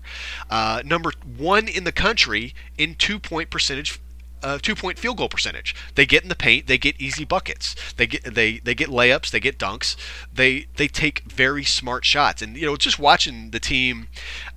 Uh, 0.51 0.83
number 0.85 1.13
one 1.37 1.69
in 1.69 1.85
the 1.85 1.93
country 1.93 2.55
in 2.77 2.95
two 2.95 3.19
point 3.19 3.51
percentage. 3.51 4.01
Uh, 4.41 4.57
two 4.57 4.77
point 4.77 4.99
field 4.99 5.17
goal 5.17 5.29
percentage. 5.29 5.75
They 5.97 6.07
get 6.07 6.23
in 6.23 6.29
the 6.29 6.37
paint. 6.37 6.69
They 6.69 6.79
get 6.79 6.95
easy 7.01 7.25
buckets. 7.25 7.75
They 7.97 8.07
get 8.07 8.23
they 8.23 8.59
they 8.59 8.75
get 8.75 8.89
layups. 8.89 9.31
They 9.31 9.41
get 9.41 9.59
dunks. 9.59 9.97
They 10.33 10.69
they 10.77 10.87
take 10.87 11.23
very 11.31 11.65
smart 11.65 12.05
shots. 12.05 12.41
And 12.41 12.57
you 12.57 12.65
know, 12.65 12.77
just 12.77 13.01
watching 13.01 13.51
the 13.51 13.59
team, 13.59 14.07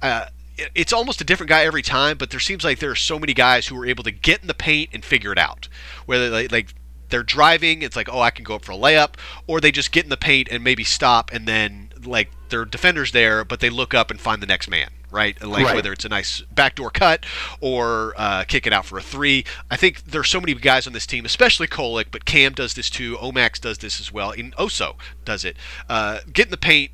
uh, 0.01 0.27
it's 0.75 0.93
almost 0.93 1.21
a 1.21 1.23
different 1.23 1.49
guy 1.49 1.63
every 1.63 1.81
time, 1.81 2.17
but 2.17 2.29
there 2.29 2.39
seems 2.39 2.63
like 2.63 2.79
there 2.79 2.91
are 2.91 2.95
so 2.95 3.17
many 3.19 3.33
guys 3.33 3.67
who 3.67 3.77
are 3.81 3.85
able 3.85 4.03
to 4.03 4.11
get 4.11 4.41
in 4.41 4.47
the 4.47 4.53
paint 4.53 4.89
and 4.93 5.03
figure 5.03 5.31
it 5.31 5.37
out. 5.37 5.67
Whether 6.05 6.29
they, 6.29 6.47
like 6.47 6.73
they're 7.09 7.23
driving, 7.23 7.81
it's 7.81 7.95
like, 7.95 8.07
oh, 8.09 8.21
I 8.21 8.31
can 8.31 8.43
go 8.43 8.55
up 8.55 8.63
for 8.65 8.71
a 8.71 8.77
layup, 8.77 9.15
or 9.47 9.59
they 9.59 9.71
just 9.71 9.91
get 9.91 10.03
in 10.03 10.09
the 10.09 10.17
paint 10.17 10.47
and 10.49 10.63
maybe 10.63 10.83
stop, 10.83 11.31
and 11.33 11.47
then 11.47 11.91
like 12.05 12.29
their 12.49 12.65
defenders 12.65 13.11
there, 13.11 13.43
but 13.45 13.59
they 13.59 13.69
look 13.69 13.93
up 13.93 14.09
and 14.11 14.19
find 14.19 14.41
the 14.41 14.47
next 14.47 14.69
man, 14.69 14.89
right? 15.11 15.41
Like 15.41 15.65
Right. 15.65 15.75
whether 15.75 15.93
it's 15.93 16.03
a 16.05 16.09
nice 16.09 16.41
backdoor 16.53 16.89
cut 16.91 17.25
or 17.59 18.13
uh, 18.17 18.43
kick 18.45 18.65
it 18.67 18.73
out 18.73 18.85
for 18.85 18.97
a 18.97 19.01
three. 19.01 19.45
I 19.69 19.75
think 19.77 20.03
there's 20.05 20.29
so 20.29 20.39
many 20.41 20.53
guys 20.55 20.87
on 20.87 20.93
this 20.93 21.05
team, 21.05 21.25
especially 21.25 21.67
Kolek, 21.67 22.05
but 22.11 22.25
Cam 22.25 22.53
does 22.53 22.73
this 22.73 22.89
too. 22.89 23.17
Omax 23.17 23.59
does 23.61 23.77
this 23.79 23.99
as 23.99 24.11
well. 24.11 24.31
And 24.31 24.55
Oso 24.55 24.95
does 25.25 25.45
it. 25.45 25.55
Uh, 25.89 26.19
get 26.33 26.47
in 26.47 26.51
the 26.51 26.57
paint 26.57 26.91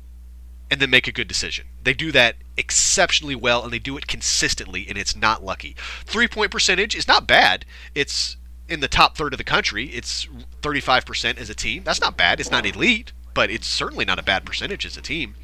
and 0.70 0.80
then 0.80 0.90
make 0.90 1.06
a 1.06 1.12
good 1.12 1.28
decision. 1.28 1.66
They 1.82 1.94
do 1.94 2.12
that 2.12 2.36
exceptionally 2.56 3.34
well, 3.34 3.62
and 3.62 3.72
they 3.72 3.78
do 3.78 3.96
it 3.96 4.06
consistently, 4.06 4.86
and 4.88 4.98
it's 4.98 5.16
not 5.16 5.44
lucky. 5.44 5.76
Three 6.04 6.28
point 6.28 6.50
percentage 6.50 6.94
is 6.94 7.08
not 7.08 7.26
bad. 7.26 7.64
It's 7.94 8.36
in 8.68 8.80
the 8.80 8.88
top 8.88 9.16
third 9.16 9.32
of 9.32 9.38
the 9.38 9.44
country. 9.44 9.86
It's 9.86 10.26
35% 10.62 11.38
as 11.38 11.48
a 11.48 11.54
team. 11.54 11.84
That's 11.84 12.00
not 12.00 12.16
bad. 12.16 12.38
It's 12.38 12.50
not 12.50 12.66
elite, 12.66 13.12
but 13.32 13.50
it's 13.50 13.66
certainly 13.66 14.04
not 14.04 14.18
a 14.18 14.22
bad 14.22 14.44
percentage 14.44 14.84
as 14.84 14.96
a 14.96 15.02
team. 15.02 15.34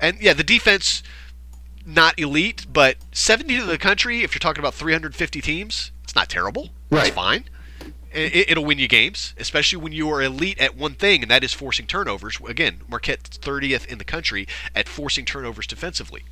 And 0.00 0.20
yeah, 0.20 0.34
the 0.34 0.44
defense 0.44 1.02
not 1.86 2.18
elite, 2.18 2.66
but 2.70 2.96
70 3.12 3.58
to 3.58 3.64
the 3.64 3.78
country. 3.78 4.22
If 4.22 4.34
you're 4.34 4.40
talking 4.40 4.60
about 4.60 4.74
350 4.74 5.40
teams, 5.40 5.92
it's 6.04 6.14
not 6.14 6.28
terrible. 6.28 6.70
Right. 6.90 7.06
It's 7.06 7.16
fine. 7.16 7.44
It, 8.16 8.50
it'll 8.50 8.64
win 8.64 8.78
you 8.78 8.88
games, 8.88 9.34
especially 9.38 9.78
when 9.78 9.92
you 9.92 10.08
are 10.10 10.22
elite 10.22 10.58
at 10.58 10.76
one 10.76 10.94
thing, 10.94 11.22
and 11.22 11.30
that 11.30 11.44
is 11.44 11.52
forcing 11.52 11.86
turnovers. 11.86 12.38
Again, 12.46 12.80
Marquette 12.88 13.22
30th 13.22 13.86
in 13.86 13.98
the 13.98 14.04
country 14.04 14.46
at 14.74 14.88
forcing 14.88 15.24
turnovers 15.24 15.66
defensively. 15.66 16.22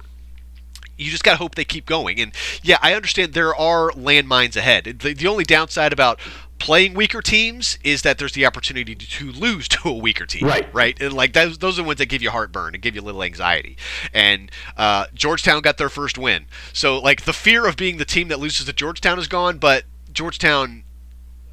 You 0.97 1.11
just 1.11 1.24
got 1.24 1.32
to 1.32 1.37
hope 1.39 1.57
they 1.57 1.64
keep 1.64 1.87
going. 1.87 2.20
And 2.20 2.32
yeah, 2.62 2.78
I 2.80 2.95
understand 2.95 3.32
there 3.32 3.55
are 3.55 3.91
landmines 3.91 4.57
ahead. 4.57 4.85
The, 4.85 5.12
the 5.12 5.26
only 5.26 5.43
downside 5.43 5.93
about 5.93 6.20
playing 6.61 6.95
weaker 6.95 7.20
teams 7.20 7.78
is 7.82 8.03
that 8.03 8.18
there's 8.18 8.32
the 8.32 8.47
opportunity 8.47 8.95
to 8.95 9.32
lose 9.32 9.66
to 9.68 9.89
a 9.89 9.93
weaker 9.93 10.24
team. 10.24 10.47
Right. 10.47 10.72
Right. 10.72 11.01
And 11.03 11.12
like 11.12 11.32
those, 11.32 11.59
those 11.59 11.78
are 11.78 11.82
the 11.82 11.87
ones 11.87 11.99
that 11.99 12.07
give 12.07 12.22
you 12.22 12.30
heartburn 12.30 12.74
and 12.74 12.82
give 12.82 12.95
you 12.95 13.01
a 13.01 13.05
little 13.05 13.22
anxiety. 13.22 13.76
And 14.12 14.51
uh, 14.76 15.07
Georgetown 15.12 15.62
got 15.62 15.78
their 15.78 15.89
first 15.89 16.16
win. 16.16 16.47
So 16.72 16.99
like 17.01 17.22
the 17.24 17.32
fear 17.32 17.66
of 17.66 17.76
being 17.76 17.97
the 17.97 18.05
team 18.05 18.28
that 18.28 18.39
loses 18.39 18.66
to 18.66 18.72
Georgetown 18.72 19.18
is 19.18 19.26
gone, 19.26 19.59
but 19.59 19.85
Georgetown 20.12 20.84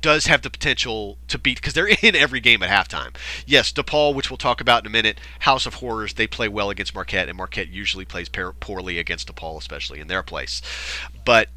does 0.02 0.26
have 0.26 0.42
the 0.42 0.50
potential 0.50 1.18
to 1.28 1.38
beat 1.38 1.58
because 1.58 1.74
they're 1.74 1.88
in 2.02 2.16
every 2.16 2.40
game 2.40 2.64
at 2.64 2.70
halftime. 2.70 3.16
Yes, 3.46 3.72
DePaul, 3.72 4.14
which 4.14 4.30
we'll 4.30 4.38
talk 4.38 4.62
about 4.62 4.84
in 4.84 4.88
a 4.88 4.92
minute, 4.92 5.20
House 5.40 5.66
of 5.66 5.76
Horrors, 5.76 6.14
they 6.14 6.28
play 6.28 6.48
well 6.48 6.70
against 6.70 6.96
Marquette, 6.96 7.30
and 7.30 7.38
Marquette 7.38 7.70
usually 7.70 8.06
plays 8.06 8.30
poorly 8.30 9.00
against 9.00 9.34
DePaul, 9.34 9.58
especially 9.60 10.00
in 10.00 10.08
their 10.08 10.24
place. 10.24 10.62
But 11.26 11.50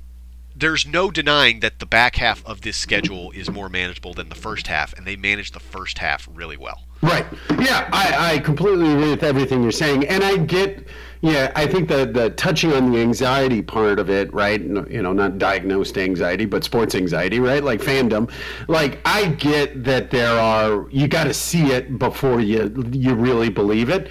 there's 0.57 0.87
no 0.87 1.11
denying 1.11 1.61
that 1.61 1.81
the 1.81 1.87
back 1.87 2.17
half 2.17 2.45
of 2.47 2.61
this 2.61 2.77
schedule 2.77 3.33
is 3.33 3.51
more 3.51 3.69
manageable 3.69 4.15
than 4.15 4.29
the 4.29 4.35
first 4.35 4.69
half, 4.69 4.93
and 4.93 5.07
they 5.07 5.17
managed 5.17 5.55
the 5.55 5.61
first 5.61 5.99
half 5.99 6.29
really 6.33 6.57
well. 6.57 6.85
Right. 7.03 7.27
Yeah, 7.59 7.89
I, 7.93 8.35
I 8.35 8.39
completely 8.39 8.93
agree 8.93 9.11
with 9.11 9.25
everything 9.25 9.63
you're 9.63 9.73
saying, 9.73 10.07
and 10.07 10.23
I 10.23 10.37
get. 10.37 10.87
Yeah, 11.25 11.51
I 11.57 11.67
think 11.67 11.89
the 11.89 12.05
the 12.05 12.29
touching 12.31 12.75
on 12.75 12.93
the 12.93 13.01
anxiety 13.01 13.63
part 13.63 13.99
of 13.99 14.11
it, 14.11 14.31
right? 14.35 14.61
You 14.61 15.01
know, 15.01 15.15
not 15.15 15.39
diagnosed 15.39 15.97
anxiety, 15.97 16.45
but 16.45 16.65
sports 16.65 16.95
anxiety, 16.95 17.41
right? 17.41 17.65
Like 17.65 17.81
fandom. 17.81 18.31
Like 18.69 18.99
I 19.07 19.29
get 19.29 19.85
that 19.85 20.11
there 20.11 20.39
are. 20.39 20.87
You 20.91 21.09
got 21.09 21.25
to 21.25 21.33
see 21.33 21.73
it 21.73 21.99
before 21.99 22.41
you 22.41 22.91
you 22.93 23.15
really 23.15 23.49
believe 23.49 23.89
it. 23.89 24.11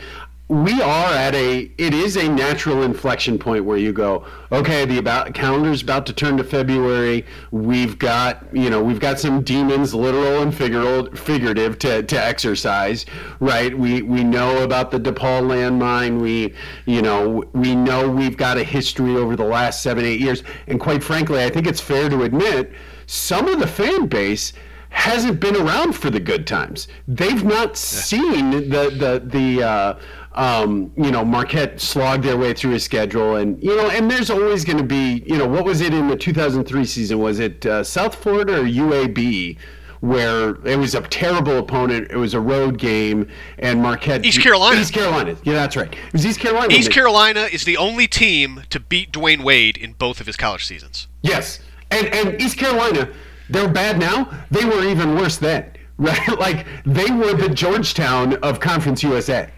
We 0.50 0.82
are 0.82 1.14
at 1.14 1.34
a. 1.36 1.72
It 1.78 1.94
is 1.94 2.18
a 2.18 2.28
natural 2.28 2.84
inflection 2.84 3.40
point 3.40 3.64
where 3.64 3.78
you 3.78 3.94
go, 3.94 4.26
okay, 4.52 4.84
the 4.84 4.98
about 4.98 5.34
calendar's 5.34 5.82
about 5.82 6.06
to 6.08 6.14
turn 6.14 6.36
to 6.36 6.44
February. 6.44 7.26
We've 7.52 7.98
got 7.98 8.46
you 8.52 8.70
know 8.70 8.84
we've 8.84 9.00
got 9.00 9.22
some 9.22 9.42
demons, 9.42 9.94
literal 9.94 10.42
and 10.42 10.54
figurative, 10.54 11.80
to, 11.80 12.04
to 12.04 12.22
exercise, 12.22 13.06
right? 13.40 13.76
We 13.78 14.02
we 14.02 14.26
know 14.26 14.64
about 14.64 14.92
the 14.92 15.00
DePaul 15.00 15.44
landmine. 15.44 16.20
We 16.20 16.54
you 16.86 17.02
know 17.02 17.46
we 17.54 17.74
know 17.74 18.10
we've 18.10 18.36
got 18.36 18.58
a 18.58 18.66
history 18.66 19.16
over 19.16 19.38
the 19.38 19.46
last 19.46 19.82
seven 19.82 20.04
eight 20.04 20.20
years, 20.20 20.44
and 20.68 20.78
quite 20.78 21.06
frankly, 21.06 21.42
I 21.42 21.50
think 21.50 21.68
it's 21.68 21.82
fair 21.82 22.10
to 22.10 22.24
admit 22.24 22.74
some 23.06 23.48
of 23.48 23.60
the 23.60 23.68
fan 23.68 24.08
base 24.08 24.52
hasn't 24.94 25.40
been 25.40 25.56
around 25.56 25.94
for 25.94 26.12
the 26.12 26.20
good 26.20 26.46
times. 26.46 26.88
They've 27.08 27.44
not 27.44 27.76
seen 27.76 28.52
the 28.52 28.90
the 28.90 29.22
the 29.26 29.64
uh, 29.64 30.00
um, 30.36 30.92
you 30.98 31.12
know 31.12 31.24
Marquette 31.24 31.80
slogged 31.80 32.24
their 32.24 32.38
way 32.38 32.54
through 32.54 32.74
a 32.74 32.80
schedule, 32.80 33.36
and 33.36 33.62
you 33.64 33.76
know, 33.76 33.90
and 33.90 34.10
there's 34.10 34.30
always 34.30 34.66
going 34.66 34.78
to 34.78 34.84
be 34.84 35.24
you 35.26 35.38
know 35.38 35.48
what 35.48 35.66
was 35.66 35.82
it 35.82 35.94
in 35.94 36.08
the 36.08 36.16
2003 36.16 36.86
season? 36.86 37.20
Was 37.20 37.40
it 37.40 37.66
uh, 37.66 37.84
South 37.84 38.16
Florida 38.16 38.60
or 38.62 38.64
UAB? 38.64 39.58
Where 40.00 40.56
it 40.66 40.78
was 40.78 40.96
a 40.96 41.02
terrible 41.02 41.58
opponent, 41.60 42.12
it 42.12 42.18
was 42.18 42.34
a 42.34 42.40
road 42.42 42.78
game, 42.78 43.30
and 43.58 43.82
Marquette. 43.82 44.26
East 44.26 44.42
Carolina. 44.42 44.82
East 44.82 44.94
Carolina, 44.94 45.38
yeah, 45.46 45.54
that's 45.54 45.78
right. 45.78 45.94
It 45.94 46.12
was 46.12 46.26
East 46.26 46.42
Carolina. 46.42 46.74
East 46.74 46.92
Carolina 46.92 47.48
is 47.50 47.64
the 47.64 47.78
only 47.78 48.10
team 48.10 48.64
to 48.70 48.82
beat 48.82 49.14
Dwyane 49.14 49.46
Wade 49.46 49.78
in 49.78 49.94
both 49.94 50.20
of 50.20 50.28
his 50.28 50.36
college 50.36 50.66
seasons. 50.66 51.08
Yes, 51.22 51.62
and 51.90 52.08
and 52.08 52.42
East 52.42 52.58
Carolina, 52.58 53.14
they're 53.50 53.70
bad 53.70 53.98
now. 53.98 54.30
They 54.52 54.66
were 54.66 54.84
even 54.84 55.16
worse 55.16 55.38
then, 55.38 55.72
right? 55.98 56.20
Like 56.38 56.66
they 56.86 57.10
were 57.10 57.34
the 57.34 57.48
Georgetown 57.48 58.34
of 58.44 58.60
Conference 58.60 59.04
USA. 59.04 59.50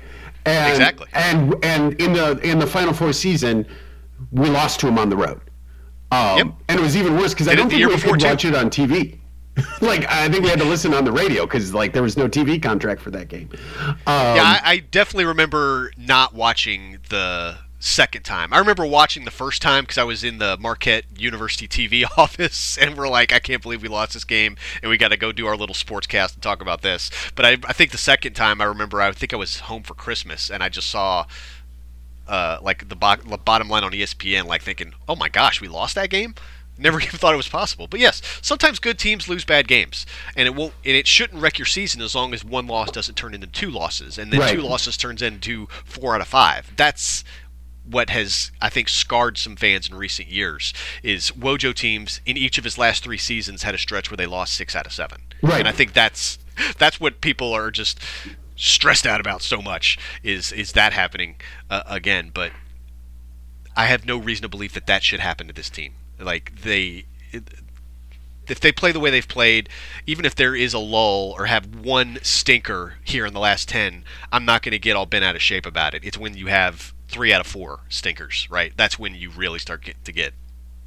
And, 0.46 0.72
Exactly. 0.72 1.08
And 1.14 1.56
and 1.64 1.94
in 2.02 2.14
the 2.14 2.40
in 2.40 2.60
the 2.60 2.68
Final 2.68 2.94
Four 2.94 3.14
season, 3.14 3.66
we 4.32 4.50
lost 4.50 4.80
to 4.82 4.86
them 4.86 5.00
on 5.00 5.10
the 5.10 5.18
road. 5.18 5.42
Um, 6.12 6.38
Yep. 6.38 6.48
And 6.70 6.80
it 6.80 6.84
was 6.84 6.96
even 6.96 7.18
worse 7.18 7.34
because 7.34 7.48
I 7.48 7.56
don't 7.56 7.70
think 7.70 7.88
we 7.88 7.98
could 7.98 8.20
too. 8.20 8.28
watch 8.28 8.46
it 8.46 8.56
on 8.56 8.70
TV. 8.70 9.20
like 9.82 10.06
I 10.12 10.28
think 10.30 10.44
we 10.44 10.50
had 10.50 10.60
to 10.60 10.66
listen 10.66 10.94
on 10.94 11.06
the 11.06 11.12
radio 11.12 11.46
because 11.46 11.74
like 11.74 11.94
there 11.94 12.04
was 12.04 12.18
no 12.18 12.28
TV 12.28 12.62
contract 12.62 13.02
for 13.02 13.10
that 13.12 13.30
game. 13.30 13.50
Um, 13.82 14.36
Yeah, 14.36 14.44
I, 14.44 14.62
I 14.64 14.78
definitely 14.80 15.26
remember 15.26 15.92
not 15.98 16.34
watching 16.34 16.98
the 17.10 17.58
second 17.86 18.24
time. 18.24 18.52
I 18.52 18.58
remember 18.58 18.86
watching 18.86 19.26
the 19.26 19.32
first 19.32 19.62
time 19.62 19.84
because 19.84 19.98
I 19.98 20.04
was 20.04 20.24
in 20.24 20.40
the 20.40 20.58
Marquette 20.58 21.06
University 21.18 21.68
TV 21.68 22.04
office, 22.18 22.78
and 22.78 22.98
we're 22.98 23.08
like, 23.08 23.32
I 23.32 23.40
can't 23.40 23.62
believe 23.62 23.82
we 23.82 23.88
lost 23.88 24.14
this 24.14 24.24
game, 24.24 24.58
and 24.82 24.90
we 24.90 24.98
got 24.98 25.10
to 25.10 25.18
go 25.18 25.32
do 25.32 25.46
our 25.48 25.56
little 25.56 25.76
sports 25.76 26.08
cast 26.08 26.34
and 26.36 26.44
talk 26.44 26.62
about 26.62 26.82
this. 26.82 27.12
But 27.36 27.46
I, 27.46 27.52
I 27.68 27.74
think 27.74 27.92
the 27.92 27.98
second 27.98 28.34
time, 28.34 28.60
I 28.60 28.66
remember, 28.66 29.02
I 29.02 29.12
think 29.12 29.34
I 29.34 29.38
was 29.38 29.60
home 29.62 29.84
for 29.84 29.94
Christmas, 29.94 30.50
and 30.50 30.62
I 30.64 30.70
just 30.70 30.90
saw. 30.90 31.26
Uh, 32.28 32.58
like 32.60 32.90
the, 32.90 32.96
bo- 32.96 33.18
the 33.18 33.38
bottom 33.38 33.70
line 33.70 33.84
on 33.84 33.92
ESPN, 33.92 34.46
like 34.46 34.64
thinking, 34.64 34.96
"Oh 35.08 35.16
my 35.16 35.30
gosh, 35.30 35.62
we 35.62 35.68
lost 35.68 35.94
that 35.94 36.10
game." 36.10 36.34
Never 36.76 37.00
even 37.02 37.20
thought 37.20 37.36
it 37.36 37.38
was 37.38 37.48
possible. 37.48 37.86
But 37.86 38.00
yes, 38.00 38.20
sometimes 38.42 38.80
good 38.80 38.98
teams 38.98 39.30
lose 39.30 39.46
bad 39.46 39.68
games, 39.68 40.08
and 40.36 40.48
it 40.48 40.56
won't. 40.56 40.74
And 40.84 40.96
it 40.96 41.06
shouldn't 41.06 41.40
wreck 41.40 41.60
your 41.60 41.68
season 41.68 42.02
as 42.02 42.16
long 42.16 42.34
as 42.34 42.44
one 42.44 42.66
loss 42.66 42.90
doesn't 42.90 43.14
turn 43.14 43.36
into 43.36 43.46
two 43.46 43.70
losses, 43.70 44.18
and 44.18 44.34
then 44.34 44.40
Right. 44.40 44.56
two 44.56 44.64
losses 44.64 44.98
turns 44.98 45.22
into 45.22 45.68
four 45.84 46.16
out 46.16 46.22
of 46.22 46.28
five. 46.28 46.72
That's 46.76 47.24
what 47.90 48.10
has 48.10 48.52
I 48.62 48.70
think 48.70 48.90
scarred 48.90 49.38
some 49.38 49.56
fans 49.56 49.90
in 49.90 49.96
recent 49.96 50.30
years. 50.30 50.74
Is 51.04 51.32
Wojo 51.32 51.74
teams 51.74 52.22
in 52.26 52.38
each 52.38 52.58
of 52.58 52.64
his 52.64 52.78
last 52.78 53.04
three 53.04 53.18
seasons 53.18 53.64
had 53.64 53.76
a 53.76 53.80
stretch 53.80 54.10
where 54.10 54.18
they 54.18 54.26
lost 54.26 54.54
six 54.54 54.76
out 54.76 54.86
of 54.86 54.94
seven. 54.94 55.22
Right. 55.42 55.60
And 55.60 55.68
I 55.68 55.72
think 55.72 55.94
that's 55.94 56.40
that's 56.78 57.00
what 57.00 57.22
people 57.22 57.54
are 57.54 57.72
just 57.72 58.00
stressed 58.56 59.06
out 59.06 59.20
about 59.20 59.42
so 59.42 59.62
much 59.62 59.98
is 60.24 60.52
is 60.52 60.72
that 60.72 60.94
happening 60.94 61.36
uh, 61.70 61.84
again. 61.88 62.32
But 62.34 62.52
I 63.76 63.86
have 63.86 64.06
no 64.06 64.18
reason 64.18 64.44
to 64.44 64.50
believe 64.50 64.74
that 64.74 64.88
that 64.88 65.04
should 65.04 65.20
happen 65.20 65.48
to 65.48 65.54
this 65.54 65.70
team. 65.70 65.94
Like 66.20 66.62
they, 66.62 67.06
if 68.48 68.60
they 68.60 68.72
play 68.72 68.94
the 68.94 69.02
way 69.02 69.10
they've 69.10 69.28
played, 69.28 69.70
even 70.08 70.24
if 70.24 70.34
there 70.34 70.56
is 70.56 70.74
a 70.74 70.80
lull 70.80 71.36
or 71.38 71.48
have 71.48 71.76
one 71.76 72.20
stinker 72.22 72.96
here 73.04 73.26
in 73.26 73.34
the 73.34 73.40
last 73.40 73.68
ten, 73.68 74.06
I'm 74.32 74.46
not 74.46 74.64
going 74.64 74.72
to 74.72 74.80
get 74.80 74.96
all 74.96 75.06
bent 75.06 75.26
out 75.26 75.36
of 75.36 75.42
shape 75.42 75.66
about 75.66 75.94
it. 75.94 76.06
It's 76.06 76.18
when 76.18 76.38
you 76.38 76.48
have 76.48 76.94
three 77.16 77.32
out 77.32 77.40
of 77.40 77.48
four 77.48 77.80
stinkers, 77.88 78.46
right? 78.52 78.74
That's 78.76 79.00
when 79.00 79.16
you 79.16 79.30
really 79.30 79.58
start 79.58 79.86
get, 79.86 80.04
to 80.04 80.12
get 80.12 80.34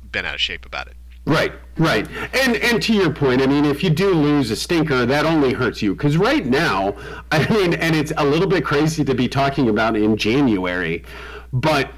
bent 0.04 0.26
out 0.26 0.34
of 0.34 0.40
shape 0.42 0.66
about 0.66 0.86
it. 0.86 0.94
Right, 1.24 1.54
right. 1.78 2.06
And 2.34 2.56
and 2.56 2.82
to 2.82 2.92
your 2.92 3.10
point, 3.10 3.40
I 3.40 3.46
mean, 3.46 3.64
if 3.64 3.82
you 3.82 3.88
do 3.88 4.12
lose 4.12 4.50
a 4.50 4.56
stinker, 4.56 5.06
that 5.06 5.24
only 5.24 5.54
hurts 5.54 5.80
you. 5.80 5.94
Because 5.94 6.18
right 6.18 6.44
now, 6.44 6.94
I 7.32 7.48
mean, 7.48 7.72
and 7.72 7.96
it's 7.96 8.12
a 8.18 8.24
little 8.26 8.46
bit 8.46 8.62
crazy 8.62 9.04
to 9.06 9.14
be 9.14 9.26
talking 9.26 9.70
about 9.70 9.96
in 9.96 10.18
January, 10.18 11.02
but 11.50 11.92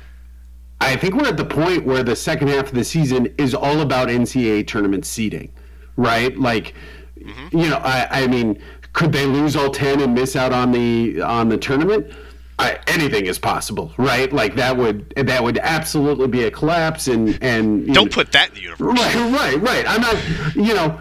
I 0.80 0.94
think 0.94 1.16
we're 1.16 1.28
at 1.28 1.36
the 1.36 1.44
point 1.44 1.84
where 1.84 2.04
the 2.04 2.14
second 2.14 2.48
half 2.48 2.68
of 2.68 2.74
the 2.74 2.84
season 2.84 3.34
is 3.36 3.52
all 3.52 3.80
about 3.80 4.08
NCAA 4.08 4.64
tournament 4.68 5.04
seeding, 5.04 5.52
right? 5.96 6.38
Like, 6.38 6.74
mm-hmm. 7.18 7.58
you 7.58 7.68
know, 7.68 7.78
I, 7.78 8.22
I 8.22 8.26
mean, 8.28 8.62
could 8.92 9.10
they 9.10 9.26
lose 9.26 9.56
all 9.56 9.70
ten 9.70 10.00
and 10.00 10.14
miss 10.14 10.36
out 10.36 10.52
on 10.52 10.70
the 10.70 11.20
on 11.20 11.48
the 11.48 11.58
tournament? 11.58 12.12
I, 12.60 12.78
anything 12.86 13.26
is 13.26 13.38
possible, 13.38 13.92
right? 13.96 14.32
Like 14.32 14.54
that 14.56 14.76
would 14.76 15.12
that 15.16 15.42
would 15.42 15.58
absolutely 15.58 16.28
be 16.28 16.44
a 16.44 16.50
collapse, 16.50 17.08
and 17.08 17.38
and 17.42 17.86
Don't 17.92 18.06
know- 18.06 18.14
put 18.14 18.32
that 18.32 18.50
in 18.50 18.54
the 18.56 18.60
universe. 18.62 18.98
Right, 18.98 19.14
right, 19.32 19.60
right. 19.60 19.84
I'm 19.88 20.00
not, 20.00 20.54
you 20.56 20.74
know, 20.74 20.98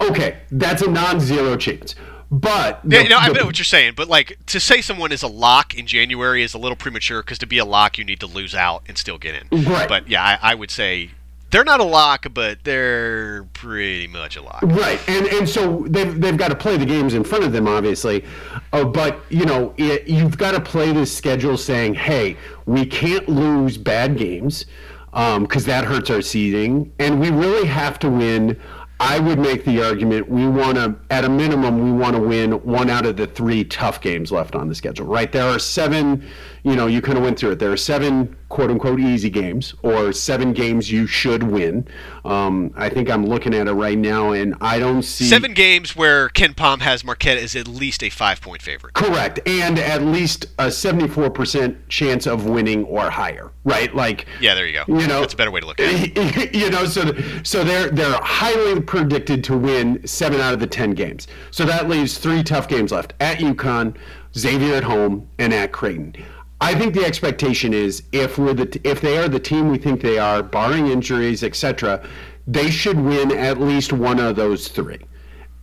okay, 0.00 0.38
that's 0.50 0.82
a 0.82 0.90
non-zero 0.90 1.56
chance. 1.56 1.94
But 2.30 2.80
Yeah, 2.86 3.04
the- 3.04 3.08
no, 3.08 3.16
I 3.18 3.28
the- 3.28 3.34
know 3.40 3.46
what 3.46 3.58
you're 3.58 3.64
saying, 3.64 3.94
but 3.96 4.06
like 4.08 4.38
to 4.46 4.60
say 4.60 4.82
someone 4.82 5.12
is 5.12 5.22
a 5.22 5.28
lock 5.28 5.74
in 5.74 5.86
January 5.86 6.42
is 6.42 6.52
a 6.52 6.58
little 6.58 6.76
premature 6.76 7.22
because 7.22 7.38
to 7.38 7.46
be 7.46 7.56
a 7.58 7.64
lock, 7.64 7.96
you 7.96 8.04
need 8.04 8.20
to 8.20 8.26
lose 8.26 8.54
out 8.54 8.82
and 8.86 8.98
still 8.98 9.16
get 9.18 9.34
in. 9.34 9.64
Right. 9.64 9.88
But 9.88 10.08
yeah, 10.08 10.22
I, 10.22 10.50
I 10.52 10.54
would 10.54 10.70
say 10.70 11.10
they're 11.50 11.64
not 11.64 11.80
a 11.80 11.84
lock, 11.84 12.26
but 12.34 12.62
they're 12.64 13.44
pretty 13.54 14.06
much 14.06 14.36
a 14.36 14.42
lock. 14.42 14.62
Right, 14.62 15.00
and 15.08 15.26
and 15.26 15.48
so 15.48 15.86
they've 15.88 16.20
they've 16.20 16.36
got 16.36 16.48
to 16.48 16.56
play 16.56 16.76
the 16.76 16.86
games 16.86 17.14
in 17.14 17.24
front 17.24 17.44
of 17.44 17.52
them, 17.52 17.66
obviously. 17.66 18.24
Uh, 18.72 18.84
but 18.84 19.20
you 19.30 19.44
know, 19.44 19.74
it, 19.76 20.06
you've 20.06 20.36
got 20.36 20.52
to 20.52 20.60
play 20.60 20.92
this 20.92 21.14
schedule, 21.16 21.56
saying, 21.56 21.94
"Hey, 21.94 22.36
we 22.66 22.84
can't 22.84 23.28
lose 23.28 23.76
bad 23.76 24.16
games." 24.16 24.66
because 25.10 25.64
um, 25.64 25.70
that 25.70 25.84
hurts 25.84 26.10
our 26.10 26.20
seeding, 26.20 26.92
and 26.98 27.18
we 27.18 27.30
really 27.30 27.66
have 27.66 27.98
to 27.98 28.10
win 28.10 28.60
I 29.00 29.20
would 29.20 29.38
make 29.38 29.64
the 29.64 29.82
argument 29.82 30.28
we 30.28 30.48
want 30.48 30.76
to, 30.76 30.96
at 31.10 31.24
a 31.24 31.28
minimum, 31.28 31.84
we 31.84 31.92
want 31.92 32.16
to 32.16 32.20
win 32.20 32.52
one 32.64 32.90
out 32.90 33.06
of 33.06 33.16
the 33.16 33.28
three 33.28 33.62
tough 33.64 34.00
games 34.00 34.32
left 34.32 34.56
on 34.56 34.68
the 34.68 34.74
schedule, 34.74 35.06
right? 35.06 35.30
There 35.30 35.44
are 35.44 35.60
seven, 35.60 36.28
you 36.64 36.74
know, 36.74 36.88
you 36.88 37.00
kind 37.00 37.16
of 37.16 37.22
went 37.22 37.38
through 37.38 37.52
it. 37.52 37.58
There 37.60 37.70
are 37.70 37.76
seven 37.76 38.36
quote 38.48 38.70
unquote 38.70 38.98
easy 38.98 39.28
games 39.28 39.74
or 39.82 40.12
seven 40.12 40.52
games 40.52 40.90
you 40.90 41.06
should 41.06 41.42
win. 41.42 41.86
Um, 42.24 42.72
I 42.76 42.88
think 42.88 43.10
I'm 43.10 43.26
looking 43.26 43.54
at 43.54 43.66
it 43.66 43.72
right 43.72 43.98
now 43.98 44.32
and 44.32 44.54
I 44.60 44.78
don't 44.78 45.02
see. 45.02 45.24
Seven 45.24 45.52
games 45.52 45.94
where 45.94 46.28
KenPom 46.30 46.80
has 46.80 47.04
Marquette 47.04 47.38
as 47.38 47.54
at 47.54 47.68
least 47.68 48.02
a 48.02 48.10
five 48.10 48.40
point 48.40 48.62
favorite. 48.62 48.94
Correct. 48.94 49.40
And 49.46 49.78
at 49.78 50.02
least 50.02 50.46
a 50.58 50.66
74% 50.66 51.76
chance 51.88 52.26
of 52.26 52.46
winning 52.46 52.84
or 52.84 53.10
higher, 53.10 53.52
right? 53.64 53.94
Like. 53.94 54.26
Yeah, 54.40 54.54
there 54.54 54.66
you 54.66 54.72
go. 54.72 54.84
You 54.88 55.06
know, 55.06 55.20
that's 55.20 55.34
a 55.34 55.36
better 55.36 55.50
way 55.50 55.60
to 55.60 55.66
look 55.66 55.80
at 55.80 56.16
it. 56.16 56.48
You 56.58 56.70
know, 56.70 56.86
so, 56.86 57.12
so 57.44 57.62
they're, 57.62 57.90
they're 57.90 58.20
highly 58.22 58.80
predicted 58.80 59.44
to 59.44 59.56
win 59.56 60.04
seven 60.06 60.40
out 60.40 60.54
of 60.54 60.60
the 60.60 60.66
10 60.66 60.92
games. 60.92 61.28
So 61.50 61.64
that 61.66 61.88
leaves 61.88 62.18
three 62.18 62.42
tough 62.42 62.68
games 62.68 62.90
left 62.90 63.12
at 63.20 63.38
UConn, 63.38 63.96
Xavier 64.36 64.74
at 64.74 64.84
home, 64.84 65.28
and 65.38 65.52
at 65.52 65.72
Creighton. 65.72 66.14
I 66.60 66.74
think 66.74 66.94
the 66.94 67.04
expectation 67.04 67.72
is 67.72 68.02
if 68.12 68.36
we're 68.36 68.54
the 68.54 68.80
if 68.82 69.00
they 69.00 69.16
are 69.18 69.28
the 69.28 69.38
team 69.38 69.70
we 69.70 69.78
think 69.78 70.00
they 70.00 70.18
are, 70.18 70.42
barring 70.42 70.88
injuries, 70.88 71.44
etc., 71.44 72.04
they 72.46 72.70
should 72.70 72.98
win 72.98 73.30
at 73.30 73.60
least 73.60 73.92
one 73.92 74.18
of 74.18 74.36
those 74.36 74.68
three. 74.68 74.98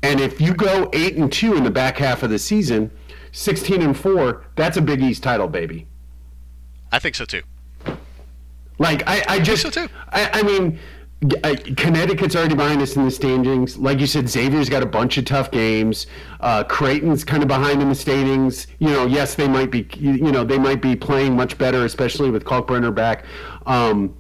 And 0.04 0.22
if 0.22 0.40
you 0.40 0.54
go 0.54 0.90
eight 0.94 1.16
and 1.18 1.32
two 1.32 1.56
in 1.56 1.64
the 1.64 1.72
back 1.72 1.98
half 1.98 2.24
of 2.24 2.30
the 2.30 2.40
season, 2.40 2.92
sixteen 3.32 3.82
and 3.82 3.98
four, 3.98 4.46
that's 4.56 4.78
a 4.78 4.82
Big 4.82 5.02
East 5.02 5.22
title, 5.22 5.48
baby. 5.48 5.88
I 6.92 7.00
think 7.00 7.16
so 7.16 7.26
too. 7.26 7.42
Like 8.78 9.04
I, 9.08 9.24
I 9.28 9.40
just, 9.40 9.66
I 9.66 9.70
so 9.70 9.88
too. 9.88 9.94
I, 10.10 10.30
I 10.40 10.44
mean, 10.44 10.80
Connecticut's 11.78 12.36
already 12.36 12.56
behind 12.56 12.82
us 12.82 12.96
in 12.96 13.06
the 13.06 13.12
standings. 13.12 13.78
Like 13.78 14.00
you 14.00 14.08
said, 14.08 14.28
Xavier's 14.30 14.70
got 14.70 14.84
a 14.84 14.86
bunch 14.86 15.18
of 15.18 15.26
tough 15.26 15.50
games. 15.52 16.08
Uh, 16.40 16.64
Creighton's 16.64 17.24
kind 17.24 17.42
of 17.42 17.48
behind 17.48 17.82
in 17.82 17.90
the 17.90 17.96
standings. 17.96 18.68
You 18.80 18.90
know, 18.90 19.06
yes, 19.06 19.36
they 19.36 19.48
might 19.48 19.72
be. 19.72 19.88
You 19.98 20.32
know, 20.32 20.44
they 20.44 20.58
might 20.58 20.82
be 20.82 20.96
playing 20.96 21.36
much 21.36 21.58
better, 21.58 21.86
especially 21.86 22.30
with 22.30 22.44
Kalkbrenner 22.44 22.94
back. 22.94 23.26
Um, 23.66 24.18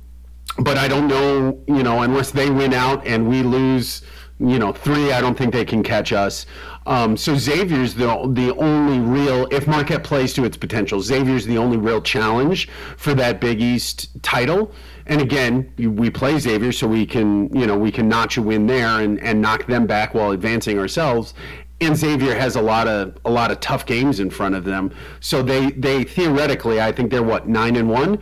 but 0.59 0.77
I 0.77 0.87
don't 0.87 1.07
know. 1.07 1.59
You 1.67 1.83
know, 1.83 2.01
unless 2.01 2.31
they 2.31 2.49
win 2.49 2.73
out 2.73 3.05
and 3.05 3.27
we 3.27 3.43
lose, 3.43 4.01
you 4.39 4.57
know, 4.59 4.71
three, 4.71 5.11
I 5.11 5.19
don't 5.21 5.37
think 5.37 5.53
they 5.53 5.65
can 5.65 5.83
catch 5.83 6.13
us. 6.13 6.45
Um, 6.85 7.17
so 7.17 7.35
Xavier's 7.35 7.95
the 7.95 8.07
the 8.33 8.55
only 8.55 8.99
real, 8.99 9.47
if 9.51 9.67
Marquette 9.67 10.03
plays 10.03 10.33
to 10.33 10.45
its 10.45 10.55
potential, 10.55 11.01
Xavier's 11.01 11.45
the 11.45 11.57
only 11.57 11.77
real 11.77 12.01
challenge 12.01 12.69
for 12.95 13.13
that 13.15 13.41
Big 13.41 13.61
East 13.61 14.21
title. 14.21 14.71
And 15.07 15.21
again, 15.21 15.71
we 15.77 16.09
play 16.09 16.39
Xavier 16.39 16.71
so 16.71 16.87
we 16.87 17.05
can, 17.05 17.55
you 17.55 17.67
know, 17.67 17.77
we 17.77 17.91
can 17.91 18.09
notch 18.09 18.37
a 18.37 18.41
win 18.41 18.65
there 18.65 19.01
and, 19.01 19.19
and 19.21 19.41
knock 19.41 19.67
them 19.67 19.85
back 19.85 20.13
while 20.13 20.31
advancing 20.31 20.79
ourselves. 20.79 21.33
And 21.81 21.95
Xavier 21.95 22.33
has 22.35 22.55
a 22.55 22.61
lot 22.61 22.87
of 22.87 23.17
a 23.25 23.29
lot 23.29 23.51
of 23.51 23.59
tough 23.59 23.85
games 23.85 24.19
in 24.19 24.29
front 24.29 24.55
of 24.55 24.63
them. 24.63 24.91
So 25.19 25.43
they 25.43 25.71
they 25.71 26.03
theoretically, 26.03 26.81
I 26.81 26.91
think 26.91 27.11
they're 27.11 27.21
what 27.21 27.47
nine 27.47 27.75
and 27.75 27.89
one. 27.89 28.19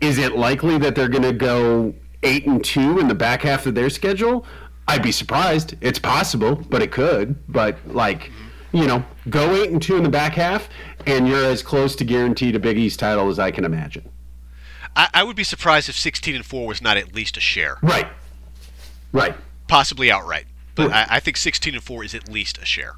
Is 0.00 0.18
it 0.18 0.36
likely 0.36 0.76
that 0.78 0.94
they're 0.94 1.08
going 1.08 1.22
to 1.22 1.32
go 1.32 1.94
eight 2.22 2.46
and 2.46 2.64
two 2.64 2.98
in 2.98 3.08
the 3.08 3.14
back 3.14 3.42
half 3.42 3.66
of 3.66 3.74
their 3.74 3.90
schedule? 3.90 4.44
I'd 4.88 5.02
be 5.02 5.12
surprised. 5.12 5.76
It's 5.80 5.98
possible, 5.98 6.56
but 6.56 6.82
it 6.82 6.90
could. 6.92 7.36
But 7.48 7.78
like, 7.88 8.30
you 8.72 8.86
know, 8.86 9.04
go 9.30 9.54
eight 9.54 9.70
and 9.70 9.80
two 9.80 9.96
in 9.96 10.02
the 10.02 10.08
back 10.08 10.34
half, 10.34 10.68
and 11.06 11.28
you're 11.28 11.44
as 11.44 11.62
close 11.62 11.94
to 11.96 12.04
guaranteed 12.04 12.56
a 12.56 12.58
Big 12.58 12.76
East 12.76 12.98
title 12.98 13.28
as 13.28 13.38
I 13.38 13.50
can 13.50 13.64
imagine. 13.64 14.08
I, 14.96 15.08
I 15.14 15.22
would 15.22 15.36
be 15.36 15.44
surprised 15.44 15.88
if 15.88 15.96
16 15.96 16.36
and 16.36 16.44
4 16.44 16.66
was 16.66 16.82
not 16.82 16.96
at 16.96 17.14
least 17.14 17.36
a 17.36 17.40
share. 17.40 17.78
Right. 17.82 18.08
Right. 19.12 19.34
Possibly 19.68 20.10
outright. 20.10 20.46
But 20.74 20.90
right. 20.90 21.10
I, 21.10 21.16
I 21.16 21.20
think 21.20 21.36
16 21.36 21.74
and 21.74 21.82
4 21.82 22.04
is 22.04 22.14
at 22.14 22.28
least 22.28 22.58
a 22.58 22.64
share. 22.64 22.94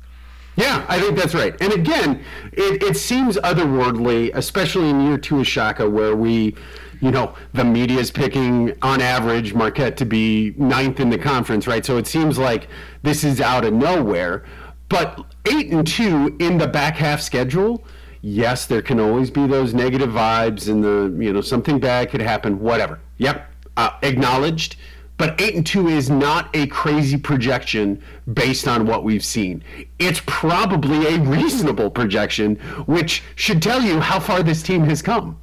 Yeah, 0.56 0.84
I 0.88 1.00
think 1.00 1.16
that's 1.16 1.34
right. 1.34 1.54
And 1.60 1.72
again, 1.72 2.24
it, 2.52 2.82
it 2.82 2.96
seems 2.96 3.36
otherworldly, 3.38 4.30
especially 4.34 4.90
in 4.90 5.00
year 5.00 5.16
two 5.16 5.40
of 5.40 5.46
Shaka, 5.46 5.88
where 5.88 6.16
we, 6.16 6.54
you 7.00 7.10
know, 7.10 7.34
the 7.54 7.64
media 7.64 7.98
is 7.98 8.10
picking 8.10 8.76
on 8.82 9.00
average 9.00 9.54
Marquette 9.54 9.96
to 9.98 10.04
be 10.04 10.52
ninth 10.58 11.00
in 11.00 11.08
the 11.08 11.18
conference, 11.18 11.66
right? 11.66 11.84
So 11.86 11.96
it 11.96 12.06
seems 12.06 12.36
like 12.36 12.68
this 13.02 13.24
is 13.24 13.40
out 13.40 13.64
of 13.64 13.72
nowhere. 13.72 14.44
But 14.88 15.24
eight 15.46 15.72
and 15.72 15.86
two 15.86 16.36
in 16.40 16.58
the 16.58 16.66
back 16.66 16.96
half 16.96 17.20
schedule 17.20 17.84
yes, 18.22 18.66
there 18.66 18.82
can 18.82 19.00
always 19.00 19.30
be 19.30 19.46
those 19.46 19.74
negative 19.74 20.10
vibes 20.10 20.68
and 20.68 20.82
the, 20.82 21.22
you 21.22 21.32
know, 21.32 21.40
something 21.40 21.78
bad 21.78 22.10
could 22.10 22.20
happen, 22.20 22.60
whatever. 22.60 23.00
Yep, 23.18 23.50
uh, 23.76 23.90
acknowledged. 24.02 24.76
But 25.16 25.38
8 25.38 25.54
and 25.54 25.66
2 25.66 25.88
is 25.88 26.08
not 26.08 26.48
a 26.56 26.66
crazy 26.68 27.18
projection 27.18 28.02
based 28.32 28.66
on 28.66 28.86
what 28.86 29.04
we've 29.04 29.24
seen. 29.24 29.62
It's 29.98 30.22
probably 30.24 31.14
a 31.14 31.20
reasonable 31.20 31.90
projection, 31.90 32.56
which 32.86 33.22
should 33.34 33.60
tell 33.60 33.82
you 33.82 34.00
how 34.00 34.18
far 34.18 34.42
this 34.42 34.62
team 34.62 34.84
has 34.84 35.02
come. 35.02 35.38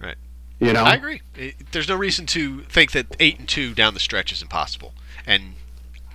Right. 0.00 0.16
You 0.60 0.72
know? 0.72 0.84
I 0.84 0.94
agree. 0.94 1.20
There's 1.72 1.88
no 1.88 1.94
reason 1.94 2.24
to 2.26 2.62
think 2.62 2.92
that 2.92 3.14
8 3.20 3.40
and 3.40 3.46
2 3.46 3.74
down 3.74 3.92
the 3.92 4.00
stretch 4.00 4.32
is 4.32 4.40
impossible. 4.40 4.94
And 5.26 5.55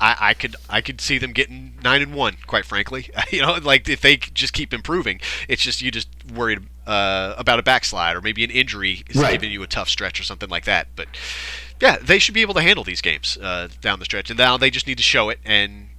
I, 0.01 0.17
I 0.19 0.33
could 0.33 0.55
I 0.67 0.81
could 0.81 0.99
see 0.99 1.19
them 1.19 1.31
getting 1.31 1.77
nine 1.83 2.01
and 2.01 2.13
one. 2.15 2.37
Quite 2.47 2.65
frankly, 2.65 3.09
you 3.31 3.41
know, 3.41 3.59
like 3.61 3.87
if 3.87 4.01
they 4.01 4.17
just 4.17 4.51
keep 4.51 4.73
improving, 4.73 5.21
it's 5.47 5.61
just 5.61 5.81
you 5.81 5.91
just 5.91 6.09
worried 6.33 6.67
uh, 6.87 7.35
about 7.37 7.59
a 7.59 7.63
backslide 7.63 8.15
or 8.15 8.21
maybe 8.21 8.43
an 8.43 8.49
injury 8.49 9.03
is 9.07 9.21
right. 9.21 9.33
giving 9.33 9.51
you 9.51 9.61
a 9.61 9.67
tough 9.67 9.87
stretch 9.87 10.19
or 10.19 10.23
something 10.23 10.49
like 10.49 10.65
that. 10.65 10.87
But 10.95 11.07
yeah, 11.79 11.97
they 12.01 12.17
should 12.17 12.33
be 12.33 12.41
able 12.41 12.55
to 12.55 12.61
handle 12.61 12.83
these 12.83 13.01
games 13.01 13.37
uh, 13.37 13.69
down 13.79 13.99
the 13.99 14.05
stretch, 14.05 14.31
and 14.31 14.37
now 14.39 14.57
they 14.57 14.71
just 14.71 14.87
need 14.87 14.97
to 14.97 15.03
show 15.03 15.29
it. 15.29 15.39
And 15.45 15.89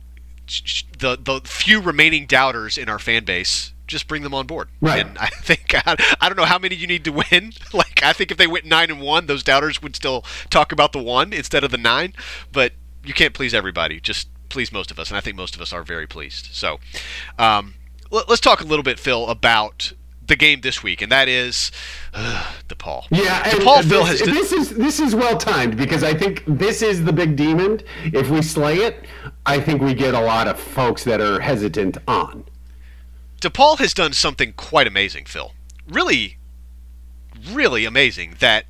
the 0.98 1.16
the 1.16 1.40
few 1.44 1.80
remaining 1.80 2.26
doubters 2.26 2.76
in 2.76 2.88
our 2.88 2.98
fan 2.98 3.24
base 3.24 3.72
just 3.86 4.08
bring 4.08 4.22
them 4.22 4.34
on 4.34 4.46
board. 4.46 4.68
Right. 4.80 5.06
And 5.06 5.16
I 5.18 5.26
think 5.42 5.74
I, 5.74 5.96
I, 6.20 6.28
don't 6.28 6.36
know 6.36 6.44
how 6.44 6.58
many 6.58 6.74
you 6.74 6.86
need 6.86 7.04
to 7.04 7.12
win. 7.12 7.52
Like 7.72 8.02
I 8.02 8.12
think 8.12 8.30
if 8.30 8.36
they 8.36 8.46
went 8.46 8.64
nine 8.64 8.90
and 8.90 9.00
one, 9.00 9.26
those 9.26 9.42
doubters 9.42 9.80
would 9.80 9.94
still 9.94 10.24
talk 10.50 10.72
about 10.72 10.92
the 10.92 11.02
one 11.02 11.32
instead 11.32 11.62
of 11.62 11.70
the 11.70 11.78
nine. 11.78 12.14
But 12.50 12.72
you 13.04 13.14
can't 13.14 13.34
please 13.34 13.54
everybody. 13.54 14.00
Just 14.00 14.28
please 14.48 14.72
most 14.72 14.90
of 14.90 14.98
us, 14.98 15.10
and 15.10 15.16
I 15.16 15.20
think 15.20 15.36
most 15.36 15.54
of 15.54 15.60
us 15.60 15.72
are 15.72 15.82
very 15.82 16.06
pleased. 16.06 16.48
So, 16.52 16.78
um, 17.38 17.74
let, 18.10 18.28
us 18.30 18.40
talk 18.40 18.60
a 18.60 18.64
little 18.64 18.82
bit, 18.82 18.98
Phil, 18.98 19.28
about 19.28 19.92
the 20.26 20.36
game 20.36 20.60
this 20.60 20.82
week, 20.82 21.02
and 21.02 21.10
that 21.10 21.28
is 21.28 21.72
uh, 22.14 22.52
DePaul. 22.68 23.06
Yeah, 23.10 23.42
DePaul. 23.44 23.82
Phil 23.84 24.04
this, 24.04 24.20
has. 24.20 24.28
This 24.28 24.52
is 24.52 24.70
this 24.70 25.00
is 25.00 25.14
well 25.14 25.36
timed 25.36 25.76
because 25.76 26.04
I 26.04 26.14
think 26.14 26.44
this 26.46 26.82
is 26.82 27.04
the 27.04 27.12
big 27.12 27.36
demon. 27.36 27.80
If 28.04 28.30
we 28.30 28.42
slay 28.42 28.76
it, 28.76 29.04
I 29.46 29.60
think 29.60 29.82
we 29.82 29.94
get 29.94 30.14
a 30.14 30.20
lot 30.20 30.48
of 30.48 30.58
folks 30.58 31.04
that 31.04 31.20
are 31.20 31.40
hesitant 31.40 31.98
on. 32.06 32.44
DePaul 33.40 33.78
has 33.78 33.92
done 33.92 34.12
something 34.12 34.52
quite 34.52 34.86
amazing, 34.86 35.24
Phil. 35.24 35.52
Really, 35.88 36.38
really 37.50 37.84
amazing 37.84 38.36
that 38.38 38.66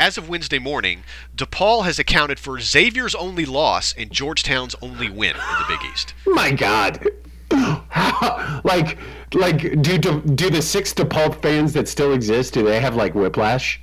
as 0.00 0.16
of 0.16 0.28
Wednesday 0.30 0.58
morning, 0.58 1.04
DePaul 1.36 1.84
has 1.84 1.98
accounted 1.98 2.40
for 2.40 2.58
Xavier's 2.58 3.14
only 3.14 3.44
loss 3.44 3.92
and 3.92 4.10
Georgetown's 4.10 4.74
only 4.80 5.10
win 5.10 5.36
in 5.36 5.36
the 5.36 5.64
Big 5.68 5.80
East. 5.92 6.14
My 6.26 6.50
God. 6.50 7.06
like, 8.64 8.98
like, 9.34 9.82
do 9.82 9.98
do 9.98 10.50
the 10.50 10.62
six 10.62 10.94
DePaul 10.94 11.40
fans 11.42 11.74
that 11.74 11.86
still 11.86 12.14
exist? 12.14 12.54
Do 12.54 12.64
they 12.64 12.80
have 12.80 12.96
like 12.96 13.14
whiplash? 13.14 13.80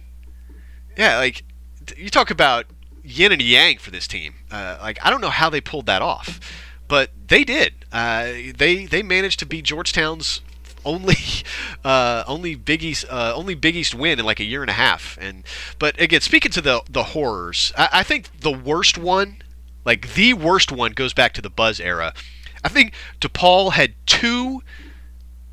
Yeah, 0.97 1.17
like 1.17 1.43
you 1.95 2.09
talk 2.09 2.31
about 2.31 2.65
yin 3.03 3.31
and 3.31 3.41
yang 3.41 3.77
for 3.77 3.91
this 3.91 4.07
team. 4.07 4.35
Uh, 4.49 4.77
like, 4.81 4.97
I 5.03 5.11
don't 5.11 5.21
know 5.21 5.29
how 5.29 5.49
they 5.49 5.61
pulled 5.61 5.85
that 5.85 6.01
off, 6.01 6.39
but 6.87 7.11
they 7.27 7.43
did. 7.43 7.85
Uh, 7.91 8.31
they 8.57 8.85
they 8.85 9.03
managed 9.03 9.39
to 9.39 9.45
beat 9.45 9.65
Georgetown's 9.65 10.41
only 10.87 11.17
uh, 11.83 12.23
only 12.25 12.55
Big 12.55 12.83
East 12.83 13.05
uh, 13.09 13.33
only 13.35 13.53
Big 13.53 13.75
East 13.75 13.93
win 13.93 14.19
in 14.19 14.25
like 14.25 14.39
a 14.39 14.45
year 14.45 14.61
and 14.61 14.69
a 14.69 14.73
half. 14.73 15.17
And 15.21 15.43
but 15.77 15.99
again, 16.01 16.21
speaking 16.21 16.51
to 16.53 16.61
the 16.61 16.81
the 16.89 17.03
horrors, 17.03 17.71
I, 17.77 17.89
I 17.93 18.03
think 18.03 18.39
the 18.39 18.51
worst 18.51 18.97
one, 18.97 19.43
like 19.85 20.13
the 20.13 20.33
worst 20.33 20.71
one, 20.71 20.93
goes 20.93 21.13
back 21.13 21.33
to 21.33 21.41
the 21.41 21.49
Buzz 21.49 21.79
era. 21.79 22.13
I 22.63 22.69
think 22.69 22.93
DePaul 23.21 23.73
had 23.73 23.93
two 24.05 24.63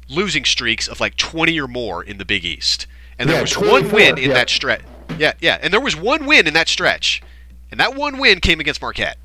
losing 0.09 0.45
streaks 0.45 0.89
of 0.89 1.01
like 1.01 1.17
20 1.17 1.61
or 1.61 1.69
more 1.69 2.03
in 2.03 2.19
the 2.19 2.25
Big 2.25 2.45
East, 2.45 2.87
and 3.19 3.29
there 3.29 3.37
yeah, 3.37 3.43
was 3.43 3.59
one 3.59 3.91
win 3.91 4.19
in 4.19 4.31
yeah. 4.31 4.35
that 4.35 4.51
stretch. 4.51 4.83
Yeah, 5.19 5.35
yeah, 5.41 5.59
and 5.61 5.73
there 5.73 5.81
was 5.81 5.97
one 5.97 6.27
win 6.27 6.47
in 6.47 6.55
that 6.55 6.69
stretch, 6.69 7.23
and 7.71 7.79
that 7.79 7.95
one 7.95 8.19
win 8.19 8.41
came 8.41 8.61
against 8.61 8.81
Marquette. 8.81 9.19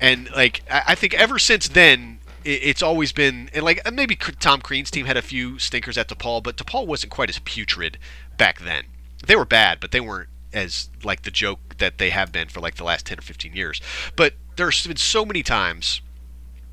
And 0.00 0.30
like 0.30 0.62
I 0.70 0.94
think 0.94 1.12
ever 1.12 1.38
since 1.38 1.68
then, 1.68 2.19
it's 2.44 2.82
always 2.82 3.12
been 3.12 3.50
and 3.52 3.64
like 3.64 3.80
maybe 3.92 4.16
Tom 4.16 4.60
Crean's 4.60 4.90
team 4.90 5.06
had 5.06 5.16
a 5.16 5.22
few 5.22 5.58
stinkers 5.58 5.98
at 5.98 6.08
DePaul, 6.08 6.42
but 6.42 6.56
DePaul 6.56 6.86
wasn't 6.86 7.12
quite 7.12 7.28
as 7.28 7.38
putrid 7.40 7.98
back 8.36 8.60
then. 8.60 8.84
They 9.26 9.36
were 9.36 9.44
bad, 9.44 9.80
but 9.80 9.90
they 9.90 10.00
weren't 10.00 10.28
as 10.52 10.90
like 11.04 11.22
the 11.22 11.30
joke 11.30 11.76
that 11.78 11.98
they 11.98 12.10
have 12.10 12.32
been 12.32 12.48
for 12.48 12.60
like 12.60 12.76
the 12.76 12.84
last 12.84 13.06
10 13.06 13.18
or 13.18 13.22
15 13.22 13.54
years. 13.54 13.80
But 14.16 14.34
there's 14.56 14.86
been 14.86 14.96
so 14.96 15.24
many 15.24 15.42
times 15.42 16.00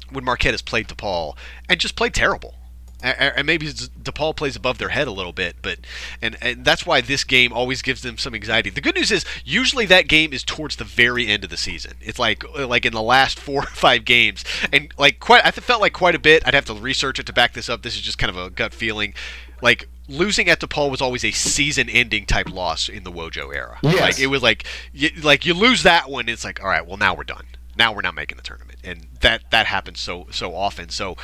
when 0.10 0.24
Marquette 0.24 0.54
has 0.54 0.62
played 0.62 0.88
DePaul 0.88 1.36
and 1.70 1.80
just 1.80 1.96
played 1.96 2.14
terrible 2.14 2.56
and 3.04 3.46
maybe 3.46 3.68
DePaul 3.68 4.36
plays 4.36 4.56
above 4.56 4.80
their 4.80 4.90
head 4.90 5.08
a 5.08 5.12
little 5.12 5.32
bit, 5.32 5.58
but 5.62 5.80
and, 6.22 6.36
and 6.42 6.66
that's 6.66 6.86
why 6.86 7.02
this 7.02 7.24
game 7.24 7.54
always 7.54 7.82
gives 7.82 8.02
them 8.02 8.18
some 8.18 8.34
anxiety. 8.34 8.70
The 8.70 8.82
good 8.82 8.96
news 8.96 9.12
is 9.12 9.24
usually 9.46 9.86
that 9.88 10.08
game 10.08 10.34
is 10.34 10.44
towards 10.44 10.78
the 10.78 10.84
very 10.84 11.28
end 11.28 11.44
of 11.44 11.50
the 11.50 11.58
season. 11.58 11.94
It's 12.02 12.18
like 12.18 12.44
uh, 12.58 12.66
like 12.68 12.86
in 12.86 12.94
the 12.94 13.02
last 13.02 13.40
four 13.48 13.64
or 13.64 13.68
five 13.68 14.06
games, 14.06 14.44
and 14.74 14.92
like 14.98 15.20
quite 15.20 15.46
I 15.46 15.52
felt 15.52 15.82
like 15.82 15.94
quite 15.94 16.16
a 16.16 16.20
bit. 16.20 16.44
I'd 16.46 16.54
have 16.54 16.66
to 16.66 16.74
research 16.74 17.20
it 17.20 17.26
to 17.28 17.34
back 17.34 17.54
this 17.54 17.70
up. 17.70 17.84
This 17.84 17.96
is 17.96 18.02
just 18.02 18.18
kind 18.18 18.30
of 18.30 18.38
a 18.38 18.50
gut 18.50 18.74
feeling. 18.74 19.14
Like 19.62 19.88
losing 20.08 20.50
at 20.50 20.60
DePaul 20.60 20.90
was 20.90 21.02
always 21.02 21.26
a 21.26 21.32
season-ending 21.32 22.26
type 22.28 22.50
loss 22.50 22.88
in 22.90 23.04
the 23.04 23.12
Wojo 23.12 23.54
era. 23.54 23.78
Yes. 23.84 24.02
Like 24.02 24.20
it 24.20 24.28
was 24.28 24.42
like 24.42 24.66
you, 24.94 25.10
like 25.22 25.46
you 25.46 25.54
lose 25.54 25.84
that 25.84 26.10
one, 26.10 26.30
it's 26.30 26.44
like 26.44 26.62
all 26.62 26.70
right, 26.70 26.86
well 26.86 26.98
now 26.98 27.14
we're 27.14 27.24
done 27.24 27.46
now 27.78 27.94
we're 27.94 28.02
not 28.02 28.16
making 28.16 28.38
the 28.38 28.44
tournament, 28.44 28.77
and 28.88 29.08
that 29.22 29.44
that 29.52 29.68
happens 29.68 30.00
so 30.00 30.28
so 30.32 30.56
often. 30.56 30.90
So, 30.90 31.16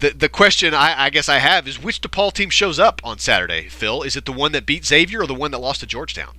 the 0.00 0.10
the 0.10 0.28
question 0.28 0.74
I, 0.74 1.04
I 1.04 1.10
guess 1.10 1.28
I 1.28 1.38
have 1.38 1.68
is 1.68 1.82
which 1.82 2.00
DePaul 2.00 2.32
team 2.32 2.50
shows 2.50 2.78
up 2.78 3.00
on 3.04 3.18
Saturday? 3.18 3.68
Phil, 3.68 4.02
is 4.02 4.16
it 4.16 4.24
the 4.24 4.32
one 4.32 4.52
that 4.52 4.66
beat 4.66 4.84
Xavier 4.84 5.22
or 5.22 5.26
the 5.26 5.34
one 5.34 5.50
that 5.52 5.58
lost 5.58 5.80
to 5.80 5.86
Georgetown? 5.86 6.34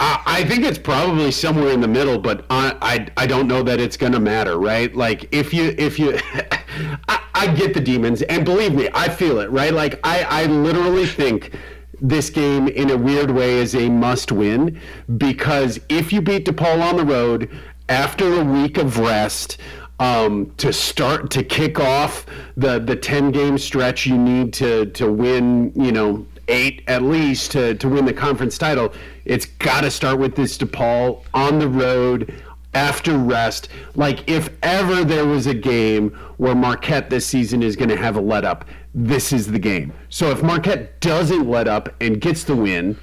Uh, 0.00 0.22
I 0.26 0.44
think 0.44 0.64
it's 0.64 0.78
probably 0.78 1.32
somewhere 1.32 1.72
in 1.72 1.80
the 1.80 1.88
middle, 1.88 2.18
but 2.18 2.44
I 2.50 2.76
I, 2.80 3.24
I 3.24 3.26
don't 3.26 3.48
know 3.48 3.62
that 3.64 3.80
it's 3.80 3.96
going 3.96 4.12
to 4.12 4.20
matter, 4.20 4.58
right? 4.58 4.94
Like 4.94 5.28
if 5.32 5.52
you 5.52 5.74
if 5.76 5.98
you, 5.98 6.18
I, 7.08 7.20
I 7.34 7.54
get 7.54 7.74
the 7.74 7.80
demons, 7.80 8.22
and 8.22 8.44
believe 8.44 8.74
me, 8.74 8.88
I 8.94 9.08
feel 9.08 9.40
it, 9.40 9.50
right? 9.50 9.72
Like 9.72 9.98
I 10.04 10.22
I 10.22 10.46
literally 10.46 11.06
think 11.06 11.52
this 12.00 12.30
game 12.30 12.68
in 12.68 12.90
a 12.90 12.96
weird 12.96 13.30
way 13.30 13.54
is 13.54 13.74
a 13.74 13.88
must 13.88 14.30
win 14.30 14.80
because 15.16 15.80
if 15.88 16.12
you 16.12 16.20
beat 16.20 16.46
DePaul 16.46 16.80
on 16.80 16.96
the 16.96 17.04
road 17.04 17.50
after 17.88 18.40
a 18.40 18.44
week 18.44 18.78
of 18.78 18.98
rest 18.98 19.58
um, 19.98 20.52
to 20.58 20.72
start 20.72 21.30
to 21.32 21.42
kick 21.42 21.80
off 21.80 22.26
the 22.56 22.78
the 22.78 22.96
10 22.96 23.30
game 23.32 23.58
stretch 23.58 24.06
you 24.06 24.16
need 24.16 24.52
to 24.54 24.86
to 24.86 25.10
win 25.10 25.72
you 25.74 25.92
know 25.92 26.26
eight 26.48 26.82
at 26.86 27.02
least 27.02 27.52
to, 27.52 27.74
to 27.74 27.88
win 27.88 28.04
the 28.04 28.12
conference 28.12 28.58
title. 28.58 28.92
It's 29.24 29.44
got 29.44 29.82
to 29.82 29.90
start 29.90 30.18
with 30.18 30.34
this 30.34 30.56
DePaul 30.56 31.22
on 31.34 31.58
the 31.58 31.68
road 31.68 32.34
after 32.74 33.16
rest. 33.16 33.68
Like 33.94 34.28
if 34.28 34.50
ever 34.62 35.04
there 35.04 35.26
was 35.26 35.46
a 35.46 35.54
game 35.54 36.10
where 36.38 36.54
Marquette 36.54 37.10
this 37.10 37.26
season 37.26 37.62
is 37.62 37.76
going 37.76 37.90
to 37.90 37.96
have 37.96 38.16
a 38.16 38.20
let 38.20 38.44
up 38.44 38.64
this 38.94 39.32
is 39.32 39.46
the 39.46 39.58
game. 39.58 39.92
So 40.08 40.30
if 40.30 40.42
Marquette 40.42 41.00
doesn't 41.00 41.48
let 41.48 41.68
up 41.68 41.94
and 42.00 42.20
gets 42.20 42.44
the 42.44 42.56
win 42.56 42.98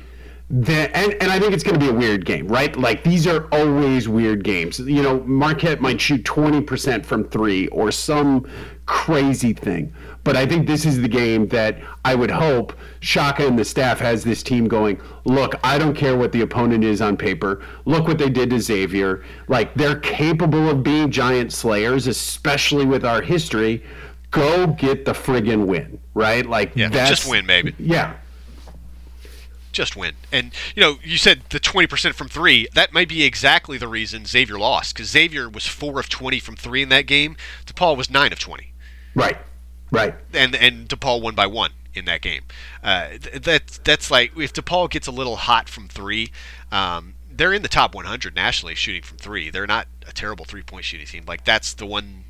and, 0.49 1.13
and 1.21 1.31
I 1.31 1.39
think 1.39 1.53
it's 1.53 1.63
going 1.63 1.79
to 1.79 1.79
be 1.79 1.89
a 1.89 1.93
weird 1.93 2.25
game, 2.25 2.47
right? 2.47 2.75
Like 2.77 3.03
these 3.03 3.25
are 3.25 3.47
always 3.51 4.07
weird 4.07 4.43
games. 4.43 4.79
You 4.79 5.01
know, 5.01 5.21
Marquette 5.21 5.81
might 5.81 5.99
shoot 5.99 6.23
20% 6.23 7.05
from 7.05 7.23
three 7.29 7.67
or 7.69 7.91
some 7.91 8.47
crazy 8.85 9.53
thing. 9.53 9.93
But 10.23 10.35
I 10.35 10.45
think 10.45 10.67
this 10.67 10.85
is 10.85 11.01
the 11.01 11.07
game 11.07 11.47
that 11.49 11.79
I 12.03 12.15
would 12.15 12.31
hope 12.31 12.73
Shaka 12.99 13.45
and 13.47 13.57
the 13.57 13.65
staff 13.65 13.99
has 13.99 14.23
this 14.23 14.43
team 14.43 14.67
going, 14.67 14.99
look, 15.25 15.55
I 15.63 15.77
don't 15.77 15.95
care 15.95 16.17
what 16.17 16.31
the 16.31 16.41
opponent 16.41 16.83
is 16.83 17.01
on 17.01 17.17
paper. 17.17 17.63
Look 17.85 18.07
what 18.07 18.17
they 18.17 18.29
did 18.29 18.49
to 18.51 18.59
Xavier. 18.59 19.23
Like 19.47 19.73
they're 19.75 19.99
capable 19.99 20.69
of 20.69 20.83
being 20.83 21.11
giant 21.11 21.53
slayers, 21.53 22.07
especially 22.07 22.85
with 22.85 23.05
our 23.05 23.21
history. 23.21 23.83
Go 24.31 24.67
get 24.67 25.05
the 25.05 25.13
friggin' 25.13 25.65
win, 25.65 25.99
right? 26.13 26.45
Like 26.45 26.75
yeah, 26.75 26.89
that's, 26.89 27.09
just 27.09 27.29
win, 27.29 27.45
maybe. 27.45 27.73
Yeah, 27.77 28.15
just 29.75 29.95
win. 29.95 30.15
And 30.31 30.51
you 30.75 30.81
know, 30.81 30.97
you 31.03 31.17
said 31.17 31.43
the 31.49 31.59
20% 31.59 32.13
from 32.13 32.27
3, 32.27 32.69
that 32.73 32.93
might 32.93 33.09
be 33.09 33.23
exactly 33.23 33.77
the 33.77 33.87
reason 33.87 34.25
Xavier 34.25 34.57
lost 34.57 34.95
cuz 34.95 35.09
Xavier 35.09 35.49
was 35.49 35.65
4 35.67 35.99
of 35.99 36.09
20 36.09 36.39
from 36.39 36.55
3 36.55 36.83
in 36.83 36.89
that 36.89 37.05
game. 37.05 37.37
DePaul 37.65 37.95
was 37.97 38.09
9 38.09 38.31
of 38.31 38.39
20. 38.39 38.73
Right. 39.13 39.37
Right. 39.91 40.15
And 40.33 40.55
and 40.55 40.89
DePaul 40.89 41.21
won 41.21 41.35
by 41.35 41.47
1 41.47 41.71
in 41.93 42.05
that 42.05 42.21
game. 42.21 42.43
Uh, 42.83 43.09
that 43.33 43.79
that's 43.83 44.11
like 44.11 44.37
if 44.37 44.53
DePaul 44.53 44.89
gets 44.89 45.07
a 45.07 45.11
little 45.11 45.37
hot 45.37 45.69
from 45.69 45.87
3, 45.87 46.31
um, 46.71 47.15
they're 47.31 47.53
in 47.53 47.61
the 47.61 47.67
top 47.67 47.95
100 47.95 48.35
nationally 48.35 48.75
shooting 48.75 49.01
from 49.01 49.17
3. 49.17 49.49
They're 49.49 49.67
not 49.67 49.87
a 50.07 50.11
terrible 50.11 50.45
three-point 50.45 50.85
shooting 50.85 51.07
team. 51.07 51.25
Like 51.27 51.45
that's 51.45 51.73
the 51.73 51.85
one 51.85 52.25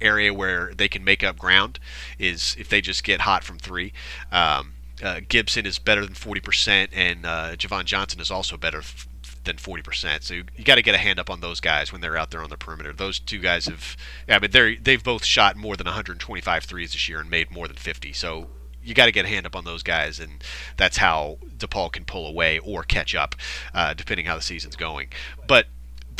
area 0.00 0.32
where 0.32 0.72
they 0.74 0.88
can 0.88 1.04
make 1.04 1.22
up 1.22 1.38
ground 1.38 1.78
is 2.18 2.56
if 2.58 2.68
they 2.68 2.80
just 2.80 3.04
get 3.04 3.20
hot 3.20 3.44
from 3.44 3.58
3. 3.58 3.92
Um, 4.32 4.72
uh, 5.02 5.20
Gibson 5.28 5.66
is 5.66 5.78
better 5.78 6.04
than 6.04 6.14
40%, 6.14 6.88
and 6.92 7.26
uh, 7.26 7.56
Javan 7.56 7.86
Johnson 7.86 8.20
is 8.20 8.30
also 8.30 8.56
better 8.56 8.78
f- 8.78 9.08
than 9.44 9.56
40%. 9.56 10.22
So 10.22 10.34
you, 10.34 10.44
you 10.56 10.64
got 10.64 10.76
to 10.76 10.82
get 10.82 10.94
a 10.94 10.98
hand 10.98 11.18
up 11.18 11.30
on 11.30 11.40
those 11.40 11.60
guys 11.60 11.92
when 11.92 12.00
they're 12.00 12.16
out 12.16 12.30
there 12.30 12.42
on 12.42 12.50
the 12.50 12.56
perimeter. 12.56 12.92
Those 12.92 13.18
two 13.18 13.38
guys 13.38 13.66
have, 13.66 13.96
yeah, 14.28 14.38
mean, 14.38 14.50
they 14.50 14.76
they've 14.76 15.02
both 15.02 15.24
shot 15.24 15.56
more 15.56 15.76
than 15.76 15.86
125 15.86 16.64
threes 16.64 16.92
this 16.92 17.08
year 17.08 17.20
and 17.20 17.30
made 17.30 17.50
more 17.50 17.66
than 17.66 17.76
50. 17.76 18.12
So 18.12 18.48
you 18.82 18.94
got 18.94 19.06
to 19.06 19.12
get 19.12 19.24
a 19.24 19.28
hand 19.28 19.46
up 19.46 19.56
on 19.56 19.64
those 19.64 19.82
guys, 19.82 20.20
and 20.20 20.42
that's 20.76 20.96
how 20.96 21.38
DePaul 21.56 21.92
can 21.92 22.04
pull 22.04 22.26
away 22.26 22.58
or 22.60 22.82
catch 22.82 23.14
up, 23.14 23.34
uh, 23.74 23.94
depending 23.94 24.26
how 24.26 24.36
the 24.36 24.42
season's 24.42 24.76
going. 24.76 25.08
But 25.46 25.66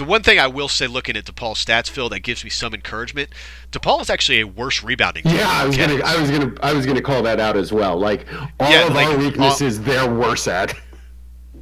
the 0.00 0.06
one 0.06 0.22
thing 0.22 0.38
I 0.38 0.46
will 0.46 0.68
say, 0.68 0.86
looking 0.86 1.14
at 1.14 1.24
DePaul's 1.24 1.62
stats, 1.62 1.90
Phil, 1.90 2.08
that 2.08 2.20
gives 2.20 2.42
me 2.42 2.48
some 2.48 2.72
encouragement. 2.72 3.28
DePaul 3.70 4.00
is 4.00 4.08
actually 4.08 4.40
a 4.40 4.46
worse 4.46 4.82
rebounding. 4.82 5.24
Yeah, 5.26 5.46
I 5.46 5.66
was 5.66 5.76
gonna, 5.76 6.02
I 6.02 6.18
was 6.18 6.30
gonna, 6.30 6.54
I 6.62 6.72
was 6.72 6.86
gonna 6.86 7.02
call 7.02 7.22
that 7.22 7.38
out 7.38 7.54
as 7.56 7.70
well. 7.70 7.98
Like 7.98 8.26
all 8.58 8.70
yeah, 8.70 8.86
of 8.86 8.94
like, 8.94 9.06
our 9.08 9.18
weaknesses, 9.18 9.78
uh, 9.78 9.82
they're 9.82 10.12
worse 10.12 10.48
at. 10.48 10.74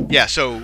Yeah, 0.09 0.27
so 0.27 0.63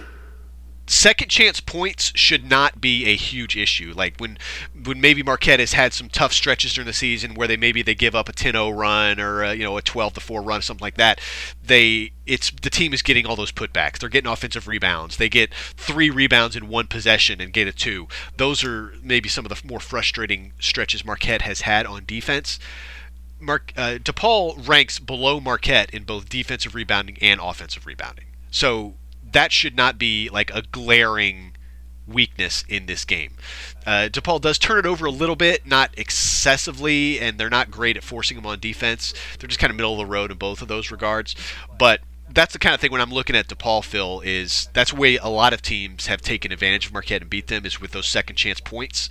second 0.87 1.29
chance 1.29 1.61
points 1.61 2.13
should 2.15 2.49
not 2.49 2.81
be 2.81 3.07
a 3.07 3.17
huge 3.17 3.57
issue. 3.57 3.93
Like 3.95 4.17
when 4.19 4.39
when 4.85 5.01
maybe 5.01 5.23
Marquette 5.23 5.61
has 5.61 5.73
had 5.73 5.93
some 5.93 6.09
tough 6.09 6.33
stretches 6.33 6.75
during 6.75 6.87
the 6.87 6.93
season 6.93 7.35
where 7.35 7.49
they 7.49 7.57
maybe 7.57 7.83
they 7.83 7.95
give 7.95 8.15
up 8.15 8.29
a 8.29 8.33
10-0 8.33 8.77
run 8.77 9.19
or 9.19 9.43
a, 9.43 9.55
you 9.55 9.63
know 9.63 9.77
a 9.77 9.83
12 9.83 10.15
4 10.15 10.43
run 10.43 10.63
something 10.63 10.85
like 10.85 10.97
that. 10.97 11.21
They 11.63 12.13
it's 12.27 12.51
the 12.51 12.71
team 12.71 12.93
is 12.93 13.03
getting 13.03 13.27
all 13.27 13.37
those 13.37 13.53
putbacks. 13.53 13.99
They're 13.99 14.09
getting 14.09 14.31
offensive 14.31 14.69
rebounds. 14.69 15.17
They 15.17 15.29
get 15.29 15.55
3 15.55 16.11
rebounds 16.11 16.57
in 16.57 16.69
one 16.69 16.87
possession 16.87 17.41
and 17.41 17.53
get 17.53 17.69
a 17.69 17.73
2. 17.73 18.07
Those 18.37 18.63
are 18.65 18.95
maybe 19.03 19.29
some 19.29 19.47
of 19.47 19.51
the 19.51 19.67
more 19.67 19.81
frustrating 19.81 20.53
stretches 20.61 21.05
Marquette 21.05 21.43
has 21.43 21.63
had 21.63 21.87
on 21.87 22.05
defense. 22.05 22.59
Mark 23.41 23.73
uh, 23.77 23.99
DePaul 24.01 24.67
ranks 24.67 24.99
below 24.99 25.41
Marquette 25.41 25.91
in 25.91 26.05
both 26.05 26.29
defensive 26.29 26.75
rebounding 26.75 27.19
and 27.21 27.41
offensive 27.41 27.85
rebounding. 27.87 28.27
So 28.51 28.95
that 29.35 29.53
should 29.53 29.77
not 29.77 29.99
be 29.99 30.31
like 30.31 30.51
a 30.55 30.63
glaring 30.63 31.55
weakness 32.07 32.65
in 32.69 32.87
this 32.87 33.05
game. 33.05 33.33
Uh, 33.87 34.09
DePaul 34.11 34.41
does 34.41 34.59
turn 34.59 34.79
it 34.79 34.87
over 34.87 35.07
a 35.07 35.11
little 35.11 35.37
bit, 35.37 35.67
not 35.67 35.91
excessively, 35.97 37.21
and 37.21 37.39
they're 37.39 37.51
not 37.51 37.71
great 37.71 37.97
at 37.97 38.05
forcing 38.05 38.37
them 38.37 38.47
on 38.47 38.61
defense. 38.61 39.13
They're 39.39 39.49
just 39.49 39.61
kind 39.61 39.71
of 39.71 39.77
middle 39.77 39.93
of 39.93 39.99
the 39.99 40.07
road 40.07 40.31
in 40.31 40.39
both 40.39 40.63
of 40.63 40.69
those 40.69 40.91
regards. 40.91 41.35
But 41.79 42.01
that's 42.31 42.53
the 42.53 42.59
kind 42.59 42.75
of 42.75 42.81
thing 42.81 42.91
when 42.91 43.01
I'm 43.01 43.13
looking 43.13 43.37
at 43.37 43.49
DePaul, 43.49 43.85
Phil, 43.85 44.21
is 44.21 44.69
that's 44.73 44.93
way 44.93 45.17
a 45.17 45.29
lot 45.29 45.53
of 45.53 45.63
teams 45.63 46.07
have 46.07 46.21
taken 46.21 46.53
advantage 46.53 46.87
of 46.87 46.93
Marquette 46.93 47.23
and 47.23 47.31
beat 47.31 47.49
them 47.49 47.67
is 47.67 47.81
with 47.81 47.93
those 47.93 48.07
second 48.07 48.37
chance 48.37 48.61
points. 48.61 49.09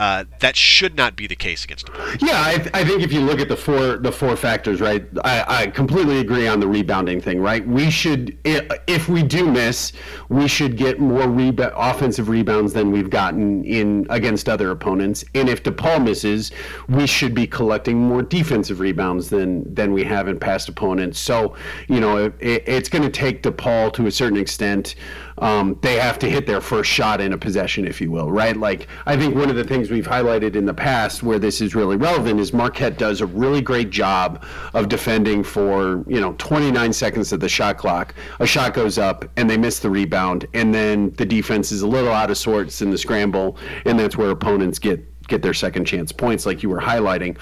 Uh, 0.00 0.24
that 0.38 0.56
should 0.56 0.96
not 0.96 1.14
be 1.14 1.26
the 1.26 1.36
case 1.36 1.62
against 1.62 1.86
DePaul. 1.86 2.22
Yeah, 2.22 2.40
I, 2.40 2.52
I, 2.72 2.84
think 2.86 3.02
if 3.02 3.12
you 3.12 3.20
look 3.20 3.38
at 3.38 3.50
the 3.50 3.56
four 3.56 3.98
the 3.98 4.10
four 4.10 4.34
factors, 4.34 4.80
right, 4.80 5.06
I, 5.24 5.44
I, 5.46 5.66
completely 5.66 6.20
agree 6.20 6.48
on 6.48 6.58
the 6.58 6.66
rebounding 6.66 7.20
thing, 7.20 7.38
right? 7.38 7.68
We 7.68 7.90
should, 7.90 8.38
if 8.42 9.10
we 9.10 9.22
do 9.22 9.50
miss, 9.50 9.92
we 10.30 10.48
should 10.48 10.78
get 10.78 11.00
more 11.00 11.28
reba- 11.28 11.76
offensive 11.76 12.30
rebounds 12.30 12.72
than 12.72 12.90
we've 12.90 13.10
gotten 13.10 13.62
in 13.66 14.06
against 14.08 14.48
other 14.48 14.70
opponents. 14.70 15.22
And 15.34 15.50
if 15.50 15.62
DePaul 15.62 16.02
misses, 16.02 16.50
we 16.88 17.06
should 17.06 17.34
be 17.34 17.46
collecting 17.46 17.98
more 17.98 18.22
defensive 18.22 18.80
rebounds 18.80 19.28
than 19.28 19.74
than 19.74 19.92
we 19.92 20.02
have 20.04 20.28
in 20.28 20.40
past 20.40 20.70
opponents. 20.70 21.18
So, 21.18 21.54
you 21.88 22.00
know, 22.00 22.32
it, 22.40 22.64
it's 22.66 22.88
going 22.88 23.04
to 23.04 23.10
take 23.10 23.42
DePaul 23.42 23.92
to 23.92 24.06
a 24.06 24.10
certain 24.10 24.38
extent 24.38 24.94
um, 25.40 25.78
they 25.80 25.96
have 25.96 26.18
to 26.20 26.30
hit 26.30 26.46
their 26.46 26.60
first 26.60 26.90
shot 26.90 27.20
in 27.20 27.32
a 27.32 27.38
possession, 27.38 27.86
if 27.86 28.00
you 28.00 28.10
will, 28.10 28.30
right? 28.30 28.56
Like, 28.56 28.88
I 29.06 29.16
think 29.16 29.34
one 29.34 29.48
of 29.48 29.56
the 29.56 29.64
things 29.64 29.90
we've 29.90 30.06
highlighted 30.06 30.54
in 30.54 30.66
the 30.66 30.74
past 30.74 31.22
where 31.22 31.38
this 31.38 31.60
is 31.60 31.74
really 31.74 31.96
relevant 31.96 32.38
is 32.38 32.52
Marquette 32.52 32.98
does 32.98 33.20
a 33.20 33.26
really 33.26 33.62
great 33.62 33.90
job 33.90 34.44
of 34.74 34.88
defending 34.88 35.42
for, 35.42 36.04
you 36.06 36.20
know, 36.20 36.34
29 36.38 36.92
seconds 36.92 37.32
of 37.32 37.40
the 37.40 37.48
shot 37.48 37.78
clock. 37.78 38.14
A 38.38 38.46
shot 38.46 38.74
goes 38.74 38.98
up 38.98 39.24
and 39.36 39.48
they 39.48 39.56
miss 39.56 39.78
the 39.78 39.90
rebound, 39.90 40.46
and 40.52 40.74
then 40.74 41.10
the 41.12 41.26
defense 41.26 41.72
is 41.72 41.82
a 41.82 41.88
little 41.88 42.12
out 42.12 42.30
of 42.30 42.36
sorts 42.36 42.82
in 42.82 42.90
the 42.90 42.98
scramble, 42.98 43.56
and 43.86 43.98
that's 43.98 44.16
where 44.16 44.30
opponents 44.30 44.78
get 44.78 45.06
get 45.28 45.42
their 45.42 45.54
second 45.54 45.84
chance 45.84 46.10
points, 46.12 46.44
like 46.44 46.62
you 46.62 46.68
were 46.68 46.80
highlighting. 46.80 47.38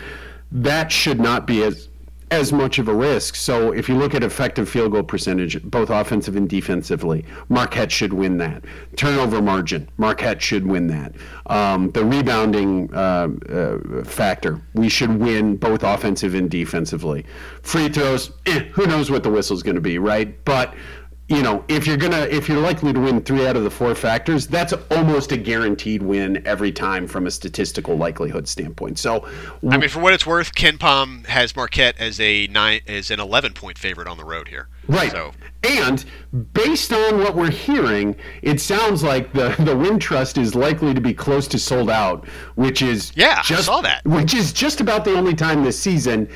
That 0.53 0.93
should 0.93 1.21
not 1.21 1.47
be 1.47 1.63
as 1.65 1.88
as 2.31 2.53
much 2.53 2.79
of 2.79 2.89
a 2.89 2.95
risk. 2.95 3.35
So 3.35 3.73
if 3.73 3.89
you 3.89 3.97
look 3.97 4.15
at 4.15 4.23
effective 4.23 4.69
field 4.69 4.93
goal 4.93 5.03
percentage, 5.03 5.63
both 5.63 5.91
offensive 5.91 6.37
and 6.37 6.49
defensively, 6.49 7.25
Marquette 7.49 7.91
should 7.91 8.13
win 8.13 8.39
that. 8.39 8.65
Turnover 8.97 9.41
margin, 9.41 9.89
Marquette 9.97 10.43
should 10.43 10.67
win 10.67 10.89
that. 10.89 11.15
Um, 11.47 11.91
the 11.91 12.05
rebounding 12.05 12.93
uh, 12.95 13.29
uh, 13.49 14.05
factor, 14.05 14.61
we 14.75 14.89
should 14.89 15.19
win 15.19 15.57
both 15.57 15.83
offensive 15.83 16.35
and 16.35 16.51
defensively. 16.51 17.25
Free 17.63 17.89
throws, 17.89 18.33
eh, 18.47 18.61
who 18.73 18.87
knows 18.87 19.11
what 19.11 19.23
the 19.23 19.31
whistle's 19.31 19.63
going 19.63 19.77
to 19.77 19.81
be, 19.81 19.99
right? 19.99 20.45
But 20.45 20.75
you 21.29 21.43
know, 21.43 21.63
if 21.69 21.87
you're 21.87 21.99
gonna 21.99 22.23
if 22.23 22.49
you're 22.49 22.61
likely 22.61 22.93
to 22.93 23.01
win 23.01 23.21
three 23.21 23.47
out 23.47 23.55
of 23.57 23.63
the 23.63 23.71
four 23.71 23.95
factors, 23.95 24.47
that's 24.47 24.73
almost 24.91 25.31
a 25.31 25.37
guaranteed 25.37 26.03
win 26.03 26.43
every 26.47 26.73
time 26.73 27.07
from 27.07 27.27
a 27.27 27.31
statistical 27.31 27.97
likelihood 27.97 28.49
standpoint. 28.49 28.99
So, 28.99 29.29
I 29.69 29.77
mean, 29.77 29.91
for 29.91 30.01
what 30.01 30.15
it's 30.15 30.27
worth, 30.27 30.55
KenPom 30.55 31.27
has 31.27 31.55
Marquette 31.55 31.97
as 31.99 32.19
a 32.19 32.47
nine 32.47 32.81
as 32.89 33.11
an 33.11 33.21
11 33.21 33.53
point 33.53 33.77
favorite 33.77 34.09
on 34.09 34.17
the 34.17 34.25
road 34.25 34.49
here. 34.49 34.69
Right. 34.87 35.11
So 35.11 35.33
and 35.65 36.03
based 36.55 36.93
on 36.95 37.19
what 37.19 37.37
we're 37.37 37.51
hearing, 37.51 38.17
it 38.41 38.59
sounds 38.61 39.03
like 39.03 39.33
the 39.35 39.49
the 39.59 39.75
Wintrust 39.75 40.39
is 40.41 40.55
likely 40.55 40.95
to 40.95 41.01
be 41.01 41.13
close 41.13 41.47
to 41.49 41.59
sold 41.59 41.91
out, 41.91 42.27
which 42.55 42.81
is 42.81 43.13
Yeah, 43.15 43.41
I 43.41 43.43
just, 43.43 43.67
saw 43.67 43.83
that. 43.83 44.03
which 44.07 44.33
is 44.33 44.53
just 44.53 44.81
about 44.81 45.05
the 45.05 45.15
only 45.15 45.35
time 45.35 45.63
this 45.63 45.79
season. 45.79 46.29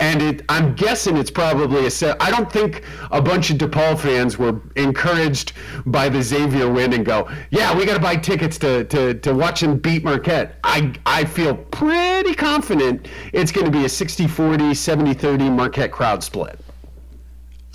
And 0.00 0.22
it, 0.22 0.42
I'm 0.48 0.74
guessing 0.74 1.16
it's 1.16 1.30
probably 1.30 1.86
a 1.86 1.90
set. 1.90 2.16
I 2.22 2.30
don't 2.30 2.50
think 2.50 2.84
a 3.10 3.20
bunch 3.20 3.50
of 3.50 3.58
DePaul 3.58 3.98
fans 3.98 4.38
were 4.38 4.60
encouraged 4.76 5.52
by 5.86 6.08
the 6.08 6.22
Xavier 6.22 6.70
win 6.70 6.92
and 6.92 7.04
go, 7.04 7.28
"Yeah, 7.50 7.76
we 7.76 7.84
got 7.84 7.94
to 7.94 8.00
buy 8.00 8.16
tickets 8.16 8.58
to, 8.58 8.84
to, 8.84 9.14
to 9.14 9.34
watch 9.34 9.62
him 9.62 9.78
beat 9.78 10.04
Marquette." 10.04 10.58
I 10.62 10.94
I 11.04 11.24
feel 11.24 11.56
pretty 11.56 12.34
confident 12.34 13.08
it's 13.32 13.50
going 13.50 13.64
to 13.64 13.72
be 13.72 13.84
a 13.84 13.88
60-40, 13.88 14.70
70-30 14.70 15.52
Marquette 15.52 15.90
crowd 15.90 16.22
split. 16.22 16.60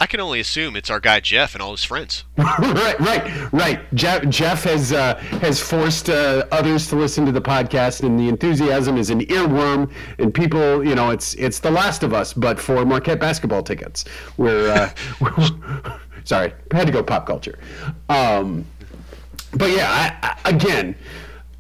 I 0.04 0.06
can 0.06 0.20
only 0.20 0.42
assume 0.42 0.76
it's 0.76 0.90
our 0.90 1.00
guy 1.00 1.22
Jeff 1.22 1.54
and 1.54 1.62
all 1.62 1.72
his 1.72 1.86
friends. 1.86 2.26
right, 2.38 3.00
right, 3.00 3.54
right. 3.54 3.96
Jeff, 3.96 4.28
Jeff 4.28 4.66
has 4.66 4.92
uh, 4.92 5.16
has 5.40 5.62
forced 5.62 6.10
uh, 6.10 6.46
others 6.52 6.88
to 6.88 6.98
listen 6.98 7.26
to 7.26 7.32
the 7.32 7.42
podcast, 7.42 8.04
and 8.04 8.20
the 8.20 8.28
enthusiasm 8.28 8.98
is 8.98 9.12
an 9.12 9.22
earworm. 9.28 9.90
And 10.20 10.34
people, 10.34 10.86
you 10.86 10.94
know, 10.94 11.12
it's 11.12 11.36
it's 11.36 11.60
The 11.60 11.72
Last 11.72 12.04
of 12.04 12.14
Us, 12.14 12.34
but 12.34 12.60
for 12.60 12.86
Marquette 12.86 13.22
basketball 13.22 13.64
tickets. 13.64 14.04
We're, 14.36 14.94
uh, 15.22 15.98
sorry, 16.26 16.52
I 16.74 16.76
had 16.76 16.88
to 16.88 16.92
go 16.92 17.02
pop 17.02 17.26
culture. 17.26 17.58
Um, 18.10 18.66
but 19.54 19.72
yeah, 19.72 19.88
I, 19.90 20.36
I, 20.44 20.50
again, 20.50 20.98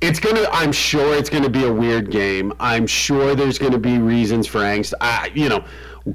it's 0.01 0.19
gonna. 0.19 0.49
I'm 0.51 0.73
sure 0.73 1.15
it's 1.15 1.29
gonna 1.29 1.47
be 1.47 1.63
a 1.63 1.71
weird 1.71 2.11
game. 2.11 2.51
I'm 2.59 2.87
sure 2.87 3.35
there's 3.35 3.57
gonna 3.57 3.79
be 3.79 3.99
reasons 3.99 4.47
for 4.47 4.59
angst. 4.59 4.93
I, 4.99 5.31
you 5.33 5.47
know, 5.47 5.63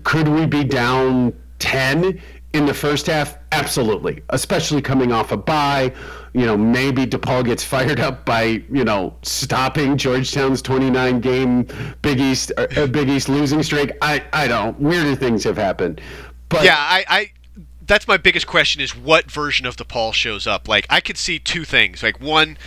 could 0.04 0.28
we 0.28 0.44
be 0.44 0.62
down 0.62 1.32
ten 1.58 2.20
in 2.52 2.66
the 2.66 2.74
first 2.74 3.06
half? 3.06 3.38
Absolutely, 3.52 4.22
especially 4.30 4.82
coming 4.82 5.12
off 5.12 5.32
a 5.32 5.36
bye. 5.36 5.92
You 6.34 6.46
know, 6.46 6.56
maybe 6.56 7.06
DePaul 7.06 7.44
gets 7.44 7.64
fired 7.64 8.00
up 8.00 8.24
by 8.24 8.62
you 8.70 8.84
know 8.84 9.14
stopping 9.22 9.96
Georgetown's 9.96 10.62
29 10.62 11.20
game 11.20 11.66
Big 12.02 12.20
East 12.20 12.52
uh, 12.56 12.86
Big 12.86 13.08
East 13.08 13.28
losing 13.28 13.62
streak. 13.62 13.92
I 14.02 14.24
I 14.32 14.48
don't. 14.48 14.78
Weirder 14.80 15.16
things 15.16 15.44
have 15.44 15.56
happened. 15.56 16.00
But 16.48 16.64
Yeah, 16.64 16.76
I, 16.76 17.04
I 17.08 17.30
that's 17.88 18.06
my 18.06 18.18
biggest 18.18 18.46
question 18.46 18.80
is 18.80 18.94
what 18.94 19.30
version 19.30 19.66
of 19.66 19.76
DePaul 19.76 20.12
shows 20.12 20.46
up. 20.46 20.68
Like 20.68 20.86
I 20.90 21.00
could 21.00 21.16
see 21.16 21.38
two 21.38 21.64
things. 21.64 22.02
Like 22.02 22.20
one, 22.20 22.58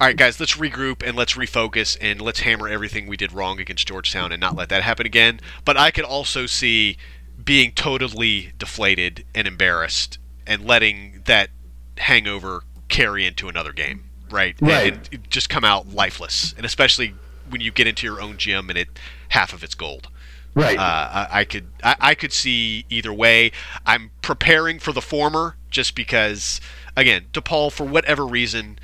all 0.00 0.08
right, 0.08 0.16
guys, 0.16 0.38
let's 0.38 0.56
regroup 0.56 1.06
and 1.06 1.16
let's 1.16 1.34
refocus 1.34 1.96
and 2.00 2.20
let's 2.20 2.40
hammer 2.40 2.68
everything 2.68 3.06
we 3.06 3.16
did 3.16 3.32
wrong 3.32 3.60
against 3.60 3.88
Georgetown 3.88 4.32
and 4.32 4.40
not 4.40 4.56
let 4.56 4.68
that 4.68 4.82
happen 4.82 5.06
again. 5.06 5.40
But 5.64 5.76
I 5.78 5.90
could 5.90 6.04
also 6.04 6.46
see 6.46 6.98
being 7.46 7.72
totally 7.72 8.52
deflated 8.58 9.24
and 9.34 9.48
embarrassed 9.48 10.18
and 10.46 10.66
letting 10.66 11.22
that 11.24 11.48
hangover 11.96 12.62
carry 12.88 13.24
into 13.24 13.48
another 13.48 13.72
game, 13.72 14.04
right? 14.30 14.54
And- 14.60 14.68
Right. 14.68 15.08
And, 15.12 15.30
just 15.30 15.48
come 15.48 15.64
out 15.64 15.88
lifeless, 15.94 16.52
and 16.58 16.66
especially 16.66 17.14
when 17.48 17.60
you 17.62 17.70
get 17.70 17.86
into 17.86 18.06
your 18.06 18.20
own 18.20 18.36
gym 18.36 18.68
and 18.68 18.78
it 18.78 18.88
half 19.30 19.52
of 19.54 19.62
it's 19.64 19.74
gold. 19.74 20.08
right. 20.54 20.76
Uh, 20.78 20.82
I, 20.82 21.28
I 21.40 21.44
could 21.44 21.66
I, 21.82 21.96
I 22.00 22.14
could 22.14 22.32
see 22.32 22.84
either 22.90 23.12
way. 23.12 23.52
I'm 23.86 24.10
preparing 24.22 24.78
for 24.78 24.92
the 24.92 25.00
former 25.02 25.56
just 25.70 25.94
because, 25.94 26.60
again, 26.96 27.26
DePaul 27.32 27.70
for 27.72 27.84
whatever 27.84 28.26
reason 28.26 28.78